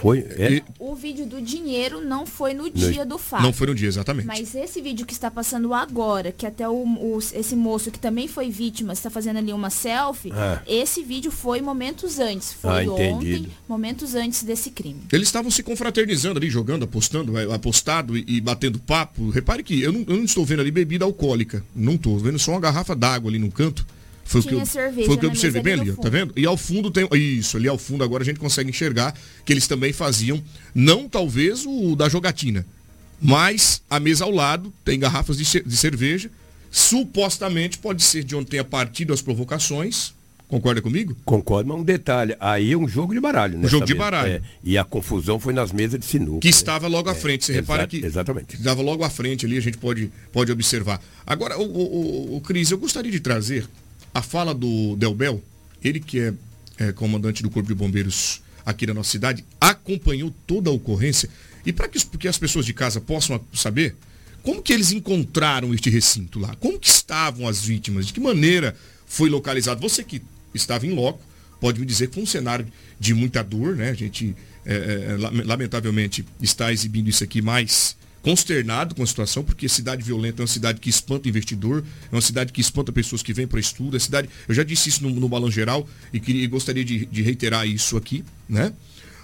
Foi. 0.00 0.18
É. 0.18 0.62
O 0.78 0.94
vídeo 0.94 1.26
do 1.26 1.40
dinheiro 1.40 2.00
não 2.00 2.26
foi 2.26 2.54
no 2.54 2.70
dia 2.70 3.04
do 3.04 3.18
fato. 3.18 3.42
Não 3.42 3.52
foi 3.52 3.66
no 3.66 3.74
dia, 3.74 3.88
exatamente. 3.88 4.26
Mas 4.26 4.54
esse 4.54 4.80
vídeo 4.80 5.06
que 5.06 5.12
está 5.12 5.30
passando 5.30 5.72
agora, 5.74 6.32
que 6.32 6.46
até 6.46 6.68
o, 6.68 6.72
o 6.74 7.18
esse 7.32 7.56
moço 7.56 7.90
que 7.90 7.98
também 7.98 8.28
foi 8.28 8.50
vítima 8.50 8.92
está 8.92 9.10
fazendo 9.10 9.38
ali 9.38 9.52
uma 9.52 9.70
selfie, 9.70 10.32
ah. 10.32 10.62
esse 10.66 11.02
vídeo 11.02 11.30
foi 11.30 11.60
momentos 11.60 12.18
antes. 12.18 12.52
Foi 12.52 12.86
ah, 12.86 12.92
ontem, 12.92 13.48
momentos 13.68 14.14
antes 14.14 14.42
desse 14.42 14.70
crime. 14.70 15.00
Eles 15.12 15.28
estavam 15.28 15.50
se 15.50 15.62
confraternizando 15.62 16.38
ali, 16.38 16.50
jogando, 16.50 16.84
apostando, 16.84 17.38
é, 17.38 17.52
apostado 17.54 18.16
e, 18.16 18.24
e 18.26 18.40
batendo 18.40 18.78
papo. 18.78 19.30
Repare 19.30 19.62
que 19.62 19.80
eu 19.80 19.92
não, 19.92 20.04
eu 20.06 20.16
não 20.16 20.24
estou 20.24 20.44
vendo 20.44 20.60
ali 20.60 20.70
bebida 20.70 21.04
alcoólica. 21.04 21.64
Não 21.74 21.94
estou 21.94 22.18
vendo 22.18 22.38
só 22.38 22.52
uma 22.52 22.60
garrafa 22.60 22.94
d'água 22.94 23.30
ali 23.30 23.38
no 23.38 23.50
canto. 23.50 23.86
Foi 24.26 24.42
Tinha 24.42 24.54
o 24.54 24.56
que 24.56 24.62
eu, 24.62 24.66
cerveja 24.66 25.06
foi 25.06 25.14
o 25.14 25.18
que 25.18 25.24
eu 25.24 25.30
observei 25.30 25.62
bem 25.62 25.74
ali, 25.74 25.92
tá 25.92 26.08
vendo? 26.08 26.34
E 26.36 26.44
ao 26.44 26.56
fundo 26.56 26.90
tem. 26.90 27.08
Isso, 27.14 27.56
ali 27.56 27.68
ao 27.68 27.78
fundo 27.78 28.02
agora 28.02 28.24
a 28.24 28.26
gente 28.26 28.40
consegue 28.40 28.68
enxergar 28.68 29.14
que 29.44 29.52
eles 29.52 29.68
também 29.68 29.92
faziam, 29.92 30.42
não 30.74 31.08
talvez 31.08 31.64
o 31.64 31.94
da 31.94 32.08
jogatina, 32.08 32.66
mas 33.22 33.82
a 33.88 34.00
mesa 34.00 34.24
ao 34.24 34.32
lado 34.32 34.72
tem 34.84 34.98
garrafas 34.98 35.38
de, 35.38 35.62
de 35.62 35.76
cerveja. 35.76 36.30
Supostamente 36.68 37.78
pode 37.78 38.02
ser 38.02 38.24
de 38.24 38.34
onde 38.34 38.50
tenha 38.50 38.64
partido 38.64 39.14
as 39.14 39.22
provocações, 39.22 40.12
Concorda 40.48 40.80
comigo? 40.80 41.16
Concordo, 41.24 41.68
mas 41.68 41.80
um 41.80 41.82
detalhe, 41.82 42.36
aí 42.38 42.72
é 42.72 42.76
um 42.76 42.86
jogo 42.86 43.12
de 43.12 43.18
baralho, 43.18 43.58
né? 43.58 43.66
Um 43.66 43.68
jogo 43.68 43.84
de 43.84 43.94
baralho. 43.94 44.34
É, 44.34 44.42
e 44.62 44.78
a 44.78 44.84
confusão 44.84 45.40
foi 45.40 45.52
nas 45.52 45.72
mesas 45.72 45.98
de 45.98 46.06
sinuca. 46.06 46.38
Que 46.38 46.48
estava 46.48 46.86
logo 46.86 47.08
à 47.08 47.12
é, 47.12 47.14
frente, 47.16 47.44
você 47.44 47.52
é, 47.52 47.56
repara 47.56 47.84
que 47.84 47.96
exatamente. 48.04 48.54
estava 48.54 48.80
logo 48.80 49.02
à 49.02 49.10
frente 49.10 49.44
ali, 49.44 49.56
a 49.56 49.60
gente 49.60 49.76
pode, 49.76 50.10
pode 50.32 50.52
observar. 50.52 51.02
Agora, 51.26 51.58
o, 51.58 51.64
o, 51.64 52.34
o, 52.34 52.36
o 52.36 52.40
Cris, 52.40 52.70
eu 52.70 52.78
gostaria 52.78 53.10
de 53.10 53.18
trazer 53.18 53.66
a 54.16 54.22
fala 54.22 54.54
do 54.54 54.96
Delbel, 54.96 55.44
ele 55.84 56.00
que 56.00 56.18
é, 56.18 56.32
é 56.78 56.90
comandante 56.92 57.42
do 57.42 57.50
Corpo 57.50 57.68
de 57.68 57.74
Bombeiros 57.74 58.40
aqui 58.64 58.86
na 58.86 58.94
nossa 58.94 59.10
cidade, 59.10 59.44
acompanhou 59.60 60.34
toda 60.46 60.70
a 60.70 60.72
ocorrência. 60.72 61.28
E 61.66 61.72
para 61.72 61.86
que, 61.86 62.26
as 62.26 62.38
pessoas 62.38 62.64
de 62.64 62.72
casa 62.72 62.98
possam 62.98 63.38
saber, 63.52 63.94
como 64.42 64.62
que 64.62 64.72
eles 64.72 64.90
encontraram 64.90 65.74
este 65.74 65.90
recinto 65.90 66.38
lá? 66.38 66.56
Como 66.56 66.80
que 66.80 66.88
estavam 66.88 67.46
as 67.46 67.62
vítimas? 67.62 68.06
De 68.06 68.14
que 68.14 68.20
maneira 68.20 68.74
foi 69.06 69.28
localizado? 69.28 69.82
Você 69.82 70.02
que 70.02 70.22
estava 70.54 70.86
em 70.86 70.94
loco, 70.94 71.20
pode 71.60 71.78
me 71.78 71.84
dizer 71.84 72.08
que 72.08 72.14
foi 72.14 72.22
um 72.22 72.26
cenário 72.26 72.66
de 72.98 73.12
muita 73.12 73.42
dor, 73.42 73.76
né? 73.76 73.90
A 73.90 73.94
gente, 73.94 74.34
é, 74.64 74.74
é, 75.10 75.44
lamentavelmente, 75.44 76.24
está 76.40 76.72
exibindo 76.72 77.08
isso 77.08 77.22
aqui 77.22 77.42
mais 77.42 77.94
consternado 78.26 78.92
com 78.92 79.04
a 79.04 79.06
situação, 79.06 79.44
porque 79.44 79.68
cidade 79.68 80.02
violenta 80.02 80.42
é 80.42 80.42
uma 80.42 80.48
cidade 80.48 80.80
que 80.80 80.90
espanta 80.90 81.28
investidor, 81.28 81.84
é 82.10 82.12
uma 82.12 82.20
cidade 82.20 82.52
que 82.52 82.60
espanta 82.60 82.90
pessoas 82.90 83.22
que 83.22 83.32
vêm 83.32 83.46
para 83.46 83.60
estudo, 83.60 83.96
é 83.96 84.00
cidade. 84.00 84.28
Eu 84.48 84.54
já 84.56 84.64
disse 84.64 84.88
isso 84.88 85.04
no, 85.04 85.10
no 85.10 85.28
balão 85.28 85.48
geral 85.48 85.88
e, 86.12 86.18
queria, 86.18 86.42
e 86.42 86.46
gostaria 86.48 86.84
de, 86.84 87.06
de, 87.06 87.22
reiterar 87.22 87.68
isso 87.68 87.96
aqui, 87.96 88.24
né? 88.48 88.72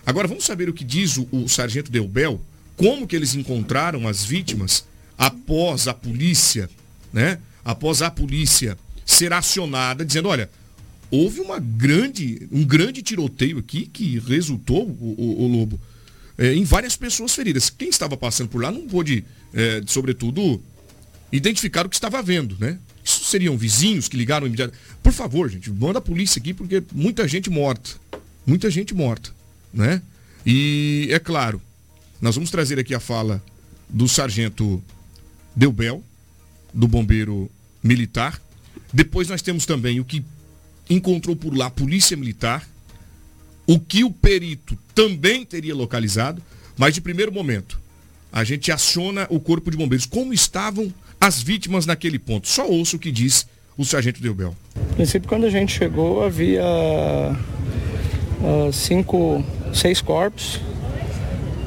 Agora 0.06 0.28
vamos 0.28 0.44
saber 0.44 0.68
o 0.68 0.72
que 0.72 0.84
diz 0.84 1.16
o, 1.16 1.26
o 1.32 1.48
sargento 1.48 1.90
Delbel, 1.90 2.40
como 2.76 3.04
que 3.04 3.16
eles 3.16 3.34
encontraram 3.34 4.06
as 4.06 4.24
vítimas 4.24 4.84
após 5.18 5.88
a 5.88 5.94
polícia, 5.94 6.70
né? 7.12 7.40
Após 7.64 8.02
a 8.02 8.10
polícia 8.10 8.78
ser 9.04 9.32
acionada, 9.32 10.04
dizendo, 10.04 10.28
olha, 10.28 10.48
houve 11.10 11.40
uma 11.40 11.58
grande, 11.58 12.46
um 12.52 12.64
grande 12.64 13.02
tiroteio 13.02 13.58
aqui 13.58 13.84
que 13.84 14.20
resultou, 14.20 14.86
o, 14.86 15.14
o, 15.18 15.42
o 15.42 15.48
Lobo, 15.48 15.80
é, 16.38 16.54
em 16.54 16.64
várias 16.64 16.96
pessoas 16.96 17.34
feridas. 17.34 17.70
Quem 17.70 17.88
estava 17.88 18.16
passando 18.16 18.48
por 18.48 18.62
lá 18.62 18.70
não 18.70 18.86
pôde, 18.86 19.24
é, 19.52 19.82
sobretudo, 19.86 20.62
identificar 21.30 21.86
o 21.86 21.88
que 21.88 21.96
estava 21.96 22.22
vendo, 22.22 22.56
né? 22.58 22.78
Isso 23.04 23.24
seriam 23.24 23.56
vizinhos 23.56 24.08
que 24.08 24.16
ligaram 24.16 24.46
imediatamente. 24.46 24.82
Por 25.02 25.12
favor, 25.12 25.48
gente, 25.48 25.70
manda 25.70 25.98
a 25.98 26.02
polícia 26.02 26.38
aqui, 26.38 26.54
porque 26.54 26.82
muita 26.92 27.26
gente 27.26 27.50
morta. 27.50 27.90
Muita 28.46 28.70
gente 28.70 28.94
morta, 28.94 29.30
né? 29.72 30.02
E 30.44 31.08
é 31.10 31.18
claro, 31.18 31.60
nós 32.20 32.34
vamos 32.34 32.50
trazer 32.50 32.78
aqui 32.78 32.94
a 32.94 33.00
fala 33.00 33.42
do 33.88 34.08
sargento 34.08 34.82
Delbel, 35.54 36.02
do 36.72 36.88
bombeiro 36.88 37.50
militar. 37.82 38.40
Depois 38.92 39.28
nós 39.28 39.42
temos 39.42 39.66
também 39.66 40.00
o 40.00 40.04
que 40.04 40.24
encontrou 40.88 41.36
por 41.36 41.56
lá 41.56 41.66
a 41.66 41.70
polícia 41.70 42.16
militar, 42.16 42.66
o 43.66 43.78
que 43.78 44.04
o 44.04 44.10
perito 44.10 44.76
também 44.94 45.44
teria 45.44 45.74
localizado, 45.74 46.42
mas 46.76 46.94
de 46.94 47.00
primeiro 47.00 47.32
momento, 47.32 47.80
a 48.32 48.44
gente 48.44 48.72
aciona 48.72 49.26
o 49.30 49.38
corpo 49.38 49.70
de 49.70 49.76
bombeiros. 49.76 50.06
Como 50.06 50.32
estavam 50.32 50.92
as 51.20 51.42
vítimas 51.42 51.86
naquele 51.86 52.18
ponto? 52.18 52.48
Só 52.48 52.66
ouço 52.66 52.96
o 52.96 52.98
que 52.98 53.10
diz 53.10 53.46
o 53.76 53.84
sargento 53.84 54.20
Delbel. 54.20 54.56
No 54.76 54.94
princípio, 54.94 55.28
quando 55.28 55.44
a 55.44 55.50
gente 55.50 55.72
chegou, 55.72 56.24
havia 56.24 56.64
uh, 56.64 58.72
cinco, 58.72 59.44
seis 59.72 60.00
corpos, 60.00 60.60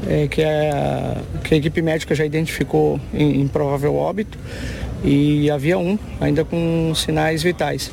é, 0.07 0.27
que, 0.27 0.41
é, 0.41 1.21
que 1.43 1.53
a 1.53 1.57
equipe 1.57 1.81
médica 1.81 2.13
já 2.13 2.25
identificou 2.25 2.99
em, 3.13 3.41
em 3.41 3.47
provável 3.47 3.95
óbito, 3.95 4.37
e 5.03 5.49
havia 5.51 5.77
um 5.77 5.99
ainda 6.19 6.43
com 6.43 6.93
sinais 6.95 7.43
vitais 7.43 7.91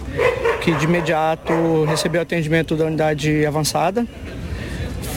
que 0.62 0.72
de 0.76 0.84
imediato 0.84 1.84
recebeu 1.86 2.22
atendimento 2.22 2.76
da 2.76 2.86
unidade 2.86 3.44
avançada, 3.44 4.06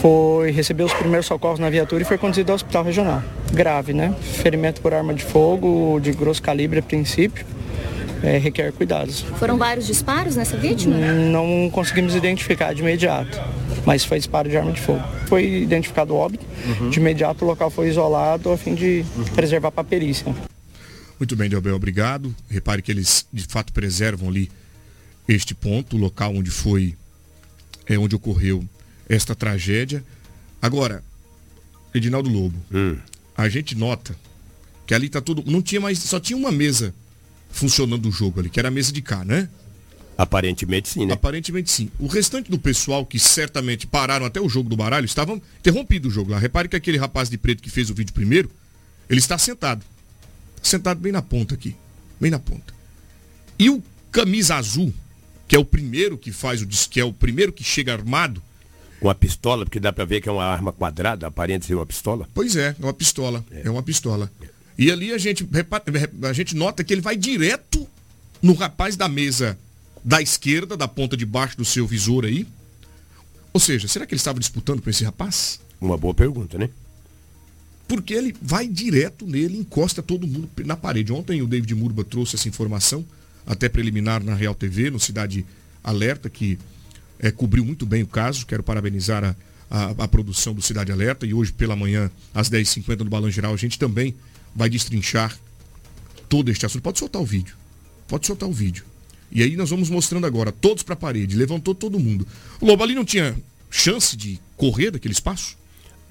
foi 0.00 0.50
receber 0.50 0.82
os 0.82 0.92
primeiros 0.92 1.26
socorros 1.26 1.60
na 1.60 1.70
viatura 1.70 2.02
e 2.02 2.04
foi 2.04 2.18
conduzido 2.18 2.50
ao 2.50 2.56
hospital 2.56 2.82
regional. 2.82 3.22
Grave, 3.52 3.92
né? 3.92 4.14
Ferimento 4.20 4.80
por 4.80 4.92
arma 4.92 5.14
de 5.14 5.22
fogo, 5.22 6.00
de 6.00 6.12
grosso 6.12 6.42
calibre 6.42 6.80
a 6.80 6.82
princípio. 6.82 7.46
É, 8.22 8.38
requer 8.38 8.72
cuidados. 8.72 9.20
Foram 9.38 9.56
vários 9.58 9.86
disparos 9.86 10.36
nessa 10.36 10.56
vítima? 10.56 10.96
Não 10.96 11.70
conseguimos 11.70 12.14
identificar 12.16 12.74
de 12.74 12.80
imediato, 12.80 13.38
mas 13.84 14.04
foi 14.04 14.18
disparo 14.18 14.48
de 14.48 14.56
arma 14.56 14.72
de 14.72 14.80
fogo. 14.80 15.04
Foi 15.28 15.44
identificado 15.44 16.14
o 16.14 16.16
óbito, 16.16 16.44
uhum. 16.66 16.90
de 16.90 16.98
imediato 16.98 17.44
o 17.44 17.48
local 17.48 17.70
foi 17.70 17.88
isolado 17.88 18.50
a 18.50 18.56
fim 18.56 18.74
de 18.74 19.04
uhum. 19.16 19.24
preservar 19.26 19.70
para 19.70 19.82
a 19.82 19.84
perícia. 19.84 20.34
Muito 21.20 21.36
bem, 21.36 21.48
Delbel, 21.48 21.76
obrigado. 21.76 22.34
Repare 22.48 22.80
que 22.80 22.90
eles 22.90 23.26
de 23.32 23.44
fato 23.44 23.72
preservam 23.72 24.28
ali 24.30 24.50
este 25.28 25.54
ponto, 25.54 25.96
o 25.96 25.98
local 25.98 26.34
onde 26.34 26.50
foi, 26.50 26.96
é 27.86 27.98
onde 27.98 28.14
ocorreu 28.14 28.64
esta 29.08 29.34
tragédia. 29.34 30.04
Agora, 30.60 31.02
Edinaldo 31.94 32.28
Lobo, 32.28 32.56
hum. 32.72 32.96
a 33.36 33.48
gente 33.48 33.74
nota 33.74 34.16
que 34.86 34.94
ali 34.94 35.08
tá 35.08 35.20
tudo, 35.20 35.42
não 35.50 35.60
tinha 35.60 35.80
mais, 35.80 35.98
só 35.98 36.20
tinha 36.20 36.36
uma 36.36 36.52
mesa 36.52 36.94
funcionando 37.50 38.08
o 38.08 38.12
jogo 38.12 38.40
ali, 38.40 38.50
que 38.50 38.58
era 38.58 38.68
a 38.68 38.70
mesa 38.70 38.92
de 38.92 39.02
cá, 39.02 39.24
né? 39.24 39.48
Aparentemente 40.16 40.88
sim, 40.88 41.04
né? 41.04 41.12
Aparentemente 41.12 41.70
sim. 41.70 41.90
O 41.98 42.06
restante 42.06 42.50
do 42.50 42.58
pessoal 42.58 43.04
que 43.04 43.18
certamente 43.18 43.86
pararam 43.86 44.24
até 44.24 44.40
o 44.40 44.48
jogo 44.48 44.68
do 44.68 44.76
baralho 44.76 45.04
estavam 45.04 45.40
interrompido 45.58 46.08
o 46.08 46.10
jogo 46.10 46.30
lá. 46.30 46.38
Repare 46.38 46.68
que 46.68 46.76
aquele 46.76 46.96
rapaz 46.96 47.28
de 47.28 47.36
preto 47.36 47.62
que 47.62 47.68
fez 47.68 47.90
o 47.90 47.94
vídeo 47.94 48.14
primeiro, 48.14 48.50
ele 49.10 49.18
está 49.18 49.36
sentado. 49.36 49.84
Sentado 50.62 51.00
bem 51.00 51.12
na 51.12 51.20
ponta 51.20 51.54
aqui. 51.54 51.76
Bem 52.18 52.30
na 52.30 52.38
ponta. 52.38 52.74
E 53.58 53.68
o 53.68 53.82
camisa 54.10 54.56
azul, 54.56 54.92
que 55.48 55.54
é 55.54 55.58
o 55.58 55.64
primeiro 55.64 56.18
que 56.18 56.32
faz 56.32 56.62
o 56.62 56.66
que 56.66 57.00
é 57.00 57.04
o 57.04 57.12
primeiro 57.12 57.52
que 57.52 57.64
chega 57.64 57.92
armado. 57.92 58.42
Com 59.00 59.10
a 59.10 59.14
pistola, 59.14 59.64
porque 59.64 59.78
dá 59.78 59.92
para 59.92 60.04
ver 60.04 60.20
que 60.20 60.28
é 60.28 60.32
uma 60.32 60.44
arma 60.44 60.72
quadrada, 60.72 61.26
aparente 61.26 61.66
ser 61.66 61.74
uma 61.74 61.84
pistola. 61.84 62.28
Pois 62.32 62.56
é, 62.56 62.74
é 62.80 62.82
uma 62.82 62.94
pistola. 62.94 63.44
É, 63.50 63.66
é 63.66 63.70
uma 63.70 63.82
pistola. 63.82 64.30
E 64.78 64.90
ali 64.90 65.12
a 65.12 65.18
gente, 65.18 65.46
a 66.22 66.32
gente 66.32 66.56
nota 66.56 66.82
que 66.82 66.92
ele 66.92 67.00
vai 67.00 67.16
direto 67.16 67.86
no 68.42 68.54
rapaz 68.54 68.96
da 68.96 69.08
mesa 69.08 69.58
da 70.02 70.22
esquerda, 70.22 70.76
da 70.76 70.88
ponta 70.88 71.16
de 71.16 71.26
baixo 71.26 71.56
do 71.56 71.64
seu 71.64 71.86
visor 71.86 72.24
aí. 72.24 72.46
Ou 73.52 73.60
seja, 73.60 73.88
será 73.88 74.06
que 74.06 74.14
ele 74.14 74.20
estava 74.20 74.38
disputando 74.38 74.80
com 74.80 74.88
esse 74.88 75.04
rapaz? 75.04 75.60
Uma 75.80 75.96
boa 75.96 76.14
pergunta, 76.14 76.58
né? 76.58 76.70
Porque 77.88 78.14
ele 78.14 78.34
vai 78.40 78.66
direto 78.66 79.26
nele, 79.26 79.58
encosta 79.58 80.02
todo 80.02 80.26
mundo 80.26 80.48
na 80.64 80.76
parede. 80.76 81.12
Ontem 81.12 81.42
o 81.42 81.46
David 81.46 81.74
Murba 81.74 82.04
trouxe 82.04 82.36
essa 82.36 82.48
informação 82.48 83.04
até 83.46 83.68
preliminar 83.68 84.22
na 84.22 84.34
Real 84.34 84.54
TV, 84.54 84.90
no 84.90 84.98
Cidade 84.98 85.46
Alerta, 85.82 86.28
que 86.28 86.58
é, 87.18 87.30
cobriu 87.30 87.64
muito 87.64 87.86
bem 87.86 88.02
o 88.02 88.06
caso. 88.06 88.44
Quero 88.44 88.62
parabenizar 88.62 89.24
a, 89.24 89.36
a, 89.70 90.04
a, 90.04 90.08
produção 90.08 90.52
do 90.52 90.60
Cidade 90.60 90.90
Alerta. 90.90 91.24
E 91.24 91.32
hoje 91.32 91.52
pela 91.52 91.76
manhã, 91.76 92.10
às 92.34 92.50
10h50 92.50 93.00
no 93.00 93.10
Balão 93.10 93.30
Geral, 93.30 93.54
a 93.54 93.56
gente 93.56 93.78
também 93.78 94.14
vai 94.54 94.68
destrinchar 94.68 95.38
todo 96.28 96.50
este 96.50 96.66
assunto. 96.66 96.82
Pode 96.82 96.98
soltar 96.98 97.22
o 97.22 97.26
vídeo. 97.26 97.56
Pode 98.08 98.26
soltar 98.26 98.48
o 98.48 98.52
vídeo. 98.52 98.84
E 99.30 99.42
aí 99.42 99.56
nós 99.56 99.70
vamos 99.70 99.90
mostrando 99.90 100.26
agora, 100.26 100.52
todos 100.52 100.82
para 100.82 100.94
a 100.94 100.96
parede, 100.96 101.36
levantou 101.36 101.74
todo 101.74 101.98
mundo. 101.98 102.26
O 102.60 102.66
Lobo 102.66 102.82
ali 102.82 102.94
não 102.94 103.04
tinha 103.04 103.36
chance 103.70 104.16
de 104.16 104.40
correr 104.56 104.90
daquele 104.90 105.12
espaço? 105.12 105.56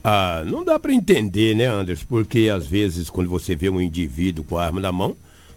Ah, 0.03 0.43
não 0.45 0.63
dá 0.63 0.77
para 0.77 0.93
entender, 0.93 1.55
né, 1.55 1.65
Anderson? 1.65 2.05
Porque 2.07 2.49
às 2.53 2.67
vezes 2.67 3.09
quando 3.09 3.29
você 3.29 3.55
vê 3.55 3.69
um 3.69 3.81
indivíduo 3.81 4.43
com 4.43 4.57
a 4.57 4.65
arma 4.65 4.79
na 4.79 4.91
mão, 4.91 5.15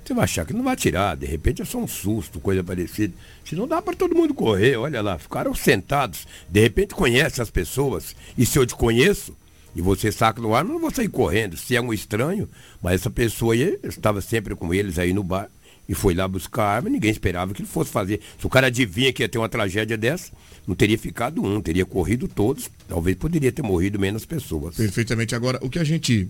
você 0.09 0.15
vai 0.15 0.25
achar 0.25 0.47
que 0.47 0.55
não 0.55 0.65
vai 0.65 0.75
tirar, 0.75 1.17
de 1.17 1.27
repente 1.27 1.61
é 1.61 1.65
só 1.65 1.79
um 1.79 1.87
susto, 1.87 2.41
coisa 2.41 2.65
parecida. 2.65 3.13
Se 3.45 3.55
não 3.55 3.69
dá 3.69 3.83
para 3.83 3.95
todo 3.95 4.15
mundo 4.15 4.33
correr, 4.33 4.77
olha 4.77 5.03
lá, 5.03 5.19
ficaram 5.19 5.55
sentados, 5.55 6.27
de 6.49 6.61
repente 6.61 6.95
conhece 6.95 7.43
as 7.43 7.51
pessoas, 7.51 8.17
e 8.37 8.47
se 8.47 8.59
eu 8.59 8.65
te 8.65 8.75
conheço, 8.75 9.37
e 9.77 9.83
você 9.83 10.11
saca 10.11 10.41
no 10.41 10.55
ar, 10.55 10.65
não 10.65 10.81
vou 10.81 10.91
sair 10.91 11.09
correndo, 11.09 11.59
se 11.59 11.77
é 11.77 11.81
um 11.81 11.93
estranho, 11.93 12.49
mas 12.83 12.95
essa 12.95 13.11
pessoa 13.11 13.53
aí 13.53 13.79
estava 13.85 14.23
sempre 14.23 14.55
com 14.55 14.73
eles 14.73 14.99
aí 14.99 15.13
no 15.13 15.23
bar, 15.23 15.51
e 15.87 15.95
foi 15.95 16.15
lá 16.15 16.27
buscar 16.27 16.65
arma, 16.65 16.89
ninguém 16.89 17.11
esperava 17.11 17.53
que 17.53 17.61
ele 17.61 17.69
fosse 17.69 17.91
fazer. 17.91 18.21
Se 18.39 18.47
o 18.47 18.51
cara 18.51 18.69
adivinha 18.69 19.13
que 19.13 19.23
ia 19.23 19.29
ter 19.29 19.39
uma 19.39 19.49
tragédia 19.49 19.97
dessa, 19.97 20.33
não 20.67 20.75
teria 20.75 20.99
ficado 20.99 21.43
um, 21.43 21.61
teria 21.61 21.85
corrido 21.85 22.29
todos, 22.29 22.71
talvez 22.87 23.17
poderia 23.17 23.53
ter 23.53 23.63
morrido 23.63 23.99
menos 23.99 24.27
pessoas. 24.27 24.77
Perfeitamente. 24.77 25.35
Agora, 25.35 25.59
o 25.63 25.71
que 25.71 25.79
a 25.79 25.85
gente 25.85 26.29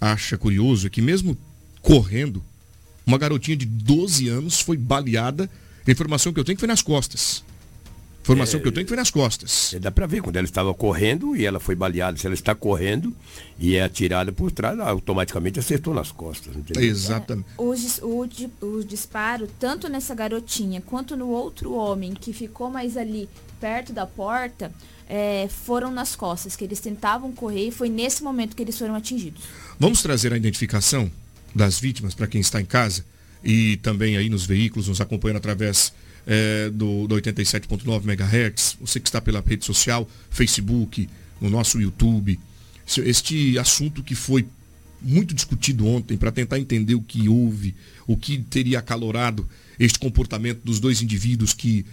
acha 0.00 0.38
curioso 0.38 0.86
é 0.86 0.90
que 0.90 1.02
mesmo 1.02 1.36
correndo, 1.82 2.40
uma 3.06 3.18
garotinha 3.18 3.56
de 3.56 3.66
12 3.66 4.28
anos 4.28 4.60
foi 4.60 4.76
baleada. 4.76 5.50
A 5.86 5.90
informação 5.90 6.32
que 6.32 6.40
eu 6.40 6.44
tenho 6.44 6.56
que 6.56 6.60
foi 6.60 6.68
nas 6.68 6.82
costas. 6.82 7.44
Informação 8.22 8.58
é, 8.58 8.62
que 8.62 8.68
eu 8.68 8.72
tenho 8.72 8.86
que 8.86 8.88
foi 8.88 8.96
nas 8.96 9.10
costas. 9.10 9.74
É, 9.74 9.78
dá 9.78 9.90
para 9.90 10.06
ver 10.06 10.22
quando 10.22 10.36
ela 10.36 10.46
estava 10.46 10.72
correndo 10.72 11.36
e 11.36 11.44
ela 11.44 11.60
foi 11.60 11.74
baleada. 11.74 12.16
Se 12.16 12.26
ela 12.26 12.34
está 12.34 12.54
correndo 12.54 13.14
e 13.58 13.76
é 13.76 13.84
atirada 13.84 14.32
por 14.32 14.50
trás, 14.50 14.80
automaticamente 14.80 15.58
acertou 15.58 15.92
nas 15.92 16.10
costas. 16.10 16.54
Exatamente. 16.74 17.46
É, 17.58 17.62
o, 17.62 17.74
o, 18.02 18.66
o 18.66 18.84
disparo, 18.84 19.46
tanto 19.60 19.88
nessa 19.88 20.14
garotinha 20.14 20.80
quanto 20.80 21.16
no 21.18 21.28
outro 21.28 21.74
homem 21.74 22.14
que 22.14 22.32
ficou 22.32 22.70
mais 22.70 22.96
ali 22.96 23.28
perto 23.60 23.92
da 23.92 24.06
porta, 24.06 24.72
é, 25.06 25.46
foram 25.48 25.90
nas 25.90 26.16
costas, 26.16 26.56
que 26.56 26.64
eles 26.64 26.80
tentavam 26.80 27.30
correr 27.30 27.68
e 27.68 27.70
foi 27.70 27.90
nesse 27.90 28.22
momento 28.22 28.56
que 28.56 28.62
eles 28.62 28.78
foram 28.78 28.94
atingidos. 28.94 29.42
Vamos 29.78 30.00
trazer 30.00 30.32
a 30.32 30.36
identificação 30.38 31.10
das 31.54 31.78
vítimas 31.78 32.14
para 32.14 32.26
quem 32.26 32.40
está 32.40 32.60
em 32.60 32.64
casa 32.64 33.04
e 33.42 33.76
também 33.78 34.16
aí 34.16 34.28
nos 34.28 34.46
veículos, 34.46 34.88
nos 34.88 35.00
acompanhando 35.00 35.36
através 35.36 35.92
é, 36.26 36.70
do, 36.70 37.06
do 37.06 37.14
87.9 37.16 38.04
MHz, 38.04 38.78
você 38.80 38.98
que 38.98 39.08
está 39.08 39.20
pela 39.20 39.42
rede 39.46 39.64
social, 39.64 40.08
Facebook, 40.30 41.08
no 41.40 41.50
nosso 41.50 41.80
YouTube. 41.80 42.38
Este 42.86 43.58
assunto 43.58 44.02
que 44.02 44.14
foi 44.14 44.46
muito 45.00 45.34
discutido 45.34 45.86
ontem 45.86 46.16
para 46.16 46.32
tentar 46.32 46.58
entender 46.58 46.94
o 46.94 47.02
que 47.02 47.28
houve, 47.28 47.74
o 48.06 48.16
que 48.16 48.38
teria 48.38 48.78
acalorado 48.78 49.46
este 49.78 49.98
comportamento 49.98 50.60
dos 50.64 50.80
dois 50.80 51.02
indivíduos 51.02 51.52
que, 51.52 51.84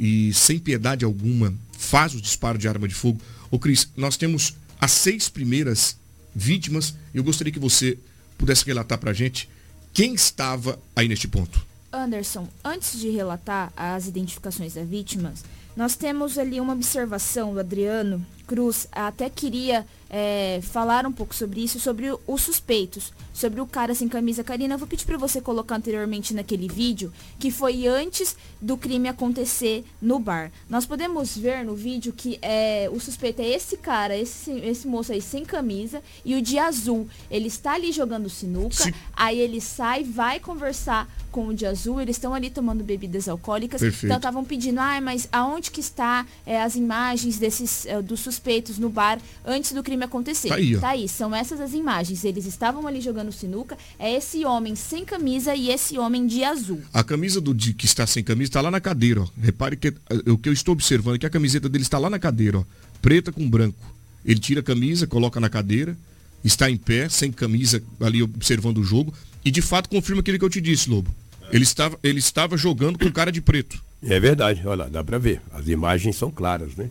e 0.00 0.32
sem 0.32 0.58
piedade 0.58 1.04
alguma, 1.04 1.52
faz 1.76 2.14
o 2.14 2.20
disparo 2.20 2.56
de 2.56 2.66
arma 2.66 2.88
de 2.88 2.94
fogo. 2.94 3.20
Ô 3.50 3.58
Cris, 3.58 3.88
nós 3.96 4.16
temos 4.16 4.54
as 4.80 4.92
seis 4.92 5.28
primeiras 5.28 5.98
vítimas. 6.34 6.94
Eu 7.12 7.22
gostaria 7.22 7.52
que 7.52 7.58
você 7.58 7.98
pudesse 8.36 8.64
relatar 8.64 8.98
para 8.98 9.10
a 9.10 9.14
gente 9.14 9.48
quem 9.92 10.14
estava 10.14 10.78
aí 10.94 11.08
neste 11.08 11.28
ponto. 11.28 11.64
Anderson, 11.92 12.48
antes 12.64 12.98
de 12.98 13.08
relatar 13.10 13.72
as 13.76 14.08
identificações 14.08 14.74
das 14.74 14.86
vítimas, 14.86 15.44
nós 15.76 15.94
temos 15.94 16.38
ali 16.38 16.60
uma 16.60 16.72
observação 16.72 17.54
do 17.54 17.60
Adriano 17.60 18.24
Cruz, 18.46 18.88
até 18.92 19.30
queria 19.30 19.86
é, 20.16 20.60
falar 20.62 21.04
um 21.06 21.10
pouco 21.12 21.34
sobre 21.34 21.60
isso, 21.60 21.80
sobre 21.80 22.08
o- 22.08 22.20
os 22.24 22.40
suspeitos, 22.40 23.12
sobre 23.32 23.60
o 23.60 23.66
cara 23.66 23.96
sem 23.96 24.06
camisa. 24.08 24.44
Karina, 24.44 24.74
eu 24.74 24.78
vou 24.78 24.86
pedir 24.86 25.04
para 25.04 25.18
você 25.18 25.40
colocar 25.40 25.74
anteriormente 25.74 26.32
naquele 26.32 26.68
vídeo, 26.68 27.12
que 27.36 27.50
foi 27.50 27.88
antes 27.88 28.36
do 28.62 28.76
crime 28.76 29.08
acontecer 29.08 29.84
no 30.00 30.20
bar. 30.20 30.52
Nós 30.70 30.86
podemos 30.86 31.36
ver 31.36 31.64
no 31.64 31.74
vídeo 31.74 32.12
que 32.12 32.38
é, 32.40 32.88
o 32.92 33.00
suspeito 33.00 33.42
é 33.42 33.48
esse 33.48 33.76
cara, 33.76 34.16
esse, 34.16 34.52
esse 34.52 34.86
moço 34.86 35.10
aí 35.10 35.20
sem 35.20 35.44
camisa, 35.44 36.00
e 36.24 36.36
o 36.36 36.40
de 36.42 36.58
azul. 36.60 37.08
Ele 37.28 37.48
está 37.48 37.72
ali 37.74 37.90
jogando 37.90 38.30
sinuca, 38.30 38.76
Sim. 38.84 38.92
aí 39.14 39.40
ele 39.40 39.60
sai, 39.60 40.04
vai 40.04 40.38
conversar 40.38 41.12
com 41.32 41.48
o 41.48 41.54
de 41.54 41.66
azul, 41.66 42.00
eles 42.00 42.14
estão 42.14 42.32
ali 42.32 42.48
tomando 42.50 42.84
bebidas 42.84 43.28
alcoólicas. 43.28 43.80
Perfeito. 43.80 44.06
Então 44.06 44.18
estavam 44.18 44.44
pedindo, 44.44 44.78
ah, 44.78 45.00
mas 45.00 45.28
aonde 45.32 45.72
que 45.72 45.80
está 45.80 46.24
é, 46.46 46.62
as 46.62 46.76
imagens 46.76 47.36
desses 47.36 47.84
é, 47.86 48.00
dos 48.00 48.20
suspeitos 48.20 48.78
no 48.78 48.88
bar 48.88 49.18
antes 49.44 49.72
do 49.72 49.82
crime 49.82 50.03
acontecer? 50.04 50.48
Tá 50.48 50.54
aí, 50.54 50.76
ó. 50.76 50.80
Tá 50.80 50.88
aí, 50.90 51.08
são 51.08 51.34
essas 51.34 51.60
as 51.60 51.72
imagens. 51.72 52.24
Eles 52.24 52.46
estavam 52.46 52.86
ali 52.86 53.00
jogando 53.00 53.32
sinuca, 53.32 53.76
é 53.98 54.14
esse 54.14 54.44
homem 54.44 54.74
sem 54.74 55.04
camisa 55.04 55.54
e 55.54 55.70
esse 55.70 55.98
homem 55.98 56.26
de 56.26 56.44
azul. 56.44 56.80
A 56.92 57.02
camisa 57.02 57.40
do 57.40 57.52
de, 57.52 57.74
que 57.74 57.86
está 57.86 58.06
sem 58.06 58.22
camisa 58.22 58.50
está 58.50 58.60
lá 58.60 58.70
na 58.70 58.80
cadeira, 58.80 59.22
ó. 59.22 59.28
Repare 59.40 59.76
que 59.76 59.88
eh, 59.88 60.30
o 60.30 60.38
que 60.38 60.48
eu 60.48 60.52
estou 60.52 60.72
observando 60.72 61.16
é 61.16 61.18
que 61.18 61.26
a 61.26 61.30
camiseta 61.30 61.68
dele 61.68 61.82
está 61.82 61.98
lá 61.98 62.08
na 62.08 62.18
cadeira, 62.18 62.58
ó. 62.58 62.64
Preta 63.02 63.32
com 63.32 63.48
branco. 63.48 63.94
Ele 64.24 64.40
tira 64.40 64.60
a 64.60 64.62
camisa, 64.62 65.06
coloca 65.06 65.38
na 65.38 65.50
cadeira, 65.50 65.96
está 66.42 66.70
em 66.70 66.76
pé, 66.76 67.08
sem 67.08 67.30
camisa, 67.30 67.82
ali 68.00 68.22
observando 68.22 68.78
o 68.78 68.84
jogo. 68.84 69.12
E 69.44 69.50
de 69.50 69.60
fato 69.60 69.88
confirma 69.88 70.20
aquilo 70.20 70.38
que 70.38 70.44
eu 70.44 70.50
te 70.50 70.60
disse, 70.60 70.88
Lobo. 70.88 71.10
Ele 71.52 71.64
estava, 71.64 71.98
ele 72.02 72.18
estava 72.18 72.56
jogando 72.56 72.98
com 72.98 73.12
cara 73.12 73.30
de 73.30 73.40
preto. 73.40 73.82
É 74.02 74.18
verdade, 74.18 74.62
olha 74.64 74.84
lá, 74.84 74.88
dá 74.88 75.04
pra 75.04 75.18
ver. 75.18 75.40
As 75.52 75.68
imagens 75.68 76.16
são 76.16 76.30
claras, 76.30 76.74
né? 76.76 76.90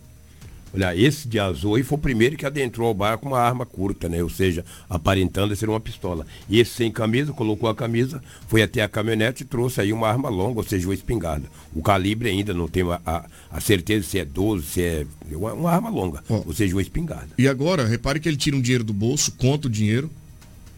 Olha, 0.74 0.96
esse 0.96 1.28
de 1.28 1.40
azul 1.40 1.76
aí 1.76 1.84
foi 1.84 1.98
o 1.98 2.02
primeiro 2.02 2.36
que 2.36 2.46
adentrou 2.46 2.88
ao 2.88 2.94
bar 2.94 3.18
com 3.20 3.30
uma 3.30 3.40
arma 3.40 3.64
curta, 3.64 4.10
né? 4.10 4.24
Ou 4.24 4.30
seja, 4.30 4.66
aparentando 4.90 5.56
ser 5.56 5.70
uma 5.70 5.80
pistola. 5.80 6.26
E 6.50 6.60
esse 6.60 6.72
sem 6.72 6.92
camisa, 6.92 7.32
colocou 7.32 7.70
a 7.70 7.76
camisa, 7.76 8.24
foi 8.48 8.64
até 8.64 8.82
a 8.82 8.90
caminhonete 8.90 9.44
e 9.44 9.46
trouxe 9.46 9.80
aí 9.82 9.94
uma 9.94 10.08
arma 10.08 10.30
longa, 10.30 10.60
ou 10.60 10.64
seja, 10.64 10.88
uma 10.88 10.94
espingarda. 10.94 11.48
O 11.76 11.82
calibre 11.84 12.30
ainda 12.30 12.54
não 12.56 12.68
tem 12.68 12.84
a, 12.84 13.26
a, 13.52 13.62
certeza 13.62 14.08
se 14.08 14.18
é 14.18 14.26
12, 14.26 14.66
se 14.66 14.82
é. 14.82 15.06
Uma, 15.32 15.54
uma 15.54 15.72
arma 15.72 15.90
longa, 15.90 16.24
ou 16.28 16.54
seja, 16.54 16.76
uma 16.76 16.82
espingarda. 16.82 17.30
E 17.38 17.48
agora, 17.48 17.86
repare 17.86 18.20
que 18.20 18.28
ele 18.28 18.38
tira 18.38 18.56
um 18.56 18.62
dinheiro 18.62 18.84
do 18.84 18.94
bolso, 18.94 19.32
conta 19.34 19.68
o 19.68 19.72
dinheiro, 19.72 20.10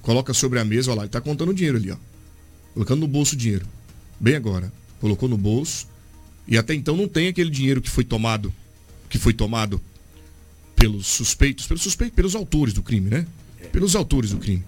coloca 0.02 0.34
sobre 0.34 0.60
a 0.60 0.66
mesa, 0.66 0.92
olha 0.92 0.98
lá, 0.98 1.04
ele 1.04 1.08
está 1.08 1.22
contando 1.22 1.50
o 1.50 1.54
dinheiro 1.54 1.78
ali, 1.78 1.92
ó. 1.92 1.98
Colocando 2.74 3.00
no 3.00 3.08
bolso 3.08 3.36
o 3.36 3.38
dinheiro. 3.38 3.66
Bem 4.20 4.36
agora. 4.36 4.72
Colocou 5.00 5.30
no 5.30 5.38
bolso. 5.38 5.88
E 6.46 6.58
até 6.58 6.74
então 6.74 6.98
não 6.98 7.08
tem 7.08 7.30
aquele 7.30 7.50
dinheiro 7.50 7.82
que 7.82 7.90
foi 7.90 8.04
tomado, 8.04 8.54
que 9.16 9.20
foi 9.20 9.34
tomado 9.34 9.82
pelos 10.76 11.08
suspeitos, 11.08 11.66
pelos 11.66 11.82
suspeitos, 11.82 12.14
pelos 12.14 12.36
autores 12.36 12.74
do 12.74 12.84
crime, 12.84 13.10
né? 13.10 13.26
Pelos 13.72 13.96
autores 13.96 14.32
do 14.32 14.38
crime. 14.38 14.62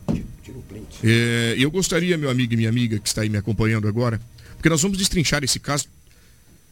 É, 1.03 1.55
E 1.57 1.61
eu 1.61 1.69
gostaria, 1.69 2.17
meu 2.17 2.29
amigo 2.29 2.53
e 2.53 2.57
minha 2.57 2.69
amiga 2.69 2.97
que 2.97 3.07
está 3.07 3.23
aí 3.23 3.29
me 3.29 3.37
acompanhando 3.37 3.89
agora, 3.89 4.21
porque 4.55 4.69
nós 4.69 4.81
vamos 4.81 4.97
destrinchar 4.97 5.43
esse 5.43 5.59
caso 5.59 5.85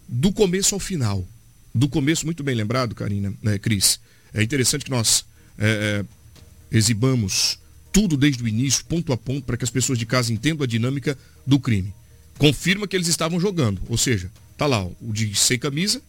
do 0.08 0.32
começo 0.32 0.74
ao 0.74 0.80
final. 0.80 1.28
Do 1.74 1.90
começo, 1.90 2.26
muito 2.26 2.44
bem 2.44 2.56
lembrado, 2.56 2.96
Karina, 2.96 3.34
né, 3.42 3.60
Cris? 3.60 4.00
É 4.34 4.42
interessante 4.42 4.86
que 4.86 4.92
nós 4.92 5.26
é, 5.60 6.06
é, 6.72 6.78
exibamos 6.78 7.60
tudo 7.92 8.16
desde 8.16 8.42
o 8.42 8.48
início, 8.48 8.86
ponto 8.86 9.12
a 9.12 9.18
ponto, 9.18 9.46
para 9.46 9.58
que 9.58 9.66
as 9.66 9.70
pessoas 9.70 10.00
de 10.00 10.06
casa 10.06 10.32
entendam 10.32 10.64
a 10.64 10.68
dinâmica 10.68 11.18
do 11.46 11.60
crime. 11.60 11.94
Confirma 12.38 12.88
que 12.88 12.96
eles 12.96 13.10
estavam 13.10 13.38
jogando, 13.38 13.82
ou 13.90 13.98
seja, 13.98 14.32
tá 14.58 14.66
lá, 14.66 14.82
ó, 14.82 14.92
o 15.02 15.12
de 15.12 15.36
sem 15.36 15.60
camisa, 15.60 16.02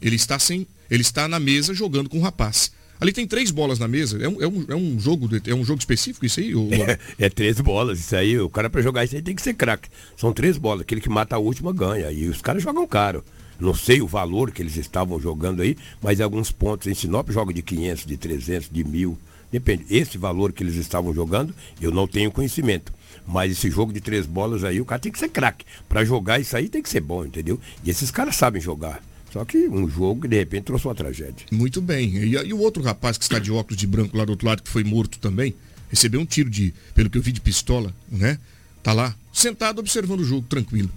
ele 0.00 0.16
está 0.16 0.38
sem, 0.38 0.66
ele 0.90 1.02
está 1.02 1.26
na 1.28 1.38
mesa 1.40 1.74
jogando 1.74 2.08
com 2.08 2.18
o 2.18 2.22
rapaz. 2.22 2.70
Ali 2.98 3.12
tem 3.12 3.26
três 3.26 3.50
bolas 3.50 3.78
na 3.78 3.86
mesa. 3.86 4.16
É 4.22 4.26
um, 4.28 4.42
é 4.42 4.46
um, 4.48 4.64
é 4.68 4.74
um 4.74 4.98
jogo, 4.98 5.28
é 5.46 5.54
um 5.54 5.62
jogo 5.64 5.78
específico 5.78 6.24
isso 6.24 6.40
aí? 6.40 6.54
ô- 6.54 6.68
É, 6.72 6.98
é 7.26 7.28
três 7.28 7.60
bolas, 7.60 7.98
isso 8.00 8.16
aí, 8.16 8.38
o 8.38 8.48
cara 8.48 8.70
pra 8.70 8.80
jogar 8.80 9.04
isso 9.04 9.14
aí 9.16 9.20
tem 9.22 9.34
que 9.34 9.42
ser 9.42 9.52
craque. 9.54 9.90
São 10.16 10.32
três 10.32 10.56
bolas, 10.56 10.80
aquele 10.80 11.00
que 11.02 11.08
mata 11.10 11.36
a 11.36 11.38
última 11.38 11.72
ganha. 11.74 12.10
E 12.10 12.26
os 12.28 12.40
caras 12.40 12.62
jogam 12.62 12.86
caro. 12.86 13.22
Não 13.60 13.74
sei 13.74 14.00
o 14.02 14.06
valor 14.06 14.50
que 14.50 14.62
eles 14.62 14.76
estavam 14.76 15.20
jogando 15.20 15.60
aí, 15.62 15.76
mas 16.02 16.20
alguns 16.20 16.50
pontos 16.50 16.86
em 16.86 16.94
Sinop 16.94 17.30
joga 17.30 17.52
de 17.52 17.62
500, 17.62 18.06
de 18.06 18.16
300, 18.16 18.68
de 18.70 18.84
1000. 18.84 19.18
Depende. 19.52 19.84
Esse 19.90 20.16
valor 20.18 20.52
que 20.52 20.62
eles 20.62 20.74
estavam 20.76 21.12
jogando, 21.14 21.54
eu 21.80 21.90
não 21.90 22.06
tenho 22.06 22.30
conhecimento. 22.32 22.92
Mas 23.26 23.52
esse 23.52 23.70
jogo 23.70 23.92
de 23.92 24.00
três 24.00 24.24
bolas 24.26 24.62
aí, 24.64 24.80
o 24.80 24.84
cara 24.84 25.00
tem 25.00 25.12
que 25.12 25.18
ser 25.18 25.28
craque. 25.28 25.64
Pra 25.88 26.04
jogar 26.04 26.38
isso 26.40 26.56
aí 26.56 26.68
tem 26.68 26.82
que 26.82 26.88
ser 26.88 27.00
bom, 27.00 27.24
entendeu? 27.24 27.58
E 27.84 27.90
esses 27.90 28.10
caras 28.10 28.36
sabem 28.36 28.60
jogar. 28.60 29.02
Só 29.36 29.44
que 29.44 29.68
um 29.68 29.86
jogo 29.86 30.22
que 30.22 30.28
de 30.28 30.36
repente 30.38 30.64
trouxe 30.64 30.86
uma 30.86 30.94
tragédia. 30.94 31.44
Muito 31.52 31.82
bem. 31.82 32.16
E, 32.16 32.30
e 32.30 32.54
o 32.54 32.58
outro 32.58 32.82
rapaz 32.82 33.18
que 33.18 33.24
está 33.24 33.38
de 33.38 33.52
óculos 33.52 33.76
de 33.78 33.86
branco 33.86 34.16
lá 34.16 34.24
do 34.24 34.30
outro 34.30 34.46
lado, 34.46 34.62
que 34.62 34.70
foi 34.70 34.82
morto 34.82 35.18
também, 35.18 35.54
recebeu 35.90 36.18
um 36.22 36.24
tiro 36.24 36.48
de, 36.48 36.72
pelo 36.94 37.10
que 37.10 37.18
eu 37.18 37.22
vi, 37.22 37.32
de 37.32 37.40
pistola, 37.42 37.94
né? 38.10 38.38
Tá 38.82 38.94
lá, 38.94 39.14
sentado 39.34 39.78
observando 39.78 40.20
o 40.20 40.24
jogo, 40.24 40.46
tranquilo. 40.48 40.90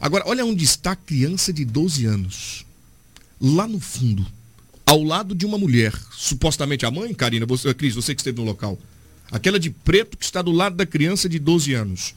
Agora, 0.00 0.24
olha 0.26 0.46
onde 0.46 0.64
está 0.64 0.92
a 0.92 0.96
criança 0.96 1.52
de 1.52 1.62
12 1.66 2.06
anos. 2.06 2.64
Lá 3.38 3.68
no 3.68 3.78
fundo, 3.78 4.26
ao 4.86 5.02
lado 5.02 5.34
de 5.34 5.44
uma 5.44 5.58
mulher, 5.58 5.92
supostamente 6.12 6.86
a 6.86 6.90
mãe, 6.90 7.12
Karina, 7.12 7.44
você, 7.44 7.74
Cris, 7.74 7.94
você 7.94 8.14
que 8.14 8.22
esteve 8.22 8.38
no 8.38 8.46
local. 8.46 8.78
Aquela 9.30 9.60
de 9.60 9.68
preto 9.68 10.16
que 10.16 10.24
está 10.24 10.40
do 10.40 10.52
lado 10.52 10.74
da 10.74 10.86
criança 10.86 11.28
de 11.28 11.38
12 11.38 11.74
anos. 11.74 12.14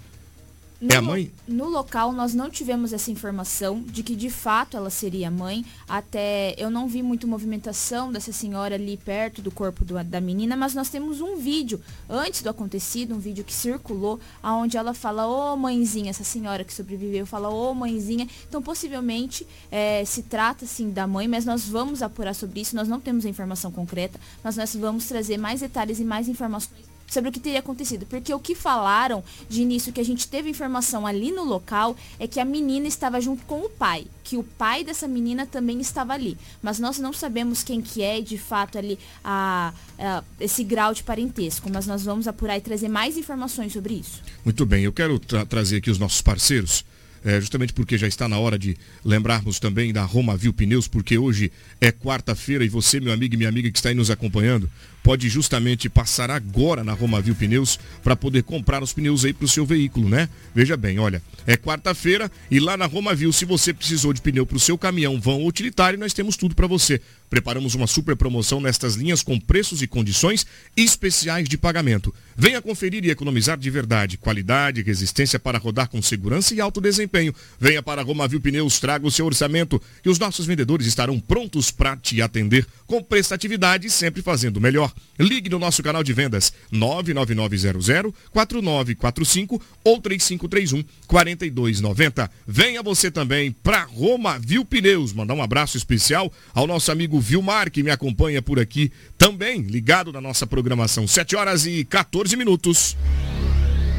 No, 0.85 0.93
É 0.93 0.97
a 0.97 1.01
mãe? 1.01 1.31
No 1.47 1.67
local, 1.67 2.11
nós 2.11 2.33
não 2.33 2.49
tivemos 2.49 2.93
essa 2.93 3.09
informação 3.09 3.81
de 3.81 4.03
que 4.03 4.15
de 4.15 4.29
fato 4.29 4.77
ela 4.77 4.89
seria 4.89 5.29
a 5.29 5.31
mãe. 5.31 5.65
Até 5.87 6.53
eu 6.57 6.69
não 6.69 6.87
vi 6.87 7.01
muito 7.01 7.27
movimentação 7.27 8.11
dessa 8.11 8.31
senhora 8.31 8.75
ali 8.75 8.95
perto 8.97 9.41
do 9.41 9.49
corpo 9.51 9.83
do- 9.83 10.03
da 10.03 10.21
menina, 10.21 10.55
mas 10.55 10.75
nós 10.75 10.89
temos 10.89 11.21
um 11.21 11.37
vídeo 11.37 11.81
antes 12.09 12.41
do 12.43 12.49
acontecido, 12.49 13.15
um 13.15 13.19
vídeo 13.19 13.43
que 13.43 13.53
circulou, 13.53 14.19
aonde 14.43 14.77
ela 14.77 14.93
fala, 14.93 15.25
ô 15.27 15.55
mãezinha, 15.57 16.09
essa 16.11 16.23
senhora 16.23 16.63
que 16.63 16.73
sobreviveu, 16.73 17.25
fala, 17.25 17.49
ô 17.49 17.73
mãezinha. 17.73 18.27
Então, 18.47 18.61
possivelmente, 18.61 19.47
eh, 19.71 20.03
se 20.05 20.21
trata 20.23 20.65
sim 20.65 20.91
da 20.91 21.07
mãe, 21.07 21.27
mas 21.27 21.45
nós 21.45 21.67
vamos 21.67 22.01
apurar 22.01 22.35
sobre 22.35 22.61
isso, 22.61 22.75
nós 22.75 22.87
não 22.87 22.99
temos 22.99 23.25
a 23.25 23.29
informação 23.29 23.71
concreta, 23.71 24.19
mas 24.43 24.55
nós 24.55 24.75
vamos 24.75 25.05
trazer 25.05 25.37
mais 25.37 25.61
detalhes 25.61 25.99
e 25.99 26.03
mais 26.03 26.27
informações 26.27 26.94
sobre 27.07 27.29
o 27.29 27.33
que 27.33 27.39
teria 27.39 27.59
acontecido. 27.59 28.05
Porque 28.05 28.33
o 28.33 28.39
que 28.39 28.55
falaram 28.55 29.23
de 29.47 29.61
início, 29.61 29.93
que 29.93 29.99
a 30.01 30.05
gente 30.05 30.27
teve 30.27 30.49
informação 30.49 31.05
ali 31.05 31.31
no 31.31 31.43
local, 31.43 31.95
é 32.19 32.27
que 32.27 32.39
a 32.39 32.45
menina 32.45 32.87
estava 32.87 33.21
junto 33.21 33.43
com 33.45 33.61
o 33.61 33.69
pai. 33.69 34.05
Que 34.23 34.37
o 34.37 34.43
pai 34.43 34.83
dessa 34.83 35.07
menina 35.07 35.45
também 35.45 35.79
estava 35.79 36.13
ali. 36.13 36.37
Mas 36.61 36.79
nós 36.79 36.97
não 36.99 37.13
sabemos 37.13 37.63
quem 37.63 37.81
que 37.81 38.01
é, 38.01 38.19
de 38.21 38.37
fato, 38.37 38.77
ali, 38.77 38.97
a, 39.23 39.73
a- 39.99 40.23
esse 40.39 40.63
grau 40.63 40.93
de 40.93 41.03
parentesco. 41.03 41.69
Mas 41.71 41.85
nós 41.87 42.03
vamos 42.03 42.27
apurar 42.27 42.57
e 42.57 42.61
trazer 42.61 42.89
mais 42.89 43.17
informações 43.17 43.71
sobre 43.73 43.93
isso. 43.95 44.21
Muito 44.43 44.65
bem, 44.65 44.83
eu 44.83 44.91
quero 44.93 45.19
tra- 45.19 45.45
trazer 45.45 45.77
aqui 45.77 45.89
os 45.91 45.99
nossos 45.99 46.21
parceiros, 46.21 46.83
é, 47.23 47.39
justamente 47.39 47.73
porque 47.73 47.97
já 47.97 48.07
está 48.07 48.27
na 48.27 48.37
hora 48.39 48.57
de 48.57 48.77
lembrarmos 49.03 49.59
também 49.59 49.93
da 49.93 50.03
Romavil 50.03 50.53
Pneus, 50.53 50.87
porque 50.87 51.17
hoje 51.17 51.51
é 51.79 51.91
quarta-feira 51.91 52.63
e 52.65 52.69
você, 52.69 52.99
meu 52.99 53.13
amigo 53.13 53.33
e 53.33 53.37
minha 53.37 53.49
amiga 53.49 53.71
que 53.71 53.77
está 53.77 53.89
aí 53.89 53.95
nos 53.95 54.09
acompanhando, 54.11 54.69
pode 55.05 55.29
justamente 55.29 55.87
passar 55.87 56.31
agora 56.31 56.83
na 56.83 56.91
Romavil 56.91 57.35
Pneus 57.35 57.77
para 58.03 58.15
poder 58.15 58.41
comprar 58.41 58.81
os 58.81 58.91
pneus 58.91 59.23
aí 59.23 59.33
para 59.33 59.45
o 59.45 59.47
seu 59.47 59.63
veículo, 59.63 60.09
né? 60.09 60.27
Veja 60.53 60.75
bem, 60.75 60.97
olha, 60.97 61.21
é 61.45 61.55
quarta-feira 61.55 62.31
e 62.49 62.59
lá 62.59 62.75
na 62.75 62.87
Romavil, 62.87 63.31
se 63.31 63.45
você 63.45 63.71
precisou 63.71 64.11
de 64.11 64.19
pneu 64.19 64.47
para 64.47 64.57
o 64.57 64.59
seu 64.59 64.79
caminhão, 64.79 65.21
vão 65.21 65.41
ou 65.41 65.47
utilitário, 65.47 65.99
nós 65.99 66.11
temos 66.11 66.35
tudo 66.35 66.55
para 66.55 66.65
você. 66.65 66.99
Preparamos 67.29 67.75
uma 67.75 67.85
super 67.85 68.15
promoção 68.15 68.59
nestas 68.59 68.95
linhas 68.95 69.21
com 69.21 69.39
preços 69.39 69.81
e 69.83 69.87
condições 69.87 70.45
especiais 70.75 71.47
de 71.47 71.57
pagamento. 71.57 72.13
Venha 72.35 72.61
conferir 72.61 73.03
e 73.03 73.09
economizar 73.09 73.57
de 73.57 73.69
verdade. 73.69 74.17
Qualidade 74.17 74.81
resistência 74.81 75.39
para 75.39 75.57
rodar 75.57 75.89
com 75.89 76.01
segurança 76.01 76.55
e 76.55 76.61
alto 76.61 76.79
desempenho. 76.79 77.33
Venha 77.59 77.83
para 77.83 78.01
Romavil 78.01 78.39
Pneus, 78.39 78.79
traga 78.79 79.05
o 79.05 79.11
seu 79.11 79.25
orçamento 79.25 79.81
e 80.03 80.09
os 80.09 80.17
nossos 80.17 80.45
vendedores 80.45 80.87
estarão 80.87 81.19
prontos 81.19 81.69
para 81.69 81.97
te 81.97 82.21
atender 82.21 82.65
com 82.87 83.03
prestatividade 83.03 83.87
e 83.87 83.91
sempre 83.91 84.21
fazendo 84.21 84.61
melhor. 84.61 84.94
Ligue 85.17 85.49
no 85.49 85.59
nosso 85.59 85.81
canal 85.81 86.03
de 86.03 86.13
vendas 86.13 86.53
99900 86.71 88.13
4945 88.31 89.61
ou 89.83 90.01
3531 90.01 90.83
4290. 91.07 92.29
Venha 92.45 92.83
você 92.83 93.09
também 93.09 93.51
para 93.51 93.83
Romavil 93.83 94.65
Pneus. 94.65 95.13
Mandar 95.13 95.33
um 95.33 95.41
abraço 95.41 95.77
especial 95.77 96.31
ao 96.53 96.67
nosso 96.67 96.91
amigo 96.91 97.19
Vilmar, 97.19 97.71
que 97.71 97.83
me 97.83 97.91
acompanha 97.91 98.41
por 98.41 98.59
aqui 98.59 98.91
também, 99.17 99.61
ligado 99.61 100.11
na 100.11 100.19
nossa 100.19 100.45
programação. 100.45 101.07
7 101.07 101.35
horas 101.35 101.65
e 101.65 101.85
14 101.85 102.35
minutos. 102.35 102.97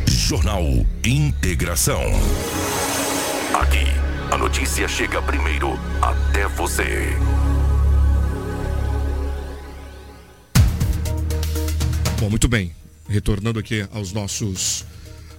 Jornal 0.09 0.64
Integração. 1.04 2.02
Aqui, 3.54 3.87
a 4.30 4.37
notícia 4.37 4.87
chega 4.88 5.22
primeiro 5.22 5.78
até 6.02 6.46
você. 6.48 7.16
Bom, 12.18 12.31
muito 12.31 12.48
bem. 12.48 12.72
Retornando 13.09 13.59
aqui 13.59 13.87
aos 13.92 14.12
nossos 14.12 14.85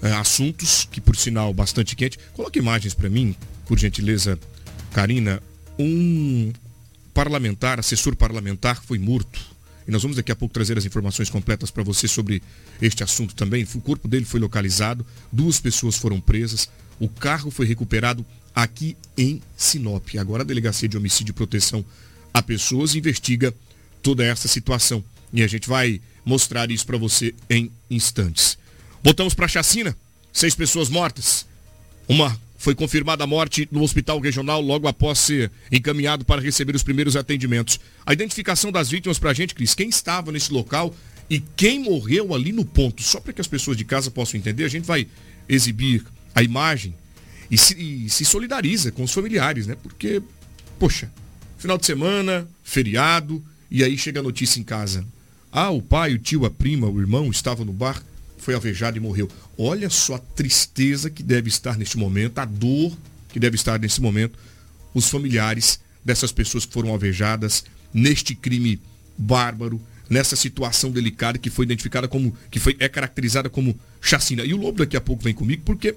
eh, 0.02 0.12
assuntos, 0.12 0.88
que 0.92 1.02
por 1.02 1.16
sinal 1.16 1.54
bastante 1.54 1.96
quente. 1.96 2.20
Coloque 2.34 2.60
imagens 2.60 2.94
para 2.94 3.10
mim, 3.10 3.36
por 3.68 3.78
gentileza, 3.78 4.40
Karina. 4.94 5.42
Um 5.78 6.54
parlamentar, 7.14 7.80
assessor 7.80 8.16
parlamentar, 8.16 8.82
foi 8.84 9.00
morto 9.00 9.58
e 9.88 9.92
nós 9.92 10.02
vamos 10.02 10.18
daqui 10.18 10.32
a 10.32 10.36
pouco 10.36 10.54
trazer 10.54 10.78
as 10.78 10.86
informações 10.86 11.30
completas 11.30 11.72
para 11.72 11.82
você 11.82 12.08
sobre 12.08 12.44
este 12.82 13.04
assunto 13.04 13.34
também. 13.34 13.66
O 13.74 13.82
corpo 13.82 14.08
dele 14.08 14.26
foi 14.26 14.40
localizado, 14.40 15.06
duas 15.32 15.62
pessoas 15.62 15.96
foram 15.96 16.20
presas, 16.20 16.70
o 17.00 17.08
carro 17.08 17.50
foi 17.50 17.66
recuperado 17.66 18.26
aqui 18.54 18.98
em 19.18 19.42
Sinop. 19.56 20.06
Agora 20.20 20.44
a 20.44 20.46
Delegacia 20.46 20.90
de 20.90 20.98
Homicídio 20.98 21.32
e 21.32 21.34
Proteção 21.34 21.86
a 22.34 22.42
Pessoas 22.42 22.96
investiga 22.96 23.54
toda 24.04 24.26
essa 24.26 24.48
situação. 24.50 25.04
E 25.32 25.42
a 25.42 25.48
gente 25.48 25.70
vai 25.70 26.02
mostrar 26.28 26.70
isso 26.70 26.86
para 26.86 26.98
você 26.98 27.34
em 27.50 27.72
instantes. 27.90 28.58
Voltamos 29.02 29.34
para 29.34 29.46
a 29.46 29.50
chacina. 29.50 29.96
Seis 30.34 30.54
pessoas 30.54 30.90
mortas. 30.90 31.46
Uma 32.08 32.38
foi 32.58 32.76
confirmada 32.76 33.24
a 33.24 33.28
morte 33.28 33.66
no 33.72 33.82
hospital 33.82 34.20
regional 34.20 34.60
logo 34.60 34.90
após 34.90 35.20
ser 35.20 35.50
encaminhado 35.72 36.26
para 36.26 36.42
receber 36.42 36.76
os 36.76 36.84
primeiros 36.84 37.16
atendimentos. 37.16 37.80
A 38.06 38.12
identificação 38.12 38.74
das 38.74 38.90
vítimas 38.90 39.18
para 39.18 39.30
a 39.30 39.34
gente, 39.34 39.56
Cris, 39.56 39.74
quem 39.74 39.88
estava 39.88 40.30
nesse 40.32 40.52
local 40.52 40.94
e 41.30 41.40
quem 41.40 41.80
morreu 41.80 42.36
ali 42.36 42.52
no 42.52 42.66
ponto. 42.66 43.02
Só 43.02 43.22
para 43.22 43.32
que 43.32 43.40
as 43.40 43.48
pessoas 43.48 43.78
de 43.78 43.86
casa 43.86 44.12
possam 44.12 44.38
entender, 44.38 44.66
a 44.66 44.70
gente 44.70 44.86
vai 44.86 45.08
exibir 45.48 46.06
a 46.36 46.44
imagem 46.44 46.94
e 47.50 47.58
se, 47.58 47.74
e 47.80 48.10
se 48.10 48.26
solidariza 48.26 48.92
com 48.92 49.04
os 49.04 49.14
familiares, 49.14 49.66
né? 49.66 49.78
Porque, 49.82 50.22
poxa, 50.78 51.10
final 51.58 51.78
de 51.78 51.86
semana, 51.86 52.46
feriado, 52.66 53.42
e 53.72 53.82
aí 53.82 53.98
chega 53.98 54.20
a 54.20 54.24
notícia 54.24 54.60
em 54.60 54.64
casa. 54.64 55.06
Ah, 55.52 55.70
o 55.70 55.82
pai, 55.82 56.14
o 56.14 56.20
tio, 56.20 56.46
a 56.46 56.52
prima, 56.52 56.88
o 56.88 57.00
irmão 57.00 57.30
estavam 57.30 57.66
no 57.66 57.74
bar, 57.74 58.02
foi 58.38 58.54
alvejado 58.54 58.98
e 58.98 59.00
morreu. 59.00 59.30
Olha 59.58 59.90
só 59.90 60.16
a 60.16 60.20
tristeza 60.20 61.10
que 61.10 61.24
deve 61.24 61.50
estar 61.50 61.78
neste 61.78 61.98
momento, 61.98 62.40
a 62.40 62.46
dor 62.46 62.96
que 63.30 63.40
deve 63.40 63.56
estar 63.56 63.80
nesse 63.80 64.02
momento, 64.02 64.38
os 64.94 65.10
familiares 65.10 65.80
dessas 66.04 66.32
pessoas 66.32 66.66
que 66.66 66.74
foram 66.74 66.90
alvejadas 66.90 67.66
neste 67.94 68.36
crime 68.36 68.80
bárbaro, 69.18 69.82
nessa 70.10 70.36
situação 70.36 70.92
delicada 70.92 71.38
que 71.38 71.50
foi 71.50 71.66
identificada 71.66 72.08
como, 72.08 72.36
que 72.50 72.60
foi, 72.60 72.76
é 72.80 72.88
caracterizada 72.88 73.50
como 73.50 73.78
chacina. 74.02 74.44
E 74.46 74.54
o 74.54 74.58
Lobo 74.58 74.80
daqui 74.80 74.96
a 74.96 75.02
pouco 75.02 75.24
vem 75.24 75.34
comigo, 75.34 75.64
porque 75.66 75.96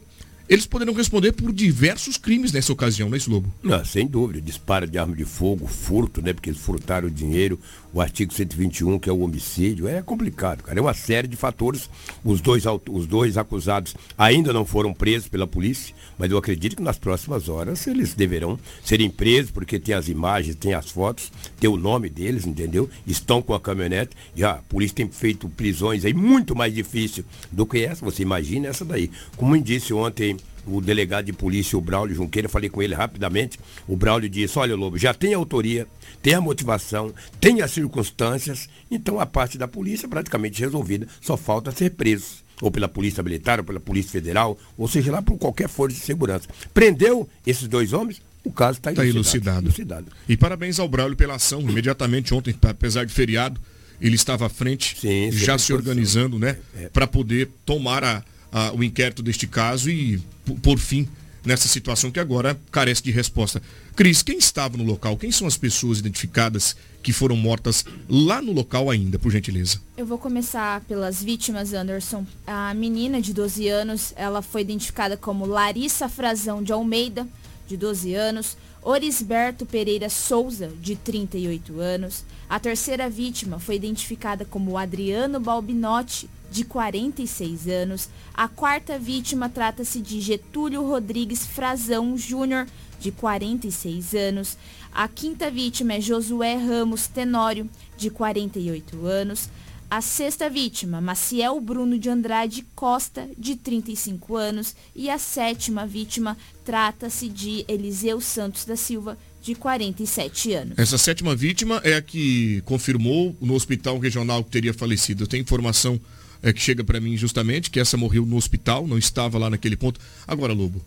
eles 0.50 0.66
poderão 0.66 0.92
responder 0.92 1.30
por 1.30 1.52
diversos 1.52 2.16
crimes 2.16 2.50
nessa 2.50 2.72
ocasião, 2.72 3.08
não 3.08 3.16
é 3.16 3.20
Lobo? 3.28 3.54
Não, 3.62 3.84
sem 3.84 4.04
dúvida. 4.04 4.40
Disparo 4.40 4.84
de 4.84 4.98
arma 4.98 5.14
de 5.14 5.24
fogo, 5.24 5.68
furto, 5.68 6.20
né? 6.20 6.32
Porque 6.32 6.50
eles 6.50 6.60
furtaram 6.60 7.06
o 7.06 7.10
dinheiro, 7.10 7.56
o 7.92 8.00
artigo 8.00 8.34
121, 8.34 8.98
que 8.98 9.08
é 9.08 9.12
o 9.12 9.20
homicídio. 9.20 9.86
É 9.86 10.02
complicado, 10.02 10.64
cara. 10.64 10.76
É 10.76 10.82
uma 10.82 10.92
série 10.92 11.28
de 11.28 11.36
fatores. 11.36 11.88
Os 12.24 12.40
dois, 12.40 12.64
os 12.88 13.06
dois 13.06 13.38
acusados 13.38 13.94
ainda 14.18 14.52
não 14.52 14.64
foram 14.64 14.92
presos 14.92 15.28
pela 15.28 15.46
polícia, 15.46 15.94
mas 16.18 16.32
eu 16.32 16.36
acredito 16.36 16.74
que 16.74 16.82
nas 16.82 16.98
próximas 16.98 17.48
horas 17.48 17.86
eles 17.86 18.14
deverão 18.14 18.58
serem 18.82 19.08
presos, 19.08 19.52
porque 19.52 19.78
tem 19.78 19.94
as 19.94 20.08
imagens, 20.08 20.56
tem 20.56 20.74
as 20.74 20.90
fotos, 20.90 21.30
tem 21.60 21.70
o 21.70 21.76
nome 21.76 22.08
deles, 22.08 22.44
entendeu? 22.44 22.90
Estão 23.06 23.40
com 23.40 23.54
a 23.54 23.60
caminhonete. 23.60 24.16
Já 24.34 24.50
a 24.54 24.62
polícia 24.62 24.96
tem 24.96 25.08
feito 25.08 25.48
prisões 25.48 26.04
aí 26.04 26.12
muito 26.12 26.56
mais 26.56 26.74
difícil 26.74 27.24
do 27.52 27.64
que 27.64 27.84
essa. 27.84 28.04
Você 28.04 28.22
imagina 28.22 28.66
essa 28.66 28.84
daí. 28.84 29.08
Como 29.36 29.54
eu 29.54 29.62
disse 29.62 29.94
ontem 29.94 30.39
o 30.66 30.80
delegado 30.80 31.26
de 31.26 31.32
polícia, 31.32 31.76
o 31.76 31.80
Braulio 31.80 32.14
Junqueira, 32.14 32.48
falei 32.48 32.68
com 32.68 32.82
ele 32.82 32.94
rapidamente. 32.94 33.58
O 33.86 33.96
Braulio 33.96 34.28
disse: 34.28 34.58
Olha, 34.58 34.74
Lobo, 34.76 34.98
já 34.98 35.14
tem 35.14 35.34
a 35.34 35.36
autoria, 35.36 35.86
tem 36.22 36.34
a 36.34 36.40
motivação, 36.40 37.12
tem 37.40 37.62
as 37.62 37.70
circunstâncias, 37.70 38.68
então 38.90 39.20
a 39.20 39.26
parte 39.26 39.56
da 39.58 39.68
polícia 39.68 40.06
é 40.06 40.08
praticamente 40.08 40.60
resolvida, 40.60 41.06
só 41.20 41.36
falta 41.36 41.70
ser 41.70 41.90
preso. 41.90 42.48
Ou 42.60 42.70
pela 42.70 42.88
Polícia 42.88 43.22
Militar, 43.22 43.58
ou 43.58 43.64
pela 43.64 43.80
Polícia 43.80 44.10
Federal, 44.10 44.58
ou 44.76 44.86
seja 44.86 45.10
lá 45.10 45.22
por 45.22 45.38
qualquer 45.38 45.66
força 45.66 45.96
de 45.96 46.02
segurança. 46.02 46.46
Prendeu 46.74 47.26
esses 47.46 47.66
dois 47.66 47.94
homens, 47.94 48.20
o 48.44 48.52
caso 48.52 48.78
está 48.78 48.92
tá 48.92 49.06
elucidado. 49.06 49.66
elucidado. 49.66 50.06
E 50.28 50.36
parabéns 50.36 50.78
ao 50.78 50.86
Braulio 50.86 51.16
pela 51.16 51.36
ação. 51.36 51.62
Imediatamente 51.62 52.34
ontem, 52.34 52.54
apesar 52.62 53.06
de 53.06 53.14
feriado, 53.14 53.58
ele 54.00 54.14
estava 54.14 54.46
à 54.46 54.48
frente, 54.48 54.96
Sim, 54.98 55.30
já 55.30 55.58
se 55.58 55.72
organizando, 55.72 56.38
né? 56.38 56.58
É, 56.76 56.84
é. 56.84 56.88
Para 56.88 57.06
poder 57.06 57.50
tomar 57.64 58.02
a, 58.02 58.22
a, 58.52 58.72
o 58.72 58.82
inquérito 58.82 59.22
deste 59.22 59.46
caso 59.46 59.90
e 59.90 60.20
por 60.62 60.78
fim 60.78 61.08
nessa 61.44 61.68
situação 61.68 62.10
que 62.10 62.20
agora 62.20 62.58
carece 62.70 63.02
de 63.02 63.10
resposta. 63.10 63.62
Cris, 63.96 64.22
quem 64.22 64.38
estava 64.38 64.76
no 64.76 64.84
local? 64.84 65.16
Quem 65.16 65.30
são 65.30 65.46
as 65.46 65.56
pessoas 65.56 65.98
identificadas 65.98 66.76
que 67.02 67.12
foram 67.12 67.36
mortas 67.36 67.84
lá 68.08 68.42
no 68.42 68.52
local 68.52 68.90
ainda, 68.90 69.18
por 69.18 69.32
gentileza? 69.32 69.80
Eu 69.96 70.06
vou 70.06 70.18
começar 70.18 70.80
pelas 70.82 71.22
vítimas, 71.22 71.72
Anderson. 71.72 72.26
A 72.46 72.74
menina 72.74 73.20
de 73.20 73.32
12 73.32 73.68
anos, 73.68 74.12
ela 74.16 74.42
foi 74.42 74.60
identificada 74.60 75.16
como 75.16 75.46
Larissa 75.46 76.08
Frazão 76.08 76.62
de 76.62 76.72
Almeida, 76.72 77.26
de 77.66 77.76
12 77.76 78.14
anos. 78.14 78.56
Orisberto 78.82 79.66
Pereira 79.66 80.08
Souza, 80.08 80.70
de 80.80 80.96
38 80.96 81.78
anos. 81.80 82.24
A 82.48 82.58
terceira 82.58 83.10
vítima 83.10 83.58
foi 83.58 83.76
identificada 83.76 84.44
como 84.44 84.78
Adriano 84.78 85.38
Balbinotti, 85.38 86.30
de 86.50 86.64
46 86.64 87.68
anos. 87.68 88.08
A 88.34 88.48
quarta 88.48 88.98
vítima 88.98 89.48
trata-se 89.48 90.00
de 90.00 90.20
Getúlio 90.20 90.84
Rodrigues 90.84 91.46
Frazão 91.46 92.16
Júnior, 92.16 92.66
de 92.98 93.10
46 93.10 94.14
anos. 94.14 94.56
A 94.92 95.06
quinta 95.06 95.50
vítima 95.50 95.94
é 95.94 96.00
Josué 96.00 96.56
Ramos 96.56 97.06
Tenório, 97.06 97.68
de 97.96 98.10
48 98.10 99.06
anos. 99.06 99.48
A 99.88 100.00
sexta 100.00 100.48
vítima, 100.48 101.00
Maciel 101.00 101.60
Bruno 101.60 101.98
de 101.98 102.08
Andrade 102.08 102.64
Costa, 102.76 103.28
de 103.36 103.56
35 103.56 104.36
anos. 104.36 104.74
E 104.94 105.10
a 105.10 105.18
sétima 105.18 105.84
vítima 105.84 106.36
trata-se 106.64 107.28
de 107.28 107.64
Eliseu 107.66 108.20
Santos 108.20 108.64
da 108.64 108.76
Silva, 108.76 109.18
de 109.42 109.54
47 109.54 110.52
anos. 110.52 110.78
Essa 110.78 110.96
sétima 110.96 111.34
vítima 111.34 111.80
é 111.82 111.96
a 111.96 112.02
que 112.02 112.60
confirmou 112.66 113.34
no 113.40 113.54
hospital 113.54 113.98
regional 113.98 114.44
que 114.44 114.50
teria 114.50 114.72
falecido. 114.72 115.26
Tenho 115.26 115.42
informação 115.42 116.00
é, 116.42 116.52
que 116.52 116.60
chega 116.60 116.82
para 116.82 117.00
mim 117.00 117.16
justamente, 117.16 117.70
que 117.70 117.80
essa 117.80 117.96
morreu 117.96 118.24
no 118.24 118.36
hospital, 118.36 118.86
não 118.86 118.98
estava 118.98 119.38
lá 119.38 119.50
naquele 119.50 119.76
ponto. 119.76 120.00
Agora, 120.26 120.52
Lobo, 120.52 120.84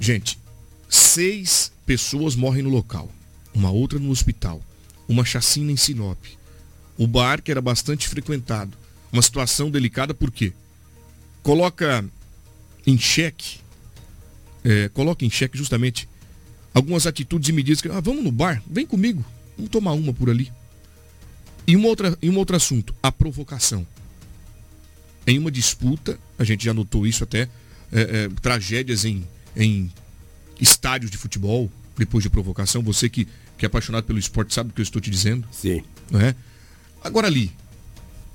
gente, 0.00 0.38
seis 0.88 1.72
pessoas 1.86 2.34
morrem 2.34 2.62
no 2.62 2.70
local, 2.70 3.10
uma 3.54 3.70
outra 3.70 3.98
no 3.98 4.10
hospital, 4.10 4.60
uma 5.08 5.24
chacina 5.24 5.70
em 5.70 5.76
Sinop. 5.76 6.18
O 6.98 7.06
bar 7.06 7.42
que 7.42 7.50
era 7.50 7.60
bastante 7.60 8.08
frequentado. 8.08 8.76
Uma 9.12 9.22
situação 9.22 9.70
delicada 9.70 10.14
porque 10.14 10.52
coloca 11.42 12.04
em 12.86 12.98
xeque, 12.98 13.60
é, 14.64 14.88
coloca 14.90 15.24
em 15.24 15.30
xeque 15.30 15.56
justamente 15.56 16.08
algumas 16.72 17.06
atitudes 17.06 17.48
e 17.48 17.52
medidas 17.52 17.80
que, 17.80 17.88
ah, 17.88 18.00
vamos 18.00 18.24
no 18.24 18.32
bar, 18.32 18.62
vem 18.66 18.86
comigo, 18.86 19.24
vamos 19.56 19.70
tomar 19.70 19.92
uma 19.92 20.12
por 20.12 20.30
ali. 20.30 20.52
E, 21.66 21.76
uma 21.76 21.88
outra, 21.88 22.16
e 22.20 22.28
um 22.28 22.36
outro 22.36 22.56
assunto, 22.56 22.94
a 23.02 23.12
provocação 23.12 23.86
em 25.26 25.38
uma 25.38 25.50
disputa, 25.50 26.18
a 26.38 26.44
gente 26.44 26.64
já 26.64 26.74
notou 26.74 27.06
isso 27.06 27.24
até, 27.24 27.48
é, 27.92 28.00
é, 28.00 28.28
tragédias 28.40 29.04
em, 29.04 29.24
em 29.56 29.90
estádios 30.60 31.10
de 31.10 31.16
futebol, 31.16 31.70
depois 31.96 32.22
de 32.22 32.30
provocação. 32.30 32.82
Você 32.82 33.08
que, 33.08 33.26
que 33.56 33.64
é 33.64 33.68
apaixonado 33.68 34.04
pelo 34.04 34.18
esporte 34.18 34.52
sabe 34.52 34.70
o 34.70 34.72
que 34.72 34.80
eu 34.80 34.84
estou 34.84 35.00
te 35.00 35.10
dizendo? 35.10 35.46
Sim. 35.52 35.82
Não 36.10 36.20
é? 36.20 36.34
Agora 37.02 37.26
ali, 37.26 37.52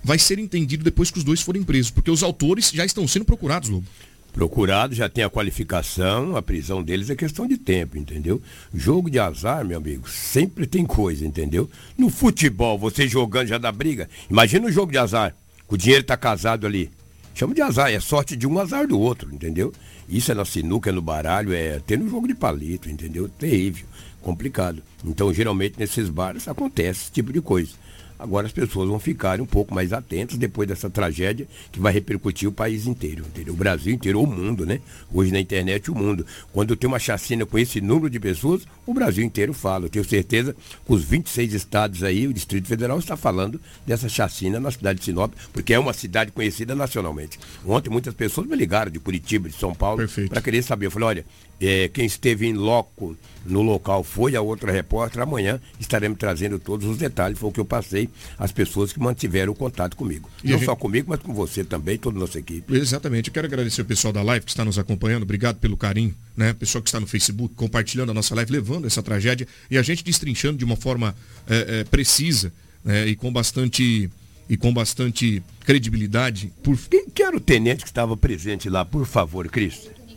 vai 0.04 0.18
ser 0.18 0.40
entendido 0.40 0.84
depois 0.84 1.12
que 1.12 1.18
os 1.18 1.24
dois 1.24 1.42
forem 1.42 1.64
presos, 1.64 1.92
porque 1.92 2.12
os 2.12 2.24
autores 2.24 2.72
já 2.74 2.86
estão 2.86 3.08
sendo 3.08 3.26
procurados, 3.26 3.70
Lobo. 3.70 3.88
Procurado, 4.32 4.94
já 4.94 5.10
tem 5.10 5.24
a 5.24 5.30
qualificação, 5.30 6.36
a 6.36 6.44
prisão 6.44 6.84
deles 6.84 7.10
é 7.10 7.16
questão 7.16 7.48
de 7.48 7.58
tempo, 7.58 7.98
entendeu? 7.98 8.40
Jogo 8.72 9.10
de 9.10 9.18
azar, 9.18 9.66
meu 9.66 9.78
amigo, 9.78 10.08
sempre 10.08 10.68
tem 10.68 10.86
coisa, 10.86 11.26
entendeu? 11.26 11.68
No 11.98 12.10
futebol, 12.10 12.78
você 12.78 13.08
jogando 13.08 13.48
já 13.48 13.58
dá 13.58 13.72
briga. 13.72 14.08
Imagina 14.30 14.68
o 14.68 14.72
jogo 14.72 14.92
de 14.92 15.00
azar 15.00 15.36
o 15.70 15.78
dinheiro 15.78 16.02
está 16.02 16.16
casado 16.16 16.66
ali. 16.66 16.90
Chama 17.34 17.54
de 17.54 17.62
azar, 17.62 17.92
é 17.92 18.00
sorte 18.00 18.36
de 18.36 18.48
um 18.48 18.58
azar 18.58 18.88
do 18.88 19.00
outro, 19.00 19.34
entendeu? 19.34 19.72
Isso 20.10 20.32
é 20.32 20.36
na 20.36 20.44
sinuca, 20.46 20.90
é 20.90 20.94
no 20.94 21.02
baralho, 21.02 21.54
é 21.54 21.76
até 21.76 21.96
no 21.96 22.10
jogo 22.10 22.28
de 22.28 22.34
palito, 22.34 22.90
entendeu? 22.90 23.30
Terrível, 23.30 23.86
complicado. 24.22 24.82
Então, 25.06 25.32
geralmente, 25.34 25.78
nesses 25.78 26.10
bares 26.10 26.48
acontece 26.48 27.04
esse 27.04 27.12
tipo 27.12 27.32
de 27.32 27.42
coisa. 27.42 27.74
Agora 28.20 28.48
as 28.48 28.54
pessoas 28.54 28.90
vão 28.90 29.00
ficar 29.00 29.40
um 29.40 29.46
pouco 29.46 29.74
mais 29.74 29.94
atentas 29.94 30.38
depois 30.38 30.68
dessa 30.68 30.90
tragédia 30.90 31.48
que 31.72 31.80
vai 31.80 31.94
repercutir 31.94 32.50
o 32.50 32.52
país 32.52 32.88
inteiro, 32.88 33.26
entendeu? 33.28 33.54
O 33.54 33.58
Brasil 33.58 33.94
inteiro, 33.94 34.22
o 34.22 34.28
mundo, 34.28 34.66
né? 34.66 34.80
Hoje 35.14 35.32
na 35.32 35.40
internet, 35.40 35.92
o 35.92 35.96
mundo. 35.96 36.26
Quando 36.52 36.76
tem 36.76 36.88
uma 36.88 37.00
chacina 37.00 37.46
com 37.46 37.60
esse 37.60 37.80
número 37.80 38.10
de 38.10 38.20
pessoas, 38.20 38.64
o 38.86 38.94
Brasil 38.94 39.24
inteiro 39.24 39.54
fala. 39.54 39.86
Eu 39.86 39.90
tenho 39.90 40.06
certeza 40.06 40.54
que 40.54 40.94
os 40.94 41.04
26 41.04 41.54
estados 41.54 42.04
aí, 42.04 42.28
o 42.28 42.34
Distrito 42.34 42.68
Federal 42.68 42.98
está 42.98 43.16
falando 43.16 43.62
dessa 43.86 44.10
chacina 44.10 44.60
na 44.60 44.72
cidade 44.72 45.00
de 45.00 45.06
Sinop, 45.06 45.34
porque 45.54 45.74
é 45.74 45.80
uma 45.80 45.94
cidade 45.94 46.32
conhecida 46.32 46.74
nacionalmente. 46.76 47.40
Ontem 47.66 47.90
muitas 47.90 48.14
pessoas 48.14 48.48
me 48.48 48.56
ligaram 48.56 48.92
de 48.92 49.00
Curitiba, 49.00 49.48
de 49.48 49.56
São 49.56 49.74
Paulo, 49.74 50.08
para 50.30 50.42
querer 50.42 50.64
saber. 50.64 50.88
Eu 50.88 50.92
falei, 50.92 51.08
olha, 51.08 51.26
é, 51.60 51.88
quem 51.88 52.06
esteve 52.06 52.46
em 52.46 52.54
loco 52.54 53.18
no 53.46 53.62
local 53.62 54.04
foi 54.04 54.36
a 54.36 54.42
outra 54.42 54.72
repórter. 54.72 55.22
Amanhã 55.22 55.60
estaremos 55.80 56.18
trazendo 56.18 56.60
todos 56.60 56.88
os 56.88 56.98
detalhes. 56.98 57.40
Foi 57.40 57.50
o 57.50 57.54
que 57.54 57.60
eu 57.60 57.66
passei 57.66 58.10
às 58.38 58.52
pessoas 58.52 58.92
que 58.94 59.00
mantiveram 59.00 59.54
o 59.54 59.56
contato 59.56 59.96
comigo. 59.96 60.30
E 60.44 60.50
Não 60.50 60.58
gente... 60.58 60.66
só 60.66 60.76
comigo, 60.76 61.08
mas 61.10 61.20
com 61.22 61.34
você 61.34 61.64
também, 61.64 61.98
toda 61.98 62.18
a 62.18 62.20
nossa 62.20 62.38
equipe. 62.40 62.76
Exatamente. 62.76 63.30
Eu 63.30 63.34
quero 63.34 63.48
agradecer 63.48 63.82
o 63.82 63.86
pessoal 63.86 64.14
da 64.14 64.22
live 64.22 64.46
que 64.46 64.52
está 64.52 64.66
nos 64.66 64.78
acompanhando. 64.78 65.24
Obrigado 65.24 65.58
pelo 65.58 65.78
carinho, 65.78 66.14
né? 66.36 66.54
Pessoal 66.54 66.82
que 66.82 66.90
está 66.90 67.00
no 67.00 67.08
Facebook, 67.08 67.56
compartilhando 67.56 68.12
a 68.12 68.14
nossa 68.14 68.36
live, 68.36 68.52
levando 68.52 68.86
essa 68.86 69.02
tragédia 69.02 69.48
e 69.72 69.78
a 69.78 69.82
gente 69.82 70.04
destrinchando 70.04 70.58
de 70.58 70.66
uma 70.66 70.76
forma 70.76 71.16
é, 71.48 71.80
é, 71.80 71.84
precisa 71.86 72.52
né, 72.84 73.08
e 73.08 73.16
com 73.16 73.32
bastante 73.32 74.10
e 74.50 74.56
com 74.56 74.74
bastante 74.74 75.44
credibilidade. 75.66 76.54
Por... 76.64 76.78
Quem 76.90 77.10
que 77.10 77.22
era 77.22 77.36
o 77.36 77.40
tenente 77.40 77.84
que 77.84 77.90
estava 77.90 78.16
presente 78.16 78.70
lá, 78.70 78.86
por 78.86 79.06
favor, 79.06 79.50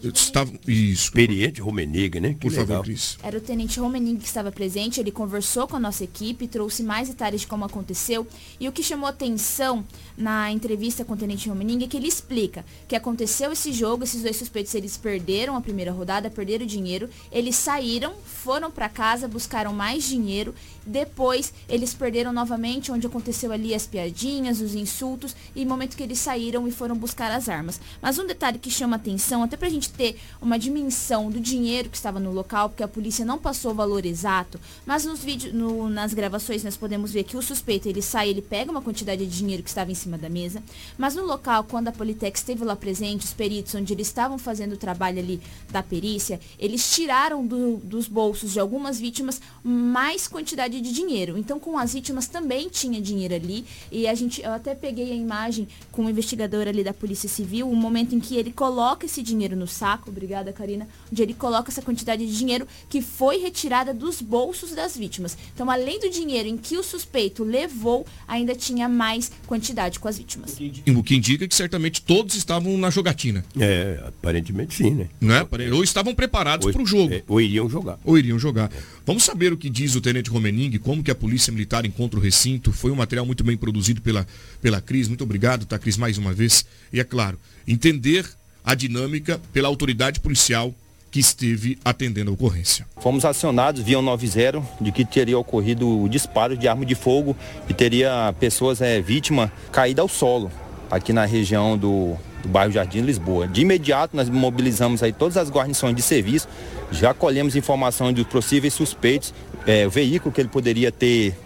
Estava, 0.03 0.51
isso. 0.67 1.05
Experiente 1.05 1.61
Romenig, 1.61 2.21
né? 2.21 2.35
Que 2.35 2.41
Por 2.41 2.51
legal. 2.51 2.67
favor, 2.67 2.85
Cris. 2.85 3.19
Era 3.23 3.37
o 3.37 3.41
tenente 3.41 3.79
Romenig 3.79 4.19
que 4.19 4.27
estava 4.27 4.51
presente, 4.51 5.01
ele 5.01 5.11
conversou 5.11 5.67
com 5.67 5.77
a 5.77 5.81
nossa 5.81 6.05
equipe, 6.05 6.49
trouxe 6.49 6.83
mais 6.83 7.09
detalhes 7.09 7.43
de 7.43 7.47
como 7.47 7.65
aconteceu. 7.65 8.27
E 8.59 8.69
o 8.69 8.73
que 8.73 8.83
chamou 8.83 9.09
atenção 9.09 9.85
na 10.17 10.51
entrevista 10.51 11.05
com 11.05 11.15
o 11.15 11.17
tenente 11.17 11.49
Romenig 11.49 11.85
é 11.85 11.89
que 11.89 11.97
ele 11.97 12.09
explica 12.09 12.65
que 12.89 12.97
aconteceu 12.97 13.53
esse 13.53 13.73
jogo, 13.73 14.05
esses 14.05 14.23
dois 14.23 14.37
suspeitos 14.37 14.75
eles 14.75 14.97
perderam 14.97 15.57
a 15.57 15.61
primeira 15.61 15.93
rodada, 15.93 16.31
perderam 16.31 16.65
dinheiro, 16.65 17.09
eles 17.31 17.57
saíram, 17.57 18.15
foram 18.25 18.71
para 18.71 18.89
casa, 18.89 19.29
buscaram 19.29 19.73
mais 19.73 20.05
dinheiro, 20.05 20.55
depois 20.87 21.53
eles 21.69 21.95
perderam 21.95 22.33
novamente, 22.33 22.93
onde 22.93 23.07
aconteceu 23.07 23.53
ali 23.53 23.75
as 23.75 23.87
piadinhas, 23.87 24.61
os 24.61 24.75
insultos, 24.75 25.35
e 25.55 25.65
momento 25.65 25.97
que 25.97 26.03
eles 26.03 26.19
saíram 26.19 26.67
e 26.67 26.73
foram 26.73 26.97
buscar 26.97 27.31
as 27.31 27.49
armas. 27.49 27.81
Mas 28.03 28.19
um 28.19 28.27
detalhe 28.27 28.59
que 28.59 28.71
chama 28.71 28.97
atenção, 28.97 29.43
até 29.43 29.57
pra 29.57 29.69
gente 29.69 29.91
ter 29.91 30.19
uma 30.41 30.59
dimensão 30.59 31.31
do 31.31 31.41
dinheiro 31.41 31.89
que 31.89 31.97
estava 31.97 32.19
no 32.19 32.33
local, 32.33 32.69
porque 32.69 32.83
a 32.83 32.89
polícia 32.89 33.25
não 33.25 33.39
passou 33.39 33.73
o 33.73 33.75
valor 33.75 34.05
exato, 34.05 34.61
mas 34.85 35.05
nos 35.05 35.21
vídeos, 35.21 35.55
no, 35.55 35.89
nas 35.89 36.13
gravações 36.13 36.65
nós 36.65 36.77
podemos 36.77 37.13
ver 37.13 37.25
que 37.25 37.37
o 37.37 37.43
suspeito 37.43 37.89
ele 37.89 38.03
sai, 38.03 38.29
ele 38.29 38.43
pega 38.43 38.71
uma 38.71 38.83
quantidade 38.83 39.25
de 39.25 39.37
dinheiro 39.37 39.63
que 39.63 39.69
estava 39.69 39.93
em 39.93 39.95
cima 39.95 40.19
da 40.19 40.29
mesa, 40.29 40.63
mas 40.99 41.15
no 41.15 41.25
local, 41.25 41.65
quando 41.65 41.89
a 41.89 41.93
Politex 41.93 42.41
esteve 42.41 42.65
lá 42.65 42.75
presente, 42.75 43.25
os 43.25 43.33
peritos, 43.33 43.75
onde 43.75 43.93
eles 43.93 44.09
estavam 44.09 44.39
fazendo 44.39 44.73
o 44.73 44.77
trabalho 44.77 45.19
ali 45.19 45.41
da 45.71 45.83
perícia, 45.83 46.41
eles 46.59 46.91
tiraram 46.91 47.47
do, 47.47 47.77
dos 47.79 48.09
bolsos 48.09 48.53
de 48.53 48.61
algumas 48.61 48.99
vítimas 48.99 49.41
mais 49.63 50.27
quantidade 50.27 50.80
de 50.81 50.93
dinheiro. 50.93 51.37
Então, 51.37 51.59
com 51.59 51.79
as 51.79 51.93
vítimas 51.93 52.27
também 52.27 52.69
tinha 52.69 53.01
dinheiro 53.01 53.35
ali, 53.35 53.65
e 53.91 54.07
a 54.07 54.15
gente, 54.15 54.43
eu 54.43 54.53
até 54.53 54.75
peguei 54.75 55.13
a 55.13 55.15
imagem 55.15 55.69
com 55.91 56.07
o 56.07 56.11
investigador 56.11 56.69
ali 56.69 56.83
da 56.83 56.93
Polícia 56.93 57.29
Civil, 57.29 57.69
o 57.69 57.77
momento 57.77 58.15
em 58.15 58.21
que 58.21 58.37
ele 58.37 58.53
coloca 58.53 59.07
esse 59.07 59.23
dinheiro 59.23 59.57
no 59.57 59.67
saco, 59.67 60.11
obrigada 60.11 60.53
Karina, 60.53 60.89
onde 61.11 61.23
ele 61.23 61.35
coloca 61.35 61.71
essa 61.71 61.83
quantidade 61.83 62.27
de 62.27 62.37
dinheiro 62.37 62.67
que 62.89 63.01
foi 63.01 63.39
retirada 63.39 63.93
dos 63.93 64.21
bolsos 64.21 64.73
das 64.73 64.97
vítimas. 64.97 65.37
Então, 65.55 65.71
além 65.71 66.01
do 66.01 66.11
dinheiro 66.11 66.49
em 66.49 66.57
que 66.57 66.77
o 66.77 66.83
suspeito 66.83 67.45
levou, 67.45 68.07
ainda 68.27 68.55
tinha 68.55 68.89
mais 68.89 69.31
quantidade 69.47 69.99
com 69.99 70.09
as 70.09 70.19
vítimas. 70.19 70.57
O 70.97 71.03
que 71.03 71.17
indica 71.17 71.47
que 71.47 71.55
certamente 71.55 72.03
todos 72.03 72.35
estavam 72.35 72.77
na 72.79 72.91
jogatina. 72.91 73.45
É, 73.59 74.03
aparentemente 74.07 74.75
sim, 74.75 74.91
né? 74.91 75.09
Não 75.21 75.35
é? 75.35 75.47
Ou 75.73 75.83
estavam 75.83 76.15
preparados 76.15 76.71
para 76.71 76.83
o 76.83 76.87
jogo. 76.87 77.13
É, 77.13 77.23
ou 77.27 77.41
iriam 77.41 77.69
jogar. 77.69 77.99
Ou 78.05 78.19
iriam 78.19 78.39
jogar. 78.39 78.71
Vamos 79.11 79.25
saber 79.25 79.53
o 79.53 79.57
que 79.57 79.69
diz 79.69 79.97
o 79.97 80.01
Tenente 80.01 80.31
Romening, 80.31 80.79
como 80.79 81.03
que 81.03 81.11
a 81.11 81.17
Polícia 81.17 81.53
Militar 81.53 81.85
encontra 81.85 82.17
o 82.17 82.23
recinto. 82.23 82.71
Foi 82.71 82.93
um 82.93 82.95
material 82.95 83.27
muito 83.27 83.43
bem 83.43 83.57
produzido 83.57 84.01
pela, 84.01 84.25
pela 84.63 84.81
Cris. 84.81 85.09
Muito 85.09 85.25
obrigado, 85.25 85.67
tá, 85.67 85.77
Cris, 85.81 85.97
mais 85.97 86.17
uma 86.17 86.33
vez. 86.33 86.65
E 86.93 87.01
é 87.01 87.03
claro, 87.03 87.37
entender 87.67 88.25
a 88.65 88.73
dinâmica 88.73 89.41
pela 89.53 89.67
autoridade 89.67 90.21
policial 90.21 90.73
que 91.11 91.19
esteve 91.19 91.77
atendendo 91.85 92.31
a 92.31 92.35
ocorrência. 92.35 92.87
Fomos 93.01 93.25
acionados 93.25 93.83
via 93.83 94.01
90 94.01 94.63
de 94.81 94.93
que 94.93 95.05
teria 95.05 95.37
ocorrido 95.37 96.03
o 96.03 96.09
disparo 96.09 96.57
de 96.57 96.69
arma 96.69 96.87
de 96.87 96.95
fogo 96.95 97.37
e 97.69 97.75
teria 97.75 98.33
pessoas 98.39 98.81
é, 98.81 99.01
vítima 99.01 99.51
caída 99.73 100.03
ao 100.03 100.09
solo 100.09 100.53
aqui 100.89 101.13
na 101.13 101.25
região 101.25 101.77
do, 101.77 102.17
do 102.43 102.49
bairro 102.49 102.73
Jardim 102.73 103.01
Lisboa. 103.01 103.47
De 103.47 103.63
imediato 103.63 104.17
nós 104.17 104.29
mobilizamos 104.29 105.03
aí 105.03 105.13
todas 105.13 105.37
as 105.37 105.51
guarnições 105.51 105.95
de 105.95 106.03
serviço, 106.03 106.49
já 106.91 107.15
colhemos 107.15 107.57
informação 107.57 108.13
dos 108.13 108.25
possíveis 108.27 108.75
suspeitos, 108.75 109.33
é, 109.67 109.87
o 109.87 109.91
veículo 109.91 110.33
que 110.33 110.41
ele 110.41 110.49
poderia 110.49 110.91
ter 110.91 111.37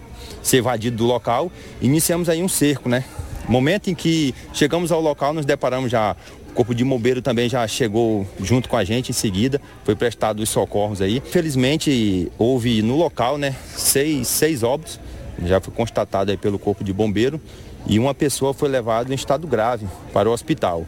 se 0.41 0.57
evadido 0.57 0.97
do 0.97 1.05
local. 1.05 1.51
Iniciamos 1.81 2.29
aí 2.29 2.41
um 2.41 2.47
cerco, 2.47 2.87
né? 2.89 3.03
Momento 3.47 3.89
em 3.89 3.95
que 3.95 4.33
chegamos 4.53 4.91
ao 4.91 4.99
local, 5.01 5.33
nos 5.33 5.45
deparamos 5.45 5.91
já 5.91 6.15
Corpo 6.55 6.73
de 6.73 6.85
Bombeiro 6.85 7.21
também 7.21 7.49
já 7.49 7.67
chegou 7.67 8.25
junto 8.41 8.69
com 8.69 8.77
a 8.77 8.83
gente 8.85 9.09
em 9.09 9.13
seguida, 9.13 9.61
foi 9.83 9.93
prestado 9.93 10.39
os 10.39 10.49
socorros 10.49 11.01
aí. 11.01 11.21
Felizmente 11.25 12.31
houve 12.37 12.81
no 12.81 12.95
local, 12.95 13.37
né, 13.37 13.53
seis, 13.75 14.29
seis 14.29 14.63
óbitos, 14.63 14.97
já 15.43 15.59
foi 15.59 15.73
constatado 15.73 16.31
aí 16.31 16.37
pelo 16.37 16.57
Corpo 16.57 16.81
de 16.81 16.93
Bombeiro 16.93 17.41
e 17.87 17.99
uma 17.99 18.13
pessoa 18.13 18.53
foi 18.53 18.69
levada 18.69 19.11
em 19.11 19.15
estado 19.15 19.47
grave 19.47 19.87
para 20.13 20.29
o 20.29 20.33
hospital. 20.33 20.85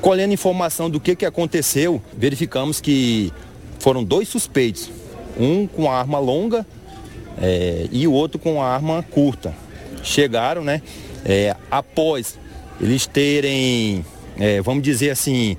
Colhendo 0.00 0.32
informação 0.32 0.88
do 0.88 1.00
que, 1.00 1.16
que 1.16 1.26
aconteceu, 1.26 2.00
verificamos 2.16 2.80
que 2.80 3.32
foram 3.78 4.02
dois 4.04 4.28
suspeitos, 4.28 4.90
um 5.38 5.66
com 5.66 5.90
arma 5.90 6.18
longa 6.18 6.66
é, 7.40 7.88
e 7.90 8.06
o 8.06 8.12
outro 8.12 8.38
com 8.38 8.62
arma 8.62 9.02
curta. 9.02 9.54
Chegaram, 10.02 10.62
né? 10.62 10.82
É, 11.24 11.56
após 11.70 12.38
eles 12.80 13.06
terem 13.06 14.04
é, 14.38 14.62
vamos 14.62 14.82
dizer 14.82 15.10
assim, 15.10 15.56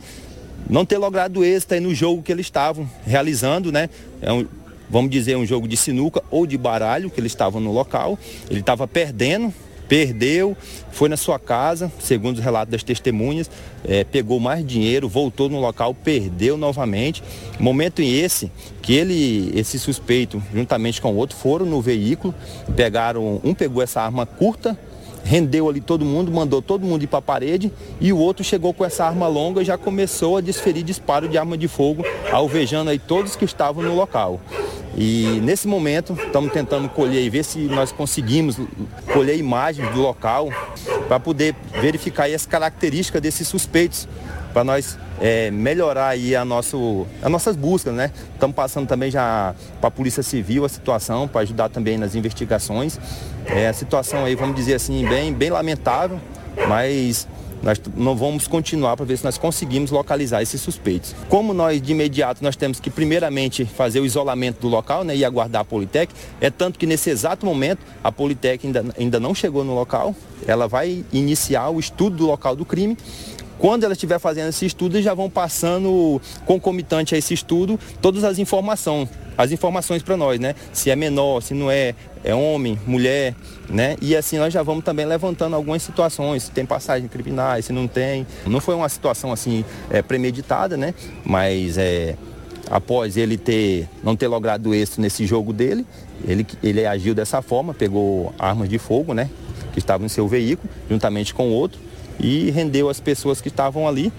não 0.69 0.85
ter 0.85 0.97
logrado 0.97 1.43
êxito 1.43 1.73
aí 1.73 1.79
no 1.79 1.93
jogo 1.93 2.23
que 2.23 2.31
eles 2.31 2.45
estavam 2.45 2.89
realizando, 3.05 3.71
né? 3.71 3.89
É 4.21 4.31
um, 4.31 4.47
vamos 4.89 5.11
dizer, 5.11 5.35
um 5.35 5.45
jogo 5.45 5.67
de 5.67 5.75
sinuca 5.75 6.23
ou 6.31 6.47
de 6.47 6.57
baralho 6.57 7.09
que 7.09 7.19
eles 7.19 7.31
estavam 7.31 7.59
no 7.59 7.71
local. 7.71 8.17
Ele 8.49 8.61
estava 8.61 8.87
perdendo, 8.87 9.53
perdeu, 9.89 10.55
foi 10.91 11.09
na 11.09 11.17
sua 11.17 11.39
casa, 11.39 11.91
segundo 11.99 12.37
os 12.37 12.43
relatos 12.43 12.71
das 12.71 12.83
testemunhas, 12.83 13.49
é, 13.83 14.03
pegou 14.03 14.39
mais 14.39 14.65
dinheiro, 14.65 15.09
voltou 15.09 15.49
no 15.49 15.59
local, 15.59 15.93
perdeu 15.95 16.55
novamente. 16.55 17.23
Momento 17.59 18.01
em 18.01 18.19
esse 18.19 18.51
que 18.83 18.93
ele, 18.93 19.51
esse 19.55 19.79
suspeito, 19.79 20.41
juntamente 20.53 21.01
com 21.01 21.11
o 21.11 21.15
outro, 21.17 21.35
foram 21.35 21.65
no 21.65 21.81
veículo, 21.81 22.33
pegaram, 22.75 23.41
um 23.43 23.53
pegou 23.53 23.81
essa 23.81 24.01
arma 24.01 24.25
curta 24.25 24.77
rendeu 25.23 25.69
ali 25.69 25.81
todo 25.81 26.05
mundo, 26.05 26.31
mandou 26.31 26.61
todo 26.61 26.85
mundo 26.85 27.03
ir 27.03 27.07
para 27.07 27.19
a 27.19 27.21
parede 27.21 27.71
e 27.99 28.11
o 28.11 28.17
outro 28.17 28.43
chegou 28.43 28.73
com 28.73 28.85
essa 28.85 29.05
arma 29.05 29.27
longa 29.27 29.61
e 29.61 29.65
já 29.65 29.77
começou 29.77 30.37
a 30.37 30.41
desferir 30.41 30.81
disparo 30.81 31.27
de 31.27 31.37
arma 31.37 31.57
de 31.57 31.67
fogo, 31.67 32.03
alvejando 32.31 32.89
aí 32.89 32.97
todos 32.97 33.35
que 33.35 33.45
estavam 33.45 33.83
no 33.83 33.95
local. 33.95 34.39
E 34.95 35.39
nesse 35.43 35.67
momento 35.67 36.13
estamos 36.13 36.51
tentando 36.51 36.89
colher 36.89 37.21
e 37.23 37.29
ver 37.29 37.43
se 37.43 37.59
nós 37.59 37.91
conseguimos 37.91 38.57
colher 39.13 39.37
imagens 39.37 39.89
do 39.91 40.01
local 40.01 40.49
para 41.07 41.19
poder 41.19 41.55
verificar 41.79 42.29
as 42.29 42.45
características 42.45 43.21
desses 43.21 43.47
suspeitos, 43.47 44.07
para 44.53 44.63
nós 44.63 44.97
é, 45.21 45.51
melhorar 45.51 46.09
aí 46.09 46.35
a 46.35 46.43
nosso, 46.43 47.05
as 47.21 47.31
nossas 47.31 47.55
buscas, 47.55 47.93
né? 47.93 48.11
Estamos 48.33 48.55
passando 48.55 48.87
também 48.87 49.11
já 49.11 49.53
para 49.79 49.89
a 49.89 49.91
Polícia 49.91 50.23
Civil 50.23 50.65
a 50.65 50.69
situação, 50.69 51.27
para 51.27 51.41
ajudar 51.41 51.69
também 51.69 51.97
nas 51.97 52.15
investigações. 52.15 52.99
É, 53.45 53.67
a 53.67 53.73
situação 53.73 54.25
aí, 54.25 54.35
vamos 54.35 54.55
dizer 54.55 54.75
assim, 54.75 55.07
bem, 55.07 55.33
bem 55.33 55.49
lamentável, 55.49 56.19
mas 56.67 57.27
nós 57.61 57.81
não 57.95 58.15
vamos 58.15 58.47
continuar 58.47 58.95
para 58.95 59.05
ver 59.05 59.17
se 59.17 59.23
nós 59.23 59.37
conseguimos 59.37 59.91
localizar 59.91 60.41
esses 60.41 60.61
suspeitos. 60.61 61.15
Como 61.27 61.53
nós 61.53 61.81
de 61.81 61.91
imediato 61.91 62.43
nós 62.43 62.55
temos 62.55 62.79
que 62.79 62.89
primeiramente 62.89 63.65
fazer 63.65 63.99
o 63.99 64.05
isolamento 64.05 64.61
do 64.61 64.67
local 64.67 65.03
né, 65.03 65.15
e 65.15 65.25
aguardar 65.25 65.61
a 65.61 65.65
Politec, 65.65 66.13
é 66.39 66.49
tanto 66.49 66.79
que 66.79 66.85
nesse 66.85 67.09
exato 67.09 67.45
momento 67.45 67.79
a 68.03 68.11
Politec 68.11 68.65
ainda, 68.65 68.85
ainda 68.97 69.19
não 69.19 69.33
chegou 69.35 69.63
no 69.63 69.75
local, 69.75 70.15
ela 70.47 70.67
vai 70.67 71.03
iniciar 71.11 71.69
o 71.69 71.79
estudo 71.79 72.17
do 72.17 72.25
local 72.25 72.55
do 72.55 72.65
crime. 72.65 72.97
Quando 73.57 73.83
ela 73.83 73.91
estiver 73.91 74.19
fazendo 74.19 74.49
esse 74.49 74.65
estudo, 74.65 75.01
já 75.01 75.13
vão 75.13 75.29
passando 75.29 76.21
concomitante 76.45 77.13
a 77.13 77.17
esse 77.17 77.33
estudo 77.33 77.77
todas 78.01 78.23
as 78.23 78.39
informações, 78.39 79.09
as 79.39 79.53
informações 79.53 80.03
para 80.03 80.17
nós, 80.17 80.37
né? 80.37 80.53
Se 80.73 80.89
é 80.91 80.97
menor, 80.97 81.41
se 81.41 81.53
não 81.53 81.71
é, 81.71 81.95
é 82.25 82.35
homem, 82.35 82.77
mulher, 82.85 83.33
né? 83.69 83.95
E 84.01 84.13
assim 84.13 84.37
nós 84.37 84.53
já 84.53 84.61
vamos 84.61 84.83
também 84.83 85.05
levantando 85.05 85.55
algumas 85.55 85.81
situações, 85.81 86.43
se 86.43 86.51
tem 86.51 86.65
passagem 86.65 87.07
criminais, 87.07 87.63
se 87.63 87.71
não 87.71 87.87
tem. 87.87 88.27
Não 88.45 88.59
foi 88.59 88.75
uma 88.75 88.89
situação 88.89 89.31
assim 89.31 89.63
é, 89.89 90.01
premeditada, 90.01 90.75
né? 90.75 90.93
Mas 91.23 91.77
é, 91.77 92.17
após 92.69 93.15
ele 93.15 93.37
ter 93.37 93.87
não 94.03 94.13
ter 94.13 94.27
logrado 94.27 94.75
êxito 94.75 94.99
nesse 94.99 95.25
jogo 95.25 95.53
dele, 95.53 95.85
ele, 96.27 96.45
ele 96.61 96.85
agiu 96.85 97.15
dessa 97.15 97.41
forma, 97.41 97.73
pegou 97.73 98.33
armas 98.37 98.67
de 98.67 98.77
fogo, 98.77 99.13
né? 99.13 99.29
Que 99.71 99.79
estavam 99.79 100.05
em 100.05 100.09
seu 100.09 100.27
veículo, 100.27 100.69
juntamente 100.89 101.33
com 101.33 101.49
outro 101.49 101.79
e 102.19 102.51
rendeu 102.51 102.89
as 102.89 102.99
pessoas 102.99 103.39
que 103.39 103.47
estavam 103.47 103.87
ali. 103.87 104.11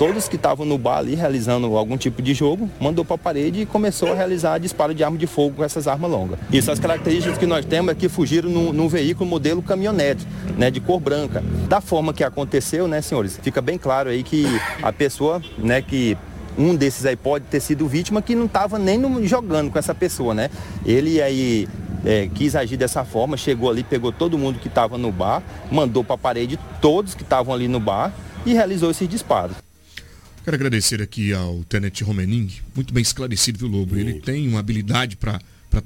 Todos 0.00 0.30
que 0.30 0.36
estavam 0.36 0.64
no 0.64 0.78
bar 0.78 0.96
ali 0.96 1.14
realizando 1.14 1.76
algum 1.76 1.98
tipo 1.98 2.22
de 2.22 2.32
jogo, 2.32 2.70
mandou 2.80 3.04
para 3.04 3.16
a 3.16 3.18
parede 3.18 3.60
e 3.60 3.66
começou 3.66 4.10
a 4.10 4.14
realizar 4.14 4.56
disparo 4.56 4.94
de 4.94 5.04
arma 5.04 5.18
de 5.18 5.26
fogo 5.26 5.56
com 5.56 5.62
essas 5.62 5.86
armas 5.86 6.10
longas. 6.10 6.38
Isso, 6.50 6.72
as 6.72 6.78
características 6.78 7.36
que 7.36 7.44
nós 7.44 7.66
temos 7.66 7.92
é 7.92 7.94
que 7.94 8.08
fugiram 8.08 8.48
num, 8.48 8.88
veículo 8.88 9.28
modelo 9.28 9.60
caminhonete, 9.60 10.26
né, 10.56 10.70
de 10.70 10.80
cor 10.80 11.00
branca. 11.00 11.44
Da 11.68 11.82
forma 11.82 12.14
que 12.14 12.24
aconteceu, 12.24 12.88
né, 12.88 13.02
senhores, 13.02 13.38
fica 13.42 13.60
bem 13.60 13.76
claro 13.76 14.08
aí 14.08 14.22
que 14.22 14.46
a 14.82 14.90
pessoa, 14.90 15.42
né, 15.58 15.82
que 15.82 16.16
um 16.56 16.74
desses 16.74 17.04
aí 17.04 17.14
pode 17.14 17.44
ter 17.44 17.60
sido 17.60 17.86
vítima 17.86 18.22
que 18.22 18.34
não 18.34 18.46
estava 18.46 18.78
nem 18.78 18.96
no, 18.96 19.26
jogando 19.26 19.70
com 19.70 19.78
essa 19.78 19.94
pessoa, 19.94 20.32
né? 20.32 20.48
Ele 20.86 21.20
aí 21.20 21.68
é, 22.06 22.26
quis 22.34 22.56
agir 22.56 22.78
dessa 22.78 23.04
forma, 23.04 23.36
chegou 23.36 23.68
ali, 23.68 23.84
pegou 23.84 24.10
todo 24.12 24.38
mundo 24.38 24.60
que 24.60 24.68
estava 24.68 24.96
no 24.96 25.12
bar, 25.12 25.42
mandou 25.70 26.02
para 26.02 26.14
a 26.14 26.18
parede 26.18 26.58
todos 26.80 27.14
que 27.14 27.22
estavam 27.22 27.52
ali 27.52 27.68
no 27.68 27.78
bar 27.78 28.14
e 28.46 28.54
realizou 28.54 28.90
esses 28.90 29.06
disparos. 29.06 29.56
Quero 30.50 30.62
agradecer 30.62 31.00
aqui 31.00 31.32
ao 31.32 31.62
Tenente 31.62 32.02
Romening, 32.02 32.50
muito 32.74 32.92
bem 32.92 33.02
esclarecido, 33.02 33.56
viu, 33.56 33.68
Lobo? 33.68 33.96
Ele 33.96 34.14
tem 34.14 34.48
uma 34.48 34.58
habilidade 34.58 35.16
para 35.16 35.40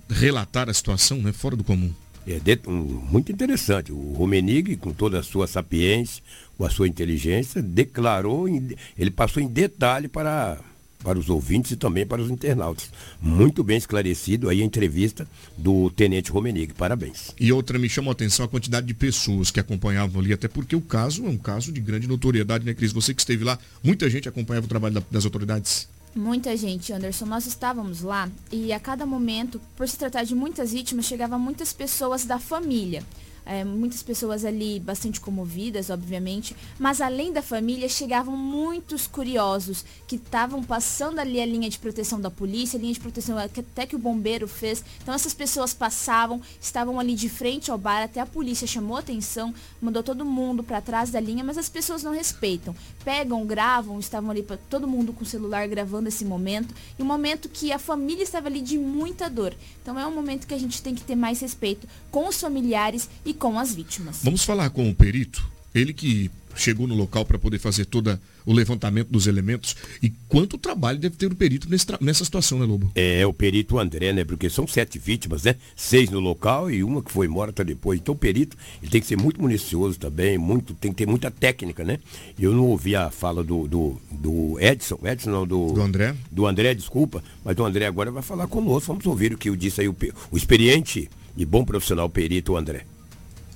relatar 0.08 0.70
a 0.70 0.72
situação 0.72 1.18
né, 1.18 1.34
fora 1.34 1.54
do 1.54 1.62
comum. 1.62 1.92
é 2.26 2.38
de, 2.38 2.58
um, 2.66 2.72
muito 2.72 3.30
interessante. 3.30 3.92
O 3.92 4.14
Romenig, 4.14 4.76
com 4.76 4.90
toda 4.90 5.20
a 5.20 5.22
sua 5.22 5.46
sapiência, 5.46 6.22
com 6.56 6.64
a 6.64 6.70
sua 6.70 6.88
inteligência, 6.88 7.60
declarou, 7.60 8.48
em, 8.48 8.74
ele 8.98 9.10
passou 9.10 9.42
em 9.42 9.48
detalhe 9.48 10.08
para, 10.08 10.58
para 11.04 11.18
os 11.18 11.28
ouvintes 11.28 11.72
e 11.72 11.76
também 11.76 12.06
para 12.06 12.22
os 12.22 12.30
internautas. 12.30 12.90
Muito 13.20 13.62
bem 13.62 13.76
esclarecido 13.76 14.48
aí 14.48 14.62
a 14.62 14.64
entrevista 14.64 15.28
do 15.56 15.90
Tenente 15.90 16.30
Romenig. 16.30 16.72
Parabéns. 16.72 17.32
E 17.38 17.52
outra 17.52 17.78
me 17.78 17.88
chamou 17.88 18.10
a 18.10 18.12
atenção 18.12 18.46
a 18.46 18.48
quantidade 18.48 18.86
de 18.86 18.94
pessoas 18.94 19.50
que 19.50 19.60
acompanhavam 19.60 20.22
ali, 20.22 20.32
até 20.32 20.48
porque 20.48 20.74
o 20.74 20.80
caso 20.80 21.26
é 21.26 21.28
um 21.28 21.36
caso 21.36 21.70
de 21.70 21.80
grande 21.80 22.08
notoriedade, 22.08 22.64
né, 22.64 22.72
Cris? 22.72 22.92
Você 22.92 23.12
que 23.12 23.20
esteve 23.20 23.44
lá, 23.44 23.58
muita 23.82 24.08
gente 24.08 24.28
acompanhava 24.28 24.64
o 24.64 24.68
trabalho 24.68 24.94
da, 24.94 25.02
das 25.10 25.24
autoridades. 25.26 25.86
Muita 26.16 26.56
gente, 26.56 26.92
Anderson. 26.92 27.26
Nós 27.26 27.44
estávamos 27.44 28.00
lá 28.00 28.30
e 28.50 28.72
a 28.72 28.80
cada 28.80 29.04
momento, 29.04 29.60
por 29.76 29.88
se 29.88 29.98
tratar 29.98 30.22
de 30.22 30.34
muitas 30.34 30.72
vítimas, 30.72 31.06
chegavam 31.06 31.38
muitas 31.38 31.72
pessoas 31.72 32.24
da 32.24 32.38
família 32.38 33.02
é, 33.46 33.64
muitas 33.64 34.02
pessoas 34.02 34.44
ali 34.44 34.80
bastante 34.80 35.20
comovidas, 35.20 35.90
obviamente, 35.90 36.56
mas 36.78 37.00
além 37.00 37.32
da 37.32 37.42
família 37.42 37.88
chegavam 37.88 38.36
muitos 38.36 39.06
curiosos 39.06 39.84
que 40.06 40.16
estavam 40.16 40.62
passando 40.62 41.18
ali 41.18 41.40
a 41.40 41.46
linha 41.46 41.68
de 41.68 41.78
proteção 41.78 42.20
da 42.20 42.30
polícia, 42.30 42.78
a 42.78 42.80
linha 42.80 42.94
de 42.94 43.00
proteção 43.00 43.36
até 43.36 43.86
que 43.86 43.96
o 43.96 43.98
bombeiro 43.98 44.48
fez. 44.48 44.82
Então 45.02 45.14
essas 45.14 45.34
pessoas 45.34 45.74
passavam, 45.74 46.40
estavam 46.60 46.98
ali 46.98 47.14
de 47.14 47.28
frente 47.28 47.70
ao 47.70 47.78
bar, 47.78 48.02
até 48.02 48.20
a 48.20 48.26
polícia 48.26 48.66
chamou 48.66 48.96
atenção, 48.96 49.54
mandou 49.80 50.02
todo 50.02 50.24
mundo 50.24 50.62
para 50.62 50.80
trás 50.80 51.10
da 51.10 51.20
linha, 51.20 51.44
mas 51.44 51.58
as 51.58 51.68
pessoas 51.68 52.02
não 52.02 52.12
respeitam. 52.12 52.74
Pegam, 53.04 53.44
gravam, 53.44 54.00
estavam 54.00 54.30
ali 54.30 54.42
pra, 54.42 54.56
todo 54.56 54.88
mundo 54.88 55.12
com 55.12 55.22
o 55.22 55.26
celular 55.26 55.68
gravando 55.68 56.08
esse 56.08 56.24
momento, 56.24 56.74
e 56.98 57.02
um 57.02 57.06
momento 57.06 57.48
que 57.48 57.72
a 57.72 57.78
família 57.78 58.22
estava 58.22 58.48
ali 58.48 58.60
de 58.60 58.78
muita 58.78 59.28
dor. 59.28 59.54
Então 59.82 59.98
é 59.98 60.06
um 60.06 60.14
momento 60.14 60.46
que 60.46 60.54
a 60.54 60.58
gente 60.58 60.80
tem 60.80 60.94
que 60.94 61.02
ter 61.02 61.14
mais 61.14 61.40
respeito 61.40 61.86
com 62.10 62.28
os 62.28 62.40
familiares 62.40 63.08
e 63.24 63.33
com 63.34 63.58
as 63.58 63.74
vítimas. 63.74 64.20
Vamos 64.22 64.44
falar 64.44 64.70
com 64.70 64.88
o 64.88 64.94
perito, 64.94 65.44
ele 65.74 65.92
que 65.92 66.30
chegou 66.56 66.86
no 66.86 66.94
local 66.94 67.24
para 67.24 67.38
poder 67.38 67.58
fazer 67.58 67.84
todo 67.84 68.18
o 68.46 68.52
levantamento 68.52 69.08
dos 69.08 69.26
elementos. 69.26 69.74
E 70.02 70.10
quanto 70.28 70.58
trabalho 70.58 70.98
deve 70.98 71.16
ter 71.16 71.26
o 71.26 71.34
perito 71.34 71.68
nessa 72.00 72.24
situação, 72.24 72.58
né, 72.58 72.64
Lobo? 72.64 72.90
É, 72.94 73.26
o 73.26 73.32
perito 73.32 73.78
André, 73.78 74.12
né? 74.12 74.24
Porque 74.24 74.48
são 74.48 74.66
sete 74.66 74.98
vítimas, 74.98 75.44
né? 75.44 75.56
Seis 75.74 76.10
no 76.10 76.20
local 76.20 76.70
e 76.70 76.84
uma 76.84 77.02
que 77.02 77.10
foi 77.10 77.28
morta 77.28 77.64
depois. 77.64 78.00
Então 78.00 78.14
o 78.14 78.18
perito, 78.18 78.56
ele 78.82 78.90
tem 78.90 79.00
que 79.00 79.06
ser 79.06 79.16
muito 79.16 79.42
minucioso 79.42 79.98
também, 79.98 80.38
muito, 80.38 80.74
tem 80.74 80.92
que 80.92 80.98
ter 80.98 81.06
muita 81.06 81.30
técnica, 81.30 81.84
né? 81.84 81.98
Eu 82.38 82.52
não 82.52 82.66
ouvi 82.66 82.94
a 82.94 83.10
fala 83.10 83.42
do, 83.42 83.66
do, 83.66 84.00
do 84.10 84.56
Edson, 84.60 84.98
Edson 85.04 85.30
não, 85.30 85.46
do... 85.46 85.72
Do 85.72 85.82
André? 85.82 86.14
Do 86.30 86.46
André, 86.46 86.74
desculpa, 86.74 87.22
mas 87.44 87.58
o 87.58 87.64
André 87.64 87.86
agora 87.86 88.10
vai 88.10 88.22
falar 88.22 88.46
conosco. 88.46 88.88
Vamos 88.88 89.06
ouvir 89.06 89.32
o 89.32 89.38
que 89.38 89.50
o 89.50 89.56
disse 89.56 89.80
aí 89.80 89.88
o, 89.88 89.96
o 90.30 90.36
experiente 90.36 91.10
e 91.36 91.44
bom 91.44 91.64
profissional 91.64 92.08
perito 92.08 92.56
André. 92.56 92.86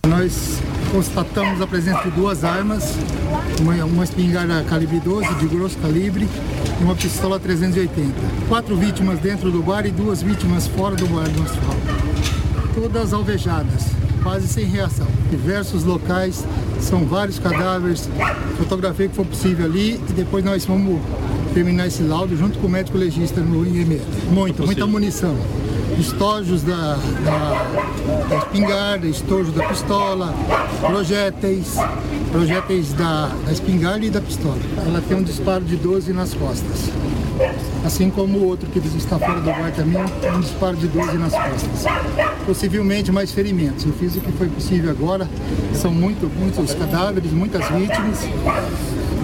Nós 0.08 0.58
constatamos 0.90 1.60
a 1.60 1.66
presença 1.66 2.02
de 2.04 2.10
duas 2.12 2.42
armas, 2.42 2.94
uma, 3.60 3.74
uma 3.84 4.04
espingarda 4.04 4.64
calibre 4.64 4.98
12 5.00 5.34
de 5.34 5.46
grosso 5.46 5.76
calibre 5.78 6.26
e 6.80 6.82
uma 6.82 6.94
pistola 6.94 7.38
380. 7.38 8.14
Quatro 8.48 8.74
vítimas 8.74 9.18
dentro 9.18 9.50
do 9.50 9.62
bar 9.62 9.84
e 9.84 9.90
duas 9.90 10.22
vítimas 10.22 10.66
fora 10.66 10.96
do 10.96 11.06
bar 11.08 11.28
do 11.28 11.42
asfalto. 11.42 12.74
Todas 12.74 13.12
alvejadas, 13.12 13.84
quase 14.22 14.48
sem 14.48 14.64
reação. 14.64 15.06
Diversos 15.30 15.84
locais, 15.84 16.42
são 16.80 17.04
vários 17.04 17.38
cadáveres. 17.38 18.08
Fotografei 18.56 19.06
o 19.06 19.10
que 19.10 19.16
for 19.16 19.26
possível 19.26 19.66
ali 19.66 20.00
e 20.08 20.12
depois 20.14 20.42
nós 20.42 20.64
vamos 20.64 21.02
terminar 21.52 21.86
esse 21.86 22.02
laudo 22.02 22.34
junto 22.34 22.58
com 22.58 22.66
o 22.66 22.70
médico 22.70 22.96
legista 22.96 23.42
no 23.42 23.66
IML. 23.66 24.00
Muito, 24.32 24.64
muita 24.64 24.86
munição 24.86 25.36
estojos 25.98 26.62
da, 26.62 26.96
da, 27.24 28.26
da 28.28 28.36
espingarda, 28.36 29.06
estojos 29.06 29.52
da 29.52 29.64
pistola, 29.68 30.34
projéteis, 30.80 31.74
projéteis 32.30 32.92
da, 32.92 33.30
da 33.44 33.52
espingarda 33.52 34.04
e 34.06 34.10
da 34.10 34.20
pistola. 34.20 34.58
Ela 34.86 35.00
tem 35.00 35.16
um 35.16 35.22
disparo 35.22 35.64
de 35.64 35.76
12 35.76 36.12
nas 36.12 36.34
costas. 36.34 36.90
Assim 37.84 38.10
como 38.10 38.38
o 38.38 38.46
outro 38.46 38.68
que 38.70 38.78
está 38.78 39.18
fora 39.18 39.40
do 39.40 39.46
bar 39.46 39.72
também, 39.74 40.02
um 40.34 40.40
disparo 40.40 40.76
de 40.76 40.88
12 40.88 41.18
nas 41.18 41.32
costas. 41.32 41.84
Possivelmente 42.46 43.12
mais 43.12 43.32
ferimentos. 43.32 43.84
Eu 43.84 43.92
fiz 43.92 44.16
o 44.16 44.20
que 44.20 44.32
foi 44.32 44.48
possível 44.48 44.90
agora. 44.90 45.28
São 45.74 45.92
muito, 45.92 46.28
muitos 46.38 46.74
cadáveres, 46.74 47.32
muitas 47.32 47.64
vítimas 47.68 48.26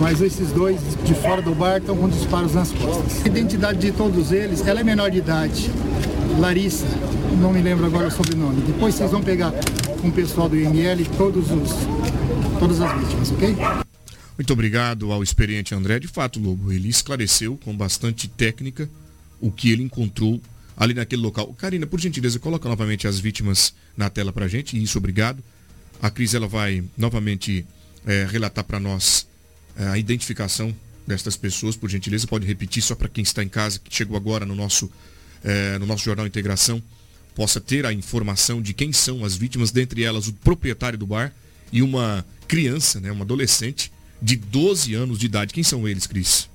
mas 0.01 0.21
esses 0.21 0.51
dois 0.51 0.81
de 1.05 1.15
fora 1.15 1.41
do 1.41 1.55
bar 1.55 1.79
estão 1.79 1.97
com 1.97 2.09
disparos 2.09 2.55
nas 2.55 2.71
costas. 2.73 3.25
A 3.25 3.29
identidade 3.29 3.79
de 3.79 3.93
todos 3.93 4.33
eles, 4.33 4.67
ela 4.67 4.81
é 4.81 4.85
menor 4.85 5.11
de 5.11 5.19
idade. 5.19 5.71
Larissa, 6.39 6.87
não 7.41 7.53
me 7.53 7.63
lembro 7.63 7.87
agora 7.87 8.09
o 8.09 8.11
sobrenome. 8.11 8.63
Depois 8.63 8.95
vocês 8.95 9.11
vão 9.11 9.23
pegar 9.23 9.53
com 10.01 10.09
o 10.09 10.13
pessoal 10.13 10.49
do 10.49 10.57
IML 10.57 11.05
todos 11.17 11.51
os, 11.51 11.71
todas 12.59 12.81
as 12.81 13.01
vítimas, 13.01 13.31
ok? 13.31 13.57
Muito 14.37 14.53
obrigado 14.53 15.13
ao 15.13 15.23
experiente 15.23 15.75
André. 15.75 15.99
De 16.01 16.09
fato, 16.09 16.41
Lobo, 16.41 16.73
ele 16.73 16.89
esclareceu 16.89 17.57
com 17.65 17.77
bastante 17.77 18.27
técnica 18.27 18.91
o 19.41 19.51
que 19.51 19.71
ele 19.71 19.83
encontrou 19.83 20.41
ali 20.77 20.93
naquele 20.93 21.23
local. 21.23 21.55
Karina, 21.55 21.87
por 21.87 22.01
gentileza, 22.01 22.39
coloca 22.39 22.69
novamente 22.69 23.07
as 23.07 23.19
vítimas 23.19 23.73
na 23.97 24.11
tela 24.11 24.33
para 24.33 24.49
gente. 24.49 24.81
Isso, 24.83 24.99
obrigado. 24.99 25.43
A 26.03 26.11
Cris 26.11 26.35
ela 26.35 26.49
vai 26.49 26.83
novamente 26.97 27.65
é, 28.05 28.27
relatar 28.29 28.65
para 28.65 28.81
nós 28.81 29.27
é, 29.77 29.87
a 29.87 29.99
identificação 29.99 30.75
destas 31.07 31.37
pessoas, 31.37 31.77
por 31.77 31.89
gentileza. 31.89 32.27
Pode 32.27 32.45
repetir 32.45 32.83
só 32.83 32.95
para 32.95 33.09
quem 33.09 33.23
está 33.23 33.43
em 33.43 33.49
casa, 33.49 33.79
que 33.79 33.95
chegou 33.95 34.17
agora 34.17 34.45
no 34.45 34.55
nosso 34.55 34.91
é, 35.45 35.79
no 35.79 35.87
nosso 35.87 36.05
Jornal 36.05 36.27
Integração, 36.27 36.83
possa 37.35 37.61
ter 37.61 37.85
a 37.85 37.93
informação 37.93 38.63
de 38.63 38.73
quem 38.73 38.93
são 38.93 39.25
as 39.25 39.37
vítimas, 39.37 39.71
dentre 39.71 40.03
elas 40.03 40.27
o 40.27 40.33
proprietário 40.33 40.99
do 40.99 41.07
bar 41.07 41.33
e 41.71 41.83
uma 41.83 42.25
criança, 42.49 43.01
né, 43.01 43.13
uma 43.13 43.25
adolescente 43.25 43.93
de 44.21 44.37
12 44.37 44.95
anos 44.95 45.19
de 45.19 45.27
idade. 45.27 45.53
Quem 45.53 45.63
são 45.63 45.87
eles, 45.87 46.07
Cris? 46.07 46.49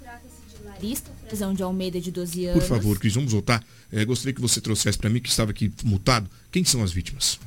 Trata-se 0.00 0.56
de 0.56 0.64
Larissa 0.64 1.12
Frazão 1.26 1.54
de 1.54 1.62
Almeida, 1.62 2.00
de 2.00 2.10
12 2.10 2.46
anos. 2.46 2.62
Por 2.62 2.68
favor, 2.68 2.98
Cris, 2.98 3.14
vamos 3.14 3.32
voltar. 3.32 3.64
É, 3.90 4.04
gostaria 4.04 4.34
que 4.34 4.40
você 4.40 4.60
trouxesse 4.60 4.98
para 4.98 5.10
mim, 5.10 5.20
que 5.20 5.28
estava 5.28 5.50
aqui 5.50 5.72
mutado, 5.82 6.28
quem 6.50 6.64
são 6.64 6.82
as 6.82 6.92
vítimas? 6.92 7.38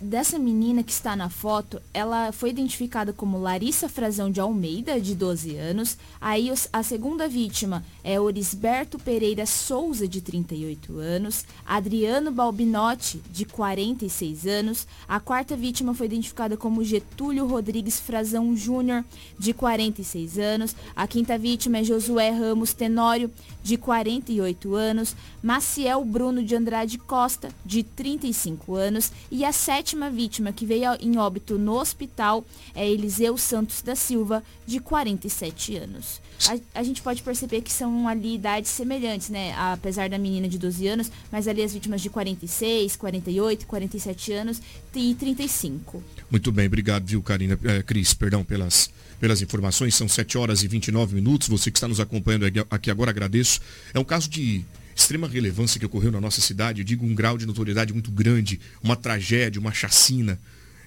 Dessa 0.00 0.38
menina 0.38 0.82
que 0.82 0.90
está 0.90 1.14
na 1.14 1.28
foto, 1.28 1.80
ela 1.92 2.32
foi 2.32 2.50
identificada 2.50 3.12
como 3.12 3.38
Larissa 3.38 3.88
Frazão 3.88 4.30
de 4.30 4.40
Almeida, 4.40 5.00
de 5.00 5.14
12 5.14 5.56
anos. 5.56 5.98
Aí 6.20 6.50
a 6.72 6.82
segunda 6.82 7.28
vítima 7.28 7.84
é 8.02 8.18
Orisberto 8.18 8.98
Pereira 8.98 9.44
Souza, 9.44 10.08
de 10.08 10.20
38 10.20 10.98
anos. 10.98 11.44
Adriano 11.66 12.32
Balbinotti, 12.32 13.20
de 13.30 13.44
46 13.44 14.46
anos. 14.46 14.86
A 15.06 15.20
quarta 15.20 15.54
vítima 15.54 15.92
foi 15.92 16.06
identificada 16.06 16.56
como 16.56 16.82
Getúlio 16.82 17.46
Rodrigues 17.46 18.00
Frazão 18.00 18.56
Júnior, 18.56 19.04
de 19.38 19.52
46 19.52 20.38
anos. 20.38 20.74
A 20.96 21.06
quinta 21.06 21.36
vítima 21.36 21.78
é 21.78 21.84
Josué 21.84 22.30
Ramos 22.30 22.72
Tenório, 22.72 23.30
de 23.62 23.76
48 23.76 24.74
anos. 24.74 25.14
Maciel 25.42 26.04
Bruno 26.04 26.42
de 26.42 26.56
Andrade 26.56 26.96
Costa, 26.98 27.50
de 27.64 27.82
35 27.82 28.74
anos. 28.74 29.12
E 29.30 29.44
a 29.44 29.52
sétima 29.52 29.89
sétima 29.90 30.08
vítima 30.08 30.52
que 30.52 30.64
veio 30.64 30.94
em 31.00 31.18
óbito 31.18 31.58
no 31.58 31.72
hospital 31.72 32.46
é 32.76 32.88
Eliseu 32.88 33.36
Santos 33.36 33.82
da 33.82 33.96
Silva, 33.96 34.42
de 34.64 34.78
47 34.78 35.76
anos. 35.76 36.20
A, 36.46 36.78
a, 36.80 36.82
gente 36.84 37.02
pode 37.02 37.22
perceber 37.22 37.60
que 37.60 37.72
são 37.72 38.06
ali 38.06 38.36
idades 38.36 38.70
semelhantes, 38.70 39.30
né? 39.30 39.52
Apesar 39.56 40.08
da 40.08 40.16
menina 40.16 40.48
de 40.48 40.58
12 40.58 40.86
anos, 40.86 41.10
mas 41.30 41.48
ali 41.48 41.62
as 41.62 41.72
vítimas 41.72 42.00
de 42.00 42.08
46, 42.08 42.94
48, 42.94 43.66
47 43.66 44.32
anos 44.32 44.62
e 44.94 45.14
35. 45.16 46.02
Muito 46.30 46.52
bem, 46.52 46.68
obrigado, 46.68 47.04
viu, 47.04 47.20
Karina, 47.20 47.58
é, 47.64 47.82
Cris, 47.82 48.14
perdão 48.14 48.44
pelas, 48.44 48.90
pelas 49.18 49.42
informações. 49.42 49.96
São 49.96 50.06
7 50.06 50.38
horas 50.38 50.62
e 50.62 50.68
29 50.68 51.16
minutos. 51.16 51.48
Você 51.48 51.68
que 51.70 51.78
está 51.78 51.88
nos 51.88 51.98
acompanhando 51.98 52.46
aqui 52.70 52.90
agora, 52.92 53.10
agradeço. 53.10 53.60
É 53.92 53.98
um 53.98 54.04
caso 54.04 54.30
de 54.30 54.64
extrema 55.00 55.26
relevância 55.26 55.80
que 55.80 55.86
ocorreu 55.86 56.12
na 56.12 56.20
nossa 56.20 56.40
cidade, 56.40 56.80
eu 56.80 56.84
digo 56.84 57.06
um 57.06 57.14
grau 57.14 57.38
de 57.38 57.46
notoriedade 57.46 57.92
muito 57.92 58.10
grande, 58.10 58.60
uma 58.82 58.96
tragédia, 58.96 59.60
uma 59.60 59.72
chacina. 59.72 60.38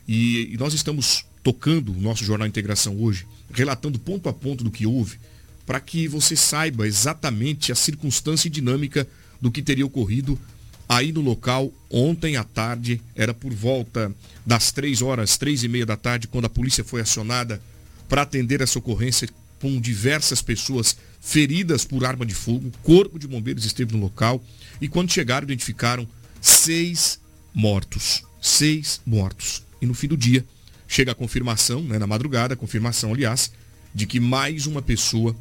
E, 0.07 0.53
e 0.53 0.57
nós 0.57 0.74
estamos 0.74 1.26
tocando 1.41 1.91
o 1.91 1.99
nosso 1.99 2.24
Jornal 2.24 2.47
Integração 2.47 2.95
hoje, 3.01 3.26
relatando 3.51 3.97
ponto 3.97 4.30
a 4.30 4.34
ponto 4.34 4.64
do 4.64 4.72
que 4.72 4.86
houve, 4.86 5.18
para 5.66 5.80
que 5.80 6.07
você 6.07 6.36
saiba 6.36 6.88
exatamente 6.88 7.72
a 7.72 7.76
circunstância 7.76 8.47
e 8.47 8.51
dinâmica 8.51 9.07
do 9.41 9.51
que 9.51 9.61
teria 9.61 9.86
ocorrido 9.86 10.39
aí 10.88 11.11
no 11.11 11.22
local 11.22 11.74
ontem 11.89 12.38
à 12.38 12.43
tarde, 12.43 13.01
era 13.16 13.34
por 13.34 13.51
volta 13.51 14.14
das 14.45 14.72
três 14.72 15.01
horas, 15.01 15.38
três 15.38 15.64
e 15.64 15.68
meia 15.68 15.86
da 15.86 15.97
tarde, 15.97 16.28
quando 16.28 16.45
a 16.45 16.49
polícia 16.49 16.84
foi 16.84 17.01
acionada 17.01 17.61
para 18.07 18.22
atender 18.22 18.61
essa 18.61 18.78
ocorrência 18.78 19.28
com 19.64 19.80
diversas 19.80 20.41
pessoas 20.41 20.97
feridas 21.22 21.86
por 21.86 22.03
arma 22.03 22.26
de 22.26 22.36
fogo. 22.36 22.68
O 22.68 22.78
corpo 22.80 23.18
de 23.18 23.26
bombeiros 23.26 23.64
esteve 23.64 23.93
no 23.93 24.01
local 24.01 24.43
e 24.82 24.89
quando 24.89 25.09
chegaram 25.09 25.45
identificaram 25.45 26.05
seis 26.41 27.18
mortos. 27.53 28.26
Seis 28.41 28.99
mortos. 29.05 29.64
E 29.82 29.86
no 29.86 29.93
fim 29.93 30.09
do 30.09 30.18
dia 30.18 30.45
chega 30.86 31.14
a 31.14 31.16
confirmação, 31.16 31.82
né, 31.82 31.97
na 31.97 32.05
madrugada, 32.05 32.55
a 32.55 32.57
confirmação, 32.57 33.14
aliás, 33.14 33.53
de 33.95 34.05
que 34.05 34.20
mais 34.20 34.68
uma 34.68 34.82
pessoa 34.82 35.34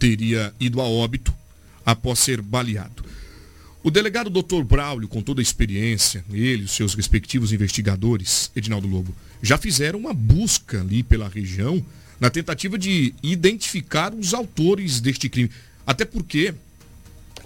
teria 0.00 0.52
ido 0.58 0.80
a 0.80 0.84
óbito 0.84 1.32
após 1.86 2.18
ser 2.18 2.42
baleado. 2.42 3.04
O 3.84 3.90
delegado 3.90 4.30
Dr. 4.30 4.64
Braulio, 4.64 5.06
com 5.06 5.22
toda 5.22 5.40
a 5.40 5.44
experiência, 5.44 6.24
ele 6.32 6.62
e 6.62 6.64
os 6.64 6.72
seus 6.72 6.92
respectivos 6.94 7.52
investigadores, 7.52 8.50
Edinaldo 8.56 8.88
Lobo, 8.88 9.14
já 9.40 9.56
fizeram 9.56 10.00
uma 10.00 10.12
busca 10.12 10.80
ali 10.80 11.04
pela 11.04 11.28
região 11.28 11.80
na 12.20 12.28
tentativa 12.28 12.78
de 12.78 13.14
identificar 13.22 14.14
os 14.14 14.34
autores 14.34 15.00
deste 15.00 15.28
crime. 15.28 15.50
Até 15.86 16.04
porque 16.04 16.54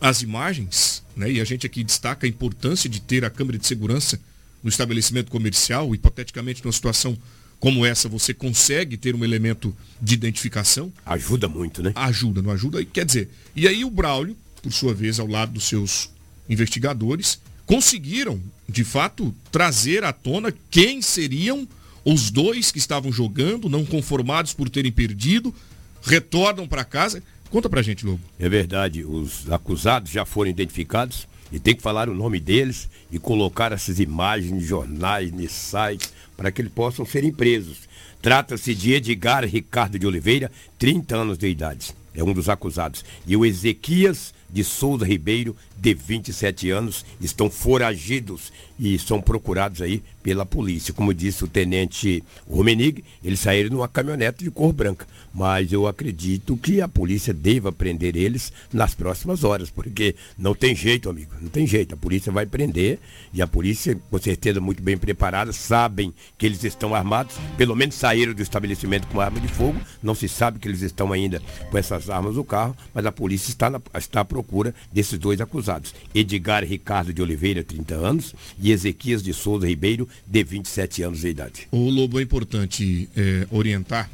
as 0.01 0.21
imagens, 0.21 1.03
né, 1.17 1.31
e 1.31 1.41
a 1.41 1.45
gente 1.45 1.65
aqui 1.65 1.85
destaca 1.85 2.27
a 2.27 2.29
importância 2.29 2.91
de 2.91 3.01
ter 3.01 3.25
a 3.25 3.31
câmera 3.31 3.57
de 3.57 3.67
segurança 3.67 4.21
no 4.63 4.69
estabelecimento 4.69 5.31
comercial, 5.31 5.95
hipoteticamente 5.95 6.63
numa 6.65 6.73
situação 6.73 7.17
como 7.61 7.87
essa, 7.87 8.09
você 8.09 8.35
consegue 8.35 8.97
ter 8.97 9.15
um 9.15 9.25
elemento 9.25 9.75
de 10.01 10.15
identificação. 10.15 10.93
Ajuda 11.07 11.49
muito, 11.49 11.83
né? 11.83 11.93
Ajuda, 11.95 12.43
não 12.43 12.51
ajuda? 12.51 12.85
Quer 12.85 13.07
dizer, 13.07 13.31
e 13.55 13.67
aí 13.67 13.85
o 13.85 13.91
Braulio, 13.91 14.37
por 14.61 14.73
sua 14.73 14.93
vez, 14.93 15.19
ao 15.19 15.27
lado 15.27 15.53
dos 15.53 15.65
seus 15.65 16.11
investigadores, 16.49 17.41
conseguiram, 17.65 18.43
de 18.69 18.85
fato, 18.85 19.35
trazer 19.51 20.05
à 20.05 20.13
tona 20.13 20.53
quem 20.71 21.01
seriam 21.01 21.67
os 22.05 22.31
dois 22.31 22.71
que 22.71 22.79
estavam 22.79 23.11
jogando, 23.11 23.69
não 23.69 23.85
conformados 23.85 24.53
por 24.53 24.69
terem 24.69 24.93
perdido, 24.93 25.55
retornam 26.03 26.69
para 26.69 26.85
casa. 26.85 27.23
Conta 27.51 27.69
pra 27.71 27.83
gente, 27.83 28.05
Lobo. 28.05 28.21
É 28.39 28.49
verdade, 28.49 29.05
os 29.05 29.51
acusados 29.51 30.11
já 30.11 30.25
foram 30.25 30.51
identificados 30.51 31.27
e 31.51 31.59
tem 31.59 31.75
que 31.75 31.83
falar 31.83 32.09
o 32.09 32.15
nome 32.15 32.41
deles 32.41 32.89
e 33.11 33.19
colocar 33.19 33.73
essas 33.73 34.01
imagens 34.01 34.53
em 34.53 34.61
jornais, 34.61 35.33
em 35.33 35.49
sites, 35.49 36.13
para 36.37 36.51
que 36.51 36.61
eles 36.61 36.73
possam 36.73 37.07
serem 37.07 37.33
presos. 37.33 37.89
Trata-se 38.21 38.75
de 38.75 38.93
Edgar 38.93 39.45
Ricardo 39.45 39.99
de 39.99 40.07
Oliveira, 40.07 40.51
30 40.79 41.17
anos 41.17 41.39
de 41.39 41.49
idade. 41.49 41.95
É 42.15 42.23
um 42.25 42.33
dos 42.33 42.49
acusados. 42.49 43.05
E 43.27 43.37
o 43.37 43.45
Ezequias 43.45 44.33
de 44.51 44.63
Souza 44.63 45.05
Ribeiro, 45.05 45.57
de 45.77 45.93
27 45.95 46.71
anos, 46.71 47.05
estão 47.21 47.51
foragidos 47.51 48.53
e 48.79 48.99
são 48.99 49.21
procurados 49.21 49.81
aí 49.81 50.03
pela 50.23 50.47
polícia. 50.47 50.95
Como 50.95 51.13
disse 51.13 51.45
o 51.45 51.49
tenente 51.49 52.25
Romenig, 52.49 53.05
eles 53.23 53.41
saíram 53.41 53.71
numa 53.71 53.89
caminhonete 53.89 54.45
de 54.45 54.51
cor 54.51 54.73
branca. 54.73 55.07
Mas 55.33 55.73
eu 55.73 55.87
acredito 55.87 56.57
que 56.57 56.81
a 56.81 56.87
polícia 56.87 57.35
deva 57.35 57.73
prender 57.73 58.17
eles 58.17 58.53
nas 58.73 58.95
próximas 58.95 59.43
horas, 59.43 59.69
porque 59.69 60.15
não 60.39 60.55
tem 60.55 60.77
jeito, 60.77 61.11
amigo, 61.11 61.33
não 61.41 61.49
tem 61.49 61.67
jeito. 61.67 61.95
A 61.95 61.99
polícia 61.99 62.31
vai 62.31 62.47
prender 62.47 63.01
e 63.33 63.43
a 63.43 63.47
polícia, 63.47 63.99
com 64.11 64.19
certeza 64.19 64.61
muito 64.61 64.83
bem 64.83 64.97
preparada, 64.97 65.53
sabem 65.53 66.15
que 66.39 66.47
eles 66.47 66.63
estão 66.63 66.95
armados, 66.95 67.37
pelo 67.57 67.75
menos 67.75 67.97
saíram 67.97 68.33
do 68.33 68.43
estabelecimento 68.43 69.09
com 69.09 69.21
arma 69.21 69.41
de 69.41 69.49
fogo, 69.49 69.79
não 70.01 70.15
se 70.15 70.29
sabe 70.29 70.61
que 70.61 70.69
eles 70.69 70.83
estão 70.83 71.13
ainda 71.13 71.43
com 71.69 71.77
essas 71.77 72.09
armas 72.09 72.37
no 72.37 72.45
carro, 72.45 72.77
mas 72.95 73.05
a 73.05 73.11
polícia 73.11 73.51
está, 73.51 73.69
na, 73.69 73.81
está 73.99 74.21
à 74.21 74.25
procura 74.25 74.75
desses 74.93 75.19
dois 75.19 75.41
acusados. 75.41 75.93
Edgar 76.15 76.65
Ricardo 76.65 77.13
de 77.13 77.21
Oliveira, 77.21 77.65
30 77.65 77.95
anos, 77.95 78.35
e 78.65 78.73
Ezequias 78.73 79.23
de 79.23 79.35
Souza 79.35 79.69
Ribeiro, 79.69 80.09
de 80.27 80.43
27 80.43 81.03
anos 81.03 81.21
de 81.21 81.29
idade. 81.29 81.69
O 81.71 81.91
Lobo 81.91 82.19
é 82.19 82.23
importante 82.23 83.11
é, 83.15 83.47
orientar 83.51 84.11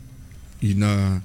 e 0.61 0.75
na, 0.75 1.23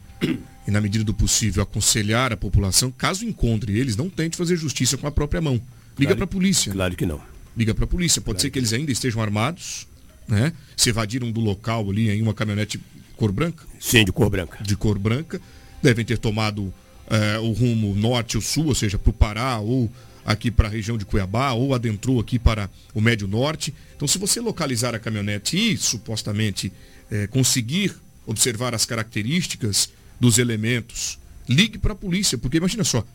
e 0.68 0.70
na 0.70 0.80
medida 0.80 1.04
do 1.04 1.12
possível 1.12 1.64
aconselhar 1.64 2.32
a 2.32 2.38
população, 2.38 2.92
caso 2.92 3.26
encontre 3.26 3.80
eles, 3.80 3.96
não 3.96 4.12
tente 4.12 4.38
fazer 4.38 4.56
justiça 4.56 4.96
com 4.96 5.08
a 5.08 5.12
própria 5.12 5.42
mão. 5.42 5.54
Liga 5.98 6.10
Claro- 6.12 6.18
para 6.18 6.24
a 6.26 6.28
polícia. 6.28 6.72
Claro 6.72 6.96
que 6.96 7.04
não. 7.04 7.20
Liga 7.58 7.74
para 7.74 7.86
a 7.86 7.88
polícia. 7.88 8.22
Pode 8.22 8.42
ser 8.42 8.52
que 8.52 8.60
eles 8.60 8.72
ainda 8.74 8.92
estejam 8.92 9.20
armados, 9.24 9.88
né? 10.28 10.54
Se 10.78 10.90
evadiram 10.90 11.32
do 11.32 11.40
local 11.42 11.90
ali 11.90 12.12
em 12.12 12.22
uma 12.22 12.34
caminhonete 12.34 12.80
cor 13.18 13.32
branca. 13.32 13.66
Sim, 13.80 14.06
de 14.06 14.12
cor 14.12 14.30
branca. 14.30 14.64
De 14.64 14.76
cor 14.76 15.00
branca. 15.00 15.42
Devem 15.82 16.06
ter 16.06 16.20
tomado 16.20 16.72
eh, 17.10 17.40
o 17.40 17.52
rumo 17.54 17.96
norte 17.96 18.36
ou 18.38 18.42
sul, 18.42 18.68
ou 18.68 18.76
seja, 18.76 19.00
para 19.00 19.10
o 19.10 19.14
Pará 19.14 19.58
ou 19.60 19.90
aqui 20.26 20.50
para 20.50 20.68
a 20.68 20.72
região 20.72 20.98
de 20.98 21.06
Cuiabá, 21.06 21.54
ou 21.54 21.74
adentrou 21.74 22.20
aqui 22.20 22.40
para 22.40 22.70
o 22.94 23.00
Médio 23.00 23.28
Norte. 23.28 23.74
Então, 23.96 24.08
se 24.08 24.18
você 24.18 24.42
localizar 24.42 24.96
a 24.96 25.00
caminhonete 25.00 25.56
e 25.56 25.78
supostamente 25.78 26.74
eh, 27.12 27.28
conseguir 27.28 27.96
observar 28.26 28.74
as 28.74 28.86
características 28.86 29.90
dos 30.20 30.38
elementos, 30.38 31.20
ligue 31.48 31.78
para 31.78 31.94
a 31.94 31.96
polícia, 31.96 32.38
porque 32.38 32.58
imagina 32.58 32.84
só, 32.84 33.06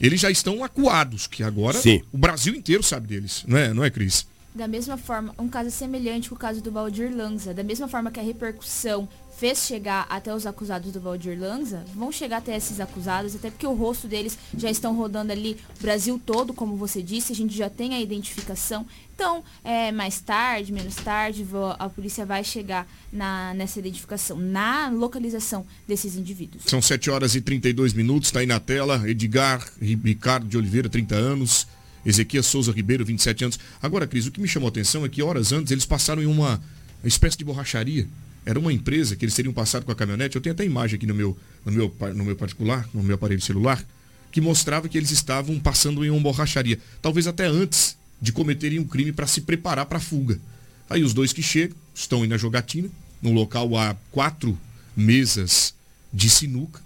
eles 0.00 0.20
já 0.20 0.30
estão 0.30 0.62
acuados, 0.62 1.26
que 1.26 1.42
agora 1.42 1.80
Sim. 1.80 2.02
o 2.12 2.18
Brasil 2.18 2.54
inteiro 2.54 2.82
sabe 2.82 3.06
deles, 3.06 3.44
não 3.46 3.56
é, 3.56 3.72
não 3.72 3.82
é 3.82 3.90
Cris? 3.90 4.26
Da 4.54 4.66
mesma 4.66 4.96
forma, 4.96 5.34
um 5.38 5.48
caso 5.48 5.70
semelhante 5.70 6.28
com 6.28 6.34
o 6.34 6.38
caso 6.38 6.60
do 6.60 6.72
Valdir 6.72 7.14
Lanza. 7.14 7.54
Da 7.54 7.62
mesma 7.62 7.86
forma 7.86 8.10
que 8.10 8.18
a 8.18 8.22
repercussão 8.22 9.08
fez 9.38 9.58
chegar 9.66 10.04
até 10.10 10.34
os 10.34 10.44
acusados 10.46 10.90
do 10.92 11.00
Valdir 11.00 11.38
Lanza, 11.38 11.84
vão 11.94 12.10
chegar 12.10 12.38
até 12.38 12.56
esses 12.56 12.80
acusados, 12.80 13.34
até 13.36 13.50
porque 13.50 13.66
o 13.66 13.72
rosto 13.72 14.08
deles 14.08 14.36
já 14.56 14.68
estão 14.70 14.96
rodando 14.96 15.30
ali 15.32 15.56
o 15.78 15.82
Brasil 15.82 16.20
todo, 16.26 16.52
como 16.52 16.76
você 16.76 17.00
disse, 17.02 17.32
a 17.32 17.36
gente 17.36 17.56
já 17.56 17.70
tem 17.70 17.94
a 17.94 18.00
identificação. 18.00 18.84
Então, 19.14 19.42
é, 19.64 19.90
mais 19.92 20.20
tarde, 20.20 20.72
menos 20.72 20.96
tarde, 20.96 21.46
a 21.78 21.88
polícia 21.88 22.26
vai 22.26 22.42
chegar 22.42 22.86
na, 23.12 23.54
nessa 23.54 23.78
identificação, 23.78 24.36
na 24.36 24.88
localização 24.90 25.64
desses 25.86 26.16
indivíduos. 26.16 26.64
São 26.66 26.82
7 26.82 27.08
horas 27.10 27.34
e 27.34 27.40
32 27.40 27.92
minutos, 27.94 28.28
está 28.28 28.40
aí 28.40 28.46
na 28.46 28.60
tela. 28.60 29.08
Edgar 29.08 29.64
Ri- 29.80 29.98
Ricardo 30.04 30.46
de 30.48 30.56
Oliveira, 30.56 30.88
30 30.88 31.14
anos. 31.14 31.66
Ezequias 32.06 32.46
Souza 32.46 32.70
Ribeiro, 32.72 33.04
27 33.04 33.44
anos. 33.44 33.58
Agora, 33.82 34.06
Cris, 34.06 34.26
o 34.26 34.30
que 34.30 34.40
me 34.40 34.46
chamou 34.48 34.68
a 34.68 34.70
atenção 34.70 35.04
é 35.04 35.08
que 35.08 35.20
horas 35.22 35.52
antes 35.52 35.72
eles 35.72 35.84
passaram 35.84 36.22
em 36.22 36.26
uma 36.26 36.60
espécie 37.04 37.36
de 37.36 37.44
borracharia. 37.44 38.06
Era 38.48 38.58
uma 38.58 38.72
empresa 38.72 39.14
que 39.14 39.26
eles 39.26 39.34
teriam 39.34 39.52
passado 39.52 39.84
com 39.84 39.92
a 39.92 39.94
caminhonete. 39.94 40.34
Eu 40.34 40.40
tenho 40.40 40.54
até 40.54 40.64
imagem 40.64 40.96
aqui 40.96 41.04
no 41.04 41.14
meu, 41.14 41.36
no 41.66 41.70
meu, 41.70 41.94
no 42.14 42.24
meu 42.24 42.34
particular, 42.34 42.88
no 42.94 43.02
meu 43.02 43.16
aparelho 43.16 43.42
celular, 43.42 43.84
que 44.32 44.40
mostrava 44.40 44.88
que 44.88 44.96
eles 44.96 45.10
estavam 45.10 45.60
passando 45.60 46.02
em 46.02 46.08
uma 46.08 46.18
borracharia. 46.18 46.78
Talvez 47.02 47.26
até 47.26 47.44
antes 47.44 47.94
de 48.18 48.32
cometerem 48.32 48.78
um 48.78 48.84
crime 48.84 49.12
para 49.12 49.26
se 49.26 49.42
preparar 49.42 49.84
para 49.84 49.98
a 49.98 50.00
fuga. 50.00 50.40
Aí 50.88 51.04
os 51.04 51.12
dois 51.12 51.30
que 51.30 51.42
chegam, 51.42 51.76
estão 51.94 52.22
aí 52.22 52.26
na 52.26 52.38
jogatina, 52.38 52.88
no 53.20 53.32
local 53.32 53.76
há 53.76 53.94
quatro 54.10 54.58
mesas 54.96 55.74
de 56.10 56.30
sinuca, 56.30 56.80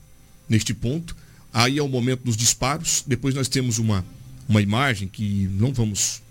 neste 0.49 0.75
ponto. 0.75 1.17
Aí 1.53 1.79
é 1.79 1.83
o 1.83 1.89
momento 1.89 2.25
dos 2.25 2.37
disparos. 2.37 3.05
Depois 3.07 3.37
nós 3.37 3.47
temos 3.47 3.79
uma, 3.79 4.05
uma 4.49 4.61
imagem 4.61 5.07
que 5.07 5.49
não 5.53 5.73
vamos, 5.73 6.23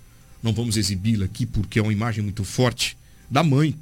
não 0.44 0.52
vamos 0.52 0.76
exibi-la 0.76 1.24
aqui 1.24 1.46
porque 1.46 1.80
é 1.80 1.82
uma 1.82 1.94
imagem 1.94 2.22
muito 2.22 2.44
forte 2.44 2.98
da 3.30 3.42
mãe 3.42 3.74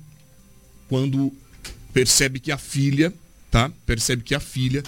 quando 0.90 1.32
percebe 1.94 2.40
que 2.40 2.52
a 2.52 2.58
filha, 2.58 3.14
tá? 3.50 3.72
Percebe 3.86 4.24
que 4.24 4.36
a 4.36 4.40
filha 4.40 4.84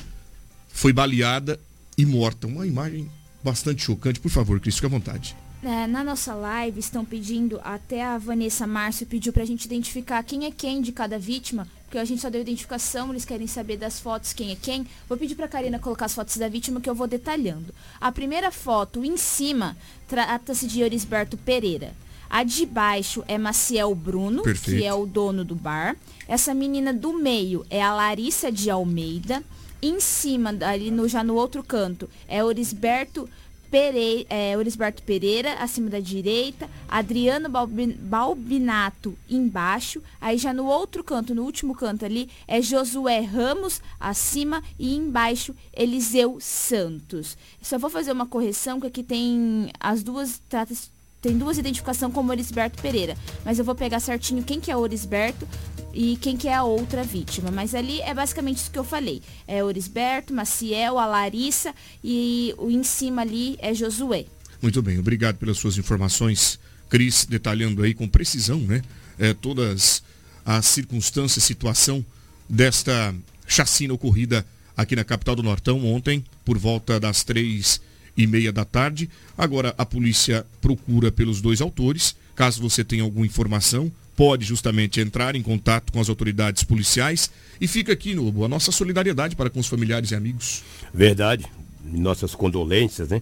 foi 0.68 0.92
baleada 0.92 1.60
e 1.98 2.06
morta. 2.06 2.48
Uma 2.48 2.68
imagem 2.68 3.10
bastante 3.44 3.84
chocante. 3.84 4.20
Por 4.20 4.32
favor, 4.32 4.60
Cris, 4.60 4.76
fique 4.76 4.88
à 4.88 4.90
vontade. 4.90 5.36
É, 5.64 5.86
na 5.86 6.04
nossa 6.04 6.34
live 6.34 6.80
estão 6.80 7.06
pedindo, 7.06 7.62
até 7.64 8.04
a 8.04 8.18
Vanessa 8.18 8.66
Márcio 8.66 9.06
pediu 9.06 9.32
pra 9.32 9.46
gente 9.46 9.66
identificar 9.66 10.24
quem 10.24 10.46
é 10.46 10.52
quem 10.52 10.82
de 10.82 10.92
cada 10.92 11.20
vítima, 11.20 11.68
porque 11.84 12.00
a 12.00 12.06
gente 12.06 12.20
só 12.20 12.32
deu 12.32 12.42
identificação, 12.42 13.12
eles 13.12 13.26
querem 13.26 13.46
saber 13.46 13.78
das 13.78 14.00
fotos 14.00 14.34
quem 14.34 14.50
é 14.50 14.56
quem. 14.56 14.88
Vou 15.08 15.20
pedir 15.20 15.36
pra 15.36 15.48
Karina 15.48 15.78
colocar 15.78 16.06
as 16.06 16.16
fotos 16.16 16.36
da 16.38 16.50
vítima 16.50 16.82
que 16.82 16.90
eu 16.90 16.96
vou 16.96 17.06
detalhando. 17.06 17.76
A 18.00 18.12
primeira 18.12 18.50
foto 18.50 19.06
em 19.06 19.16
cima 19.18 19.78
trata-se 20.08 20.66
de 20.66 20.82
Orisberto 20.82 21.38
Pereira. 21.38 21.94
A 22.34 22.44
de 22.46 22.66
baixo 22.66 23.26
é 23.28 23.38
Maciel 23.38 23.94
Bruno, 23.94 24.42
Perfeito. 24.42 24.80
que 24.80 24.86
é 24.86 24.94
o 24.94 25.06
dono 25.06 25.44
do 25.44 25.54
bar. 25.54 25.98
Essa 26.30 26.54
menina 26.54 26.94
do 26.94 27.12
meio 27.12 27.66
é 27.70 27.82
a 27.84 27.94
Larissa 27.94 28.50
de 28.50 28.70
Almeida. 28.70 29.44
Em 29.82 30.00
cima, 30.00 30.56
ali 30.66 30.90
no, 30.92 31.10
já 31.10 31.26
no 31.26 31.36
outro 31.36 31.62
canto, 31.62 32.10
é 32.30 32.42
Orisberto 32.42 33.28
Pereira, 33.70 34.26
é, 34.30 34.58
Orisberto 34.58 35.02
Pereira, 35.04 35.56
acima 35.56 35.90
da 35.90 36.00
direita, 36.00 36.70
Adriano 36.88 37.50
Balbi- 37.50 37.94
Balbinato 38.00 39.18
embaixo, 39.30 40.02
aí 40.20 40.38
já 40.38 40.54
no 40.54 40.66
outro 40.66 41.04
canto, 41.04 41.34
no 41.36 41.44
último 41.44 41.74
canto 41.76 42.06
ali, 42.06 42.30
é 42.48 42.62
Josué 42.62 43.20
Ramos 43.22 43.82
acima 44.00 44.62
e 44.80 44.96
embaixo 44.96 45.56
Eliseu 45.74 46.38
Santos. 46.40 47.38
Só 47.62 47.78
vou 47.78 47.90
fazer 47.90 48.12
uma 48.12 48.26
correção 48.26 48.80
que 48.80 48.88
aqui 48.88 49.04
tem 49.04 49.70
as 49.80 50.02
duas 50.04 50.42
trata 50.50 50.74
tem 51.22 51.38
duas 51.38 51.58
identificações 51.58 52.14
como 52.14 52.32
Orisberto 52.32 52.82
Pereira, 52.82 53.16
mas 53.46 53.60
eu 53.60 53.66
vou 53.66 53.76
pegar 53.76 54.00
certinho 54.00 54.44
quem 54.44 54.60
que 54.60 54.72
é 54.72 54.78
Orisberto 54.78 55.48
e 55.94 56.18
quem 56.18 56.36
que 56.36 56.48
é 56.48 56.54
a 56.54 56.64
outra 56.64 57.04
vítima. 57.04 57.52
Mas 57.52 57.76
ali 57.76 58.02
é 58.02 58.14
basicamente 58.14 58.58
isso 58.58 58.72
que 58.72 58.80
eu 58.80 58.84
falei. 58.84 59.22
É 59.48 59.64
Orisberto, 59.64 60.34
Maciel, 60.34 60.98
a 60.98 61.06
Larissa 61.06 61.74
e 62.04 62.56
o 62.58 62.72
em 62.72 62.84
cima 62.84 63.22
ali 63.22 63.58
é 63.60 63.74
Josué. 63.74 64.26
Muito 64.62 64.82
bem, 64.82 65.00
obrigado 65.00 65.38
pelas 65.38 65.58
suas 65.58 65.78
informações, 65.78 66.60
Cris, 66.90 67.26
detalhando 67.26 67.84
aí 67.84 67.94
com 67.94 68.08
precisão, 68.08 68.60
né? 68.60 68.82
eh, 69.22 69.36
todas 69.36 70.04
as 70.44 70.66
circunstâncias, 70.66 71.44
situação 71.44 72.04
desta 72.50 73.14
chacina 73.48 73.94
ocorrida 73.94 74.46
aqui 74.76 74.96
na 74.96 75.04
capital 75.04 75.36
do 75.36 75.44
Nortão 75.44 75.86
ontem, 75.86 76.26
por 76.44 76.58
volta 76.58 77.00
das 77.00 77.24
três 77.24 77.80
e 78.24 78.28
meia 78.28 78.52
da 78.52 78.66
tarde. 78.66 79.10
Agora 79.38 79.74
a 79.78 79.86
polícia 79.86 80.46
procura 80.60 81.12
pelos 81.12 81.42
dois 81.42 81.62
autores. 81.62 82.16
Caso 82.36 82.62
você 82.62 82.84
tenha 82.84 83.04
alguma 83.04 83.26
informação, 83.26 83.92
pode 84.16 84.46
justamente 84.46 85.00
entrar 85.00 85.36
em 85.36 85.42
contato 85.42 85.92
com 85.92 86.00
as 86.00 86.10
autoridades 86.10 86.64
policiais. 86.64 87.30
E 87.60 87.68
fica 87.68 87.94
aqui, 87.94 88.14
Nobo, 88.16 88.46
a 88.46 88.48
nossa 88.48 88.72
solidariedade 88.72 89.36
para 89.36 89.50
com 89.50 89.60
os 89.60 89.68
familiares 89.68 90.12
e 90.12 90.16
amigos. 90.16 90.64
Verdade. 90.94 91.46
Nossas 91.84 92.36
condolências, 92.36 93.10
né? 93.10 93.22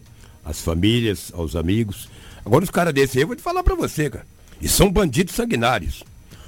às 0.50 0.62
famílias, 0.62 1.32
aos 1.34 1.56
amigos. 1.56 2.10
Agora 2.46 2.64
os 2.64 2.72
caras 2.72 2.94
desse 2.94 3.18
aí, 3.18 3.24
eu 3.24 3.28
vou 3.28 3.36
te 3.36 3.42
falar 3.42 3.64
pra 3.64 3.76
você, 3.76 4.10
cara. 4.10 4.26
E 4.62 4.68
são 4.68 4.92
bandidos 4.92 5.36
sanguinários. 5.36 6.04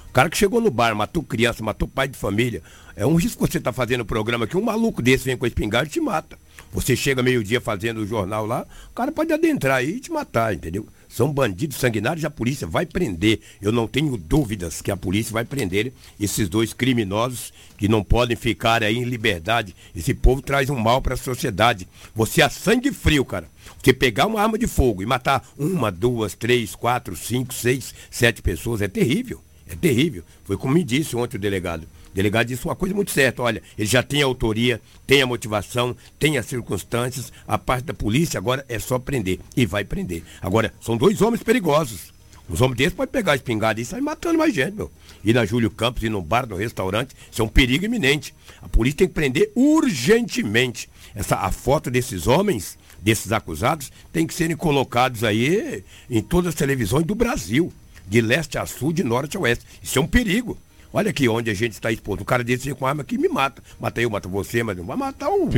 O 0.09 0.13
cara 0.13 0.29
que 0.29 0.37
chegou 0.37 0.59
no 0.59 0.71
bar, 0.71 0.95
matou 0.95 1.23
criança, 1.23 1.63
matou 1.63 1.87
pai 1.87 2.07
de 2.07 2.17
família. 2.17 2.61
É 2.95 3.05
um 3.05 3.15
risco 3.15 3.45
que 3.45 3.53
você 3.53 3.59
tá 3.59 3.71
fazendo 3.71 4.01
o 4.01 4.05
programa 4.05 4.45
aqui, 4.45 4.57
um 4.57 4.63
maluco 4.63 5.01
desse 5.01 5.25
vem 5.25 5.37
com 5.37 5.45
a 5.45 5.47
espingarda 5.47 5.87
e 5.87 5.91
te 5.91 6.01
mata. 6.01 6.37
Você 6.73 6.95
chega 6.95 7.21
meio-dia 7.21 7.59
fazendo 7.59 8.01
o 8.01 8.07
jornal 8.07 8.45
lá, 8.45 8.65
o 8.89 8.95
cara 8.95 9.11
pode 9.11 9.33
adentrar 9.33 9.77
aí 9.77 9.97
e 9.97 9.99
te 9.99 10.11
matar, 10.11 10.53
entendeu? 10.53 10.87
São 11.09 11.33
bandidos 11.33 11.75
sanguinários, 11.75 12.23
a 12.23 12.29
polícia 12.29 12.65
vai 12.65 12.85
prender. 12.85 13.41
Eu 13.61 13.73
não 13.73 13.85
tenho 13.85 14.15
dúvidas 14.15 14.81
que 14.81 14.89
a 14.89 14.95
polícia 14.95 15.33
vai 15.33 15.43
prender 15.43 15.91
esses 16.17 16.47
dois 16.47 16.71
criminosos 16.71 17.51
que 17.77 17.89
não 17.89 18.01
podem 18.01 18.37
ficar 18.37 18.81
aí 18.81 18.95
em 18.95 19.03
liberdade. 19.03 19.75
Esse 19.93 20.13
povo 20.13 20.41
traz 20.41 20.69
um 20.69 20.79
mal 20.79 21.01
para 21.01 21.15
a 21.15 21.17
sociedade. 21.17 21.85
Você 22.15 22.41
a 22.41 22.49
sangue 22.49 22.93
frio, 22.93 23.25
cara. 23.25 23.49
Você 23.83 23.91
pegar 23.91 24.25
uma 24.25 24.41
arma 24.41 24.57
de 24.57 24.67
fogo 24.67 25.03
e 25.03 25.05
matar 25.05 25.45
uma, 25.57 25.91
duas, 25.91 26.33
três, 26.33 26.75
quatro, 26.75 27.13
cinco, 27.13 27.53
seis, 27.53 27.93
sete 28.09 28.41
pessoas 28.41 28.81
é 28.81 28.87
terrível. 28.87 29.41
É 29.67 29.75
terrível. 29.75 30.23
Foi 30.45 30.55
como 30.55 30.73
me 30.73 30.83
disse 30.83 31.17
ontem 31.17 31.35
o 31.35 31.41
delegado. 31.41 31.85
O 32.11 32.15
delegado 32.15 32.47
disse 32.47 32.65
uma 32.65 32.75
coisa 32.75 32.93
muito 32.93 33.11
certa. 33.11 33.41
Olha, 33.41 33.61
ele 33.77 33.87
já 33.87 34.03
tem 34.03 34.21
a 34.21 34.25
autoria, 34.25 34.81
tem 35.07 35.21
a 35.21 35.25
motivação, 35.25 35.95
tem 36.19 36.37
as 36.37 36.45
circunstâncias. 36.45 37.31
A 37.47 37.57
parte 37.57 37.85
da 37.85 37.93
polícia 37.93 38.37
agora 38.37 38.65
é 38.67 38.77
só 38.79 38.99
prender. 38.99 39.39
E 39.55 39.65
vai 39.65 39.83
prender. 39.83 40.23
Agora, 40.41 40.73
são 40.81 40.97
dois 40.97 41.21
homens 41.21 41.41
perigosos. 41.41 42.11
Os 42.49 42.59
homens 42.59 42.77
desses 42.77 42.93
podem 42.93 43.11
pegar 43.11 43.31
a 43.31 43.35
espingarda 43.35 43.79
e 43.79 43.85
sair 43.85 44.01
matando 44.01 44.37
mais 44.37 44.53
gente, 44.53 44.75
meu. 44.75 44.91
Ir 45.23 45.33
na 45.33 45.45
Júlio 45.45 45.71
Campos, 45.71 46.03
ir 46.03 46.09
num 46.09 46.21
bar, 46.21 46.45
no 46.45 46.57
restaurante, 46.57 47.15
isso 47.31 47.41
é 47.41 47.45
um 47.45 47.47
perigo 47.47 47.85
iminente. 47.85 48.33
A 48.61 48.67
polícia 48.67 48.97
tem 48.97 49.07
que 49.07 49.13
prender 49.13 49.51
urgentemente. 49.55 50.89
Essa, 51.15 51.37
a 51.37 51.51
foto 51.51 51.89
desses 51.89 52.27
homens, 52.27 52.77
desses 53.01 53.31
acusados, 53.31 53.89
tem 54.11 54.27
que 54.27 54.33
serem 54.33 54.57
colocados 54.57 55.23
aí 55.23 55.83
em 56.09 56.21
todas 56.21 56.49
as 56.49 56.55
televisões 56.55 57.05
do 57.05 57.15
Brasil 57.15 57.71
de 58.05 58.19
leste 58.19 58.57
a 58.57 58.65
sul, 58.65 58.91
de 58.91 59.05
norte 59.05 59.37
a 59.37 59.39
oeste. 59.39 59.65
Isso 59.81 59.97
é 59.97 60.01
um 60.01 60.07
perigo. 60.07 60.57
Olha 60.93 61.09
aqui 61.09 61.27
onde 61.29 61.49
a 61.49 61.53
gente 61.53 61.73
está 61.73 61.91
exposto. 61.91 62.21
Um 62.21 62.25
cara 62.25 62.43
desse 62.43 62.73
com 62.73 62.85
arma 62.85 63.03
que 63.03 63.17
me 63.17 63.29
mata. 63.29 63.61
Mata 63.79 64.01
eu, 64.01 64.09
mata 64.09 64.27
você, 64.27 64.61
mas 64.63 64.75
não 64.77 64.83
vai 64.85 64.97
matar 64.97 65.29
o 65.29 65.49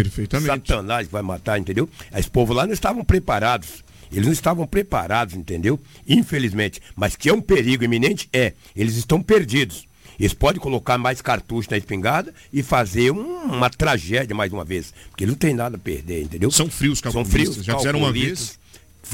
satanás 0.68 1.08
que 1.08 1.14
vai 1.14 1.22
matar, 1.24 1.60
entendeu? 1.60 1.90
Esse 2.16 2.30
povo 2.30 2.54
lá 2.54 2.66
não 2.66 2.74
estavam 2.74 3.04
preparados. 3.04 3.84
Eles 4.12 4.26
não 4.26 4.34
estavam 4.34 4.68
preparados, 4.68 5.34
entendeu? 5.34 5.80
Infelizmente. 6.08 6.80
Mas 6.96 7.16
que 7.16 7.30
é 7.30 7.34
um 7.34 7.42
perigo 7.42 7.84
iminente, 7.84 8.30
é. 8.32 8.54
Eles 8.76 8.96
estão 8.96 9.22
perdidos. 9.24 9.88
Eles 10.20 10.34
podem 10.36 10.62
colocar 10.62 11.00
mais 11.00 11.20
cartucho 11.22 11.70
na 11.72 11.78
espingarda 11.78 12.32
e 12.52 12.62
fazer 12.62 13.10
um- 13.12 13.44
uma 13.46 13.70
tragédia 13.72 14.36
mais 14.36 14.54
uma 14.54 14.64
vez. 14.64 14.94
Porque 15.10 15.26
não 15.26 15.34
tem 15.34 15.56
nada 15.56 15.76
a 15.78 15.80
perder, 15.80 16.22
entendeu? 16.22 16.52
São 16.52 16.70
frios 16.70 17.00
São 17.00 17.12
calculistas. 17.12 17.54
frios, 17.56 17.66
Já 17.66 17.76
fizeram 17.78 17.98
uma 18.00 18.12
vez. 18.12 18.60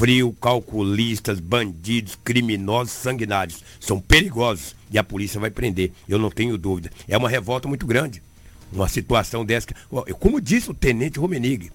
Frio, 0.00 0.32
calculistas, 0.40 1.38
bandidos, 1.40 2.16
criminosos, 2.24 2.94
sanguinários. 2.94 3.62
São 3.78 4.00
perigosos 4.00 4.74
e 4.90 4.96
a 4.98 5.04
polícia 5.04 5.38
vai 5.38 5.50
prender. 5.50 5.92
Eu 6.08 6.18
não 6.18 6.30
tenho 6.30 6.56
dúvida. 6.56 6.90
É 7.06 7.18
uma 7.18 7.28
revolta 7.28 7.68
muito 7.68 7.86
grande. 7.86 8.22
Uma 8.72 8.88
situação 8.88 9.44
dessa. 9.44 9.66
que- 9.66 9.74
Como 10.18 10.40
disse 10.40 10.70
o 10.70 10.74
tenente 10.74 11.18
Romenig, 11.18 11.70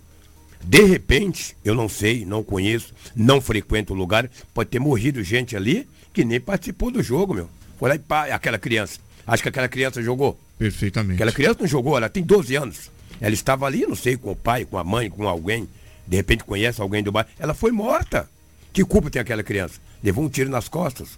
de 0.63 0.84
repente, 0.86 1.55
eu 1.63 1.76
não 1.76 1.88
sei, 1.88 2.26
não 2.26 2.43
conheço, 2.43 2.95
não 3.15 3.39
frequento 3.39 3.93
o 3.93 3.95
lugar, 3.95 4.28
pode 4.55 4.71
ter 4.71 4.80
morrido 4.80 5.21
gente 5.21 5.55
ali 5.55 5.88
que 6.11 6.26
nem 6.26 6.39
participou 6.41 6.89
do 6.89 7.03
jogo, 7.03 7.36
meu. 7.36 7.47
Foi 7.78 7.89
lá 7.89 7.95
e 7.95 7.99
pá, 7.99 8.26
aquela 8.34 8.57
criança. 8.57 8.97
Acho 9.28 9.43
que 9.43 9.49
aquela 9.49 9.67
criança 9.67 10.01
jogou. 10.01 10.39
Perfeitamente. 10.57 11.13
Aquela 11.17 11.32
criança 11.32 11.57
não 11.59 11.67
jogou, 11.67 11.95
ela 11.95 12.09
tem 12.09 12.23
12 12.23 12.55
anos. 12.55 12.89
Ela 13.21 13.36
estava 13.36 13.67
ali, 13.67 13.86
não 13.86 13.95
sei, 13.95 14.17
com 14.17 14.32
o 14.32 14.36
pai, 14.36 14.65
com 14.65 14.80
a 14.80 14.84
mãe, 14.84 15.11
com 15.11 15.28
alguém. 15.28 15.69
De 16.08 16.18
repente 16.18 16.43
conhece 16.43 16.82
alguém 16.82 17.03
do 17.03 17.12
bairro. 17.12 17.30
Ela 17.39 17.53
foi 17.53 17.72
morta. 17.72 18.30
Que 18.72 18.84
culpa 18.84 19.10
tem 19.10 19.22
aquela 19.22 19.43
criança? 19.43 19.80
Levou 20.03 20.24
um 20.24 20.30
tiro 20.30 20.49
nas 20.49 20.68
costas. 20.68 21.18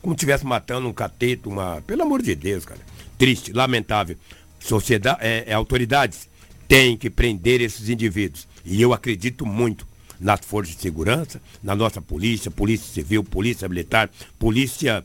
Como 0.00 0.14
tivesse 0.14 0.44
matando 0.44 0.88
um 0.88 0.92
cateto, 0.92 1.48
uma. 1.48 1.82
Pelo 1.82 2.02
amor 2.02 2.22
de 2.22 2.34
Deus, 2.34 2.64
cara. 2.64 2.80
Triste, 3.18 3.52
lamentável. 3.52 4.16
Sociedade, 4.58 5.18
é, 5.20 5.44
é, 5.46 5.52
autoridades 5.52 6.28
têm 6.66 6.96
que 6.96 7.10
prender 7.10 7.60
esses 7.60 7.88
indivíduos. 7.88 8.48
E 8.64 8.80
eu 8.80 8.92
acredito 8.92 9.44
muito 9.44 9.86
nas 10.18 10.40
forças 10.40 10.74
de 10.74 10.80
segurança, 10.80 11.40
na 11.62 11.74
nossa 11.74 12.00
polícia, 12.00 12.50
polícia 12.50 12.92
civil, 12.92 13.22
polícia 13.22 13.68
militar, 13.68 14.10
polícia 14.38 15.04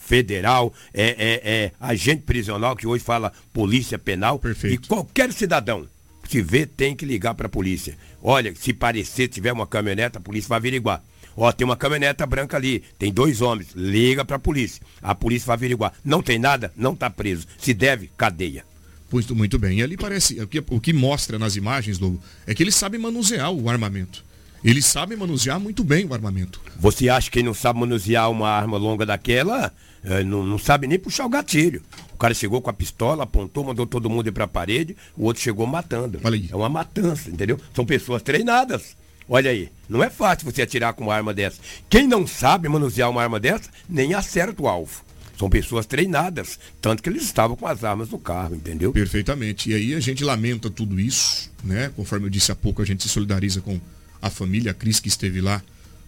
federal, 0.00 0.72
é, 0.94 1.04
é, 1.04 1.40
é 1.44 1.72
agente 1.80 2.22
prisional, 2.22 2.76
que 2.76 2.86
hoje 2.86 3.02
fala 3.02 3.32
polícia 3.52 3.98
penal. 3.98 4.38
Perfeito. 4.38 4.84
E 4.84 4.88
qualquer 4.88 5.32
cidadão, 5.32 5.86
se 6.28 6.42
vê, 6.42 6.66
tem 6.66 6.94
que 6.94 7.04
ligar 7.04 7.34
para 7.34 7.46
a 7.46 7.50
polícia. 7.50 7.96
Olha, 8.22 8.54
se 8.54 8.72
parecer, 8.72 9.28
tiver 9.28 9.52
uma 9.52 9.66
caminhonete, 9.66 10.18
a 10.18 10.20
polícia 10.20 10.48
vai 10.48 10.58
averiguar. 10.58 11.02
Ó, 11.36 11.52
tem 11.52 11.64
uma 11.64 11.76
caminhoneta 11.76 12.24
branca 12.24 12.56
ali, 12.56 12.82
tem 12.98 13.12
dois 13.12 13.42
homens, 13.42 13.68
liga 13.74 14.24
para 14.24 14.36
a 14.36 14.38
polícia. 14.38 14.82
A 15.02 15.14
polícia 15.14 15.46
vai 15.46 15.54
averiguar. 15.54 15.92
Não 16.04 16.22
tem 16.22 16.38
nada, 16.38 16.72
não 16.76 16.94
está 16.94 17.10
preso. 17.10 17.46
Se 17.58 17.74
deve, 17.74 18.10
cadeia. 18.16 18.64
Pois, 19.08 19.26
muito 19.30 19.58
bem. 19.58 19.78
E 19.78 19.82
ali 19.82 19.96
parece, 19.96 20.40
o 20.40 20.48
que, 20.48 20.64
o 20.68 20.80
que 20.80 20.92
mostra 20.92 21.38
nas 21.38 21.54
imagens, 21.54 21.98
Lobo, 21.98 22.20
é 22.46 22.54
que 22.54 22.62
eles 22.62 22.74
sabem 22.74 23.00
manusear 23.00 23.52
o 23.52 23.68
armamento. 23.68 24.24
Eles 24.66 24.84
sabem 24.84 25.16
manusear 25.16 25.60
muito 25.60 25.84
bem 25.84 26.04
o 26.06 26.12
armamento. 26.12 26.60
Você 26.80 27.08
acha 27.08 27.30
que 27.30 27.34
quem 27.34 27.44
não 27.44 27.54
sabe 27.54 27.78
manusear 27.78 28.28
uma 28.28 28.48
arma 28.48 28.76
longa 28.76 29.06
daquela, 29.06 29.72
eh, 30.02 30.24
não, 30.24 30.44
não 30.44 30.58
sabe 30.58 30.88
nem 30.88 30.98
puxar 30.98 31.24
o 31.24 31.28
gatilho. 31.28 31.80
O 32.12 32.16
cara 32.16 32.34
chegou 32.34 32.60
com 32.60 32.68
a 32.68 32.72
pistola, 32.72 33.22
apontou, 33.22 33.62
mandou 33.62 33.86
todo 33.86 34.10
mundo 34.10 34.26
ir 34.26 34.32
para 34.32 34.42
a 34.42 34.48
parede, 34.48 34.96
o 35.16 35.26
outro 35.26 35.40
chegou 35.40 35.68
matando. 35.68 36.18
É 36.50 36.56
uma 36.56 36.68
matança, 36.68 37.30
entendeu? 37.30 37.60
São 37.72 37.86
pessoas 37.86 38.22
treinadas. 38.22 38.96
Olha 39.28 39.52
aí, 39.52 39.70
não 39.88 40.02
é 40.02 40.10
fácil 40.10 40.50
você 40.50 40.62
atirar 40.62 40.94
com 40.94 41.04
uma 41.04 41.14
arma 41.14 41.32
dessa. 41.32 41.60
Quem 41.88 42.08
não 42.08 42.26
sabe 42.26 42.68
manusear 42.68 43.08
uma 43.08 43.22
arma 43.22 43.38
dessa, 43.38 43.70
nem 43.88 44.14
acerta 44.14 44.60
o 44.60 44.66
alvo. 44.66 45.04
São 45.38 45.48
pessoas 45.48 45.86
treinadas, 45.86 46.58
tanto 46.80 47.04
que 47.04 47.08
eles 47.08 47.22
estavam 47.22 47.54
com 47.54 47.68
as 47.68 47.84
armas 47.84 48.08
no 48.08 48.18
carro, 48.18 48.56
entendeu? 48.56 48.90
Perfeitamente. 48.90 49.70
E 49.70 49.74
aí 49.74 49.94
a 49.94 50.00
gente 50.00 50.24
lamenta 50.24 50.68
tudo 50.68 50.98
isso, 50.98 51.52
né? 51.62 51.92
Conforme 51.94 52.26
eu 52.26 52.30
disse 52.30 52.50
há 52.50 52.56
pouco, 52.56 52.82
a 52.82 52.84
gente 52.84 53.04
se 53.04 53.08
solidariza 53.08 53.60
com 53.60 53.78
a 54.20 54.30
família, 54.30 54.74
Cris 54.74 55.00
que 55.00 55.08
esteve 55.08 55.40
lá, 55.40 55.62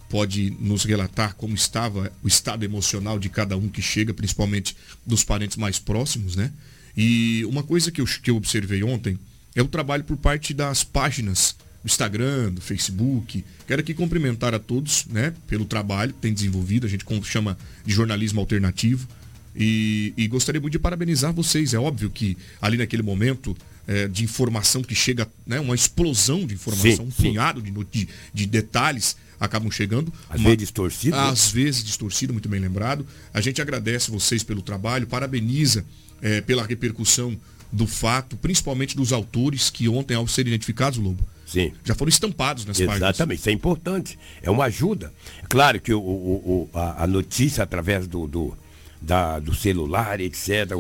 pode 0.09 0.51
nos 0.59 0.85
relatar 0.85 1.35
como 1.35 1.55
estava 1.55 2.11
o 2.23 2.29
estado 2.29 2.65
emocional 2.65 3.19
de 3.19 3.29
cada 3.29 3.57
um 3.57 3.69
que 3.69 3.83
chega, 3.83 4.15
principalmente 4.15 4.77
dos 5.07 5.23
parentes 5.23 5.57
mais 5.57 5.79
próximos, 5.79 6.35
né? 6.35 6.53
E 6.97 7.45
uma 7.45 7.63
coisa 7.63 7.91
que 7.93 8.01
eu, 8.01 8.07
que 8.07 8.31
eu 8.31 8.37
observei 8.37 8.83
ontem 8.83 9.19
é 9.55 9.63
o 9.63 9.69
trabalho 9.69 10.05
por 10.05 10.17
parte 10.17 10.55
das 10.55 10.83
páginas 10.83 11.57
do 11.83 11.87
Instagram, 11.87 12.53
do 12.53 12.61
Facebook. 12.61 13.45
Quero 13.67 13.81
aqui 13.81 13.95
cumprimentar 13.95 14.55
a 14.55 14.59
todos, 14.59 15.07
né, 15.07 15.33
pelo 15.47 15.65
trabalho 15.65 16.13
que 16.13 16.21
tem 16.21 16.33
desenvolvido, 16.33 16.87
a 16.87 16.91
gente 16.91 17.05
chama 17.25 17.57
de 17.85 17.93
jornalismo 17.93 18.41
alternativo. 18.41 19.07
E, 19.55 20.13
e 20.17 20.29
gostaria 20.29 20.61
muito 20.61 20.73
de 20.73 20.79
parabenizar 20.79 21.33
vocês. 21.33 21.75
É 21.75 21.79
óbvio 21.79 22.11
que 22.11 22.37
ali 22.63 22.77
naquele 22.77 23.03
momento 23.03 23.57
é, 23.89 24.07
de 24.07 24.22
informação 24.22 24.82
que 24.82 24.95
chega, 24.95 25.26
né, 25.47 25.59
uma 25.59 25.74
explosão 25.74 26.47
de 26.47 26.55
informação, 26.55 26.91
Sim, 26.93 27.03
um 27.03 27.11
punhado 27.11 27.61
de, 27.61 27.72
de, 27.91 28.09
de 28.32 28.47
detalhes 28.47 29.16
acabam 29.41 29.70
chegando. 29.70 30.12
Às 30.28 30.36
Uma- 30.41 30.45
vezes 30.51 30.59
distorcido, 30.59 31.16
né? 31.16 31.22
Às 31.22 31.51
vezes 31.51 31.82
distorcido, 31.82 32.32
muito 32.32 32.49
bem 32.49 32.61
lembrado. 32.61 33.07
A 33.32 33.41
gente 33.41 33.61
agradece 33.62 34.11
vocês 34.11 34.43
pelo 34.45 34.61
trabalho, 34.62 35.07
parabeniza 35.07 35.84
é, 36.20 36.41
pela 36.41 36.66
repercussão 36.66 37.36
do 37.72 37.86
fato, 37.86 38.36
principalmente 38.36 38.97
dos 38.97 39.12
autores 39.12 39.70
que 39.70 39.89
ontem, 39.89 40.14
ao 40.14 40.26
serem 40.26 40.53
identificados, 40.53 40.99
Lobo, 40.99 41.22
Sim. 41.47 41.72
já 41.84 41.95
foram 41.95 42.09
estampados 42.09 42.64
nas 42.64 42.76
páginas. 42.78 42.97
Exatamente, 42.97 43.39
isso 43.41 43.49
é 43.49 43.53
importante. 43.53 44.18
É 44.43 44.51
uma 44.51 44.64
ajuda. 44.64 45.12
É 45.43 45.47
claro 45.49 45.80
que 45.80 45.93
o, 45.95 46.01
o- 46.01 46.68
o- 46.72 46.78
a, 46.78 47.05
a 47.05 47.07
notícia 47.07 47.62
através 47.62 48.07
do, 48.07 48.26
do, 48.26 48.57
da- 49.01 49.39
do 49.39 49.55
celular, 49.55 50.21
etc. 50.21 50.71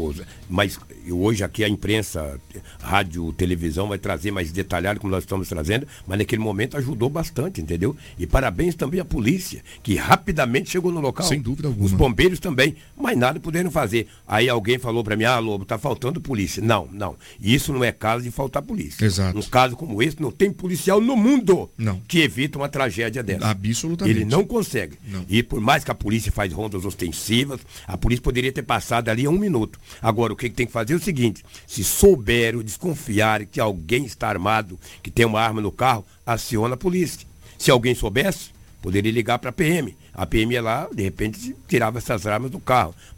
Mas 0.48 0.78
hoje 1.10 1.44
aqui 1.44 1.62
a 1.64 1.68
imprensa, 1.68 2.40
rádio, 2.80 3.32
televisão 3.32 3.88
vai 3.88 3.98
trazer 3.98 4.30
mais 4.30 4.50
detalhado 4.52 5.00
como 5.00 5.10
nós 5.10 5.24
estamos 5.24 5.48
trazendo, 5.48 5.86
mas 6.06 6.18
naquele 6.18 6.42
momento 6.42 6.76
ajudou 6.76 7.08
bastante, 7.08 7.60
entendeu? 7.60 7.96
E 8.18 8.26
parabéns 8.26 8.74
também 8.74 9.00
à 9.00 9.04
polícia, 9.04 9.62
que 9.82 9.94
rapidamente 9.96 10.70
chegou 10.70 10.90
no 10.92 11.00
local. 11.00 11.26
Sem 11.26 11.40
dúvida 11.40 11.68
alguma. 11.68 11.86
Os 11.86 11.92
bombeiros 11.92 12.38
também, 12.40 12.76
mas 12.96 13.16
nada 13.16 13.38
puderam 13.40 13.70
fazer. 13.70 14.06
Aí 14.26 14.48
alguém 14.48 14.78
falou 14.78 15.02
para 15.04 15.16
mim, 15.16 15.24
ah, 15.24 15.38
Lobo, 15.38 15.64
tá 15.64 15.78
faltando 15.78 16.20
polícia. 16.20 16.62
Não, 16.62 16.88
não. 16.92 17.16
Isso 17.40 17.72
não 17.72 17.84
é 17.84 17.92
caso 17.92 18.24
de 18.24 18.30
faltar 18.30 18.62
polícia. 18.62 19.04
Exato. 19.04 19.38
Um 19.38 19.42
caso 19.42 19.76
como 19.76 20.02
esse, 20.02 20.20
não 20.20 20.30
tem 20.30 20.50
policial 20.52 21.00
no 21.00 21.16
mundo 21.16 21.70
Não. 21.76 22.00
que 22.08 22.20
evita 22.20 22.58
uma 22.58 22.68
tragédia 22.68 23.22
dessa. 23.22 23.46
Absolutamente. 23.48 24.16
Ele 24.18 24.24
não 24.24 24.44
consegue. 24.44 24.98
Não. 25.06 25.24
E 25.28 25.42
por 25.42 25.60
mais 25.60 25.84
que 25.84 25.90
a 25.90 25.94
polícia 25.94 26.32
faz 26.32 26.52
rondas 26.52 26.84
ostensivas, 26.84 27.60
a 27.86 27.96
polícia 27.96 28.07
poderia 28.16 28.52
ter 28.52 28.62
passado 28.62 29.08
ali 29.08 29.28
um 29.28 29.38
minuto. 29.38 29.78
Agora, 30.00 30.32
o 30.32 30.36
que, 30.36 30.48
que 30.48 30.54
tem 30.54 30.66
que 30.66 30.72
fazer 30.72 30.94
é 30.94 30.96
o 30.96 31.00
seguinte: 31.00 31.44
se 31.66 31.84
souber 31.84 32.56
ou 32.56 32.62
desconfiar 32.62 33.44
que 33.44 33.60
alguém 33.60 34.04
está 34.04 34.28
armado, 34.28 34.78
que 35.02 35.10
tem 35.10 35.26
uma 35.26 35.40
arma 35.40 35.60
no 35.60 35.70
carro, 35.70 36.04
aciona 36.24 36.74
a 36.74 36.78
polícia. 36.78 37.26
Se 37.58 37.70
alguém 37.70 37.94
soubesse, 37.94 38.50
poderia 38.80 39.12
ligar 39.12 39.38
para 39.38 39.50
a 39.50 39.52
PM. 39.52 39.96
A 40.14 40.26
PM 40.26 40.52
ia 40.52 40.62
lá, 40.62 40.88
de 40.92 41.02
repente, 41.02 41.54
tirava 41.68 41.98
essas 41.98 42.26
armas 42.26 42.50
do 42.50 42.58
carro. 42.58 42.94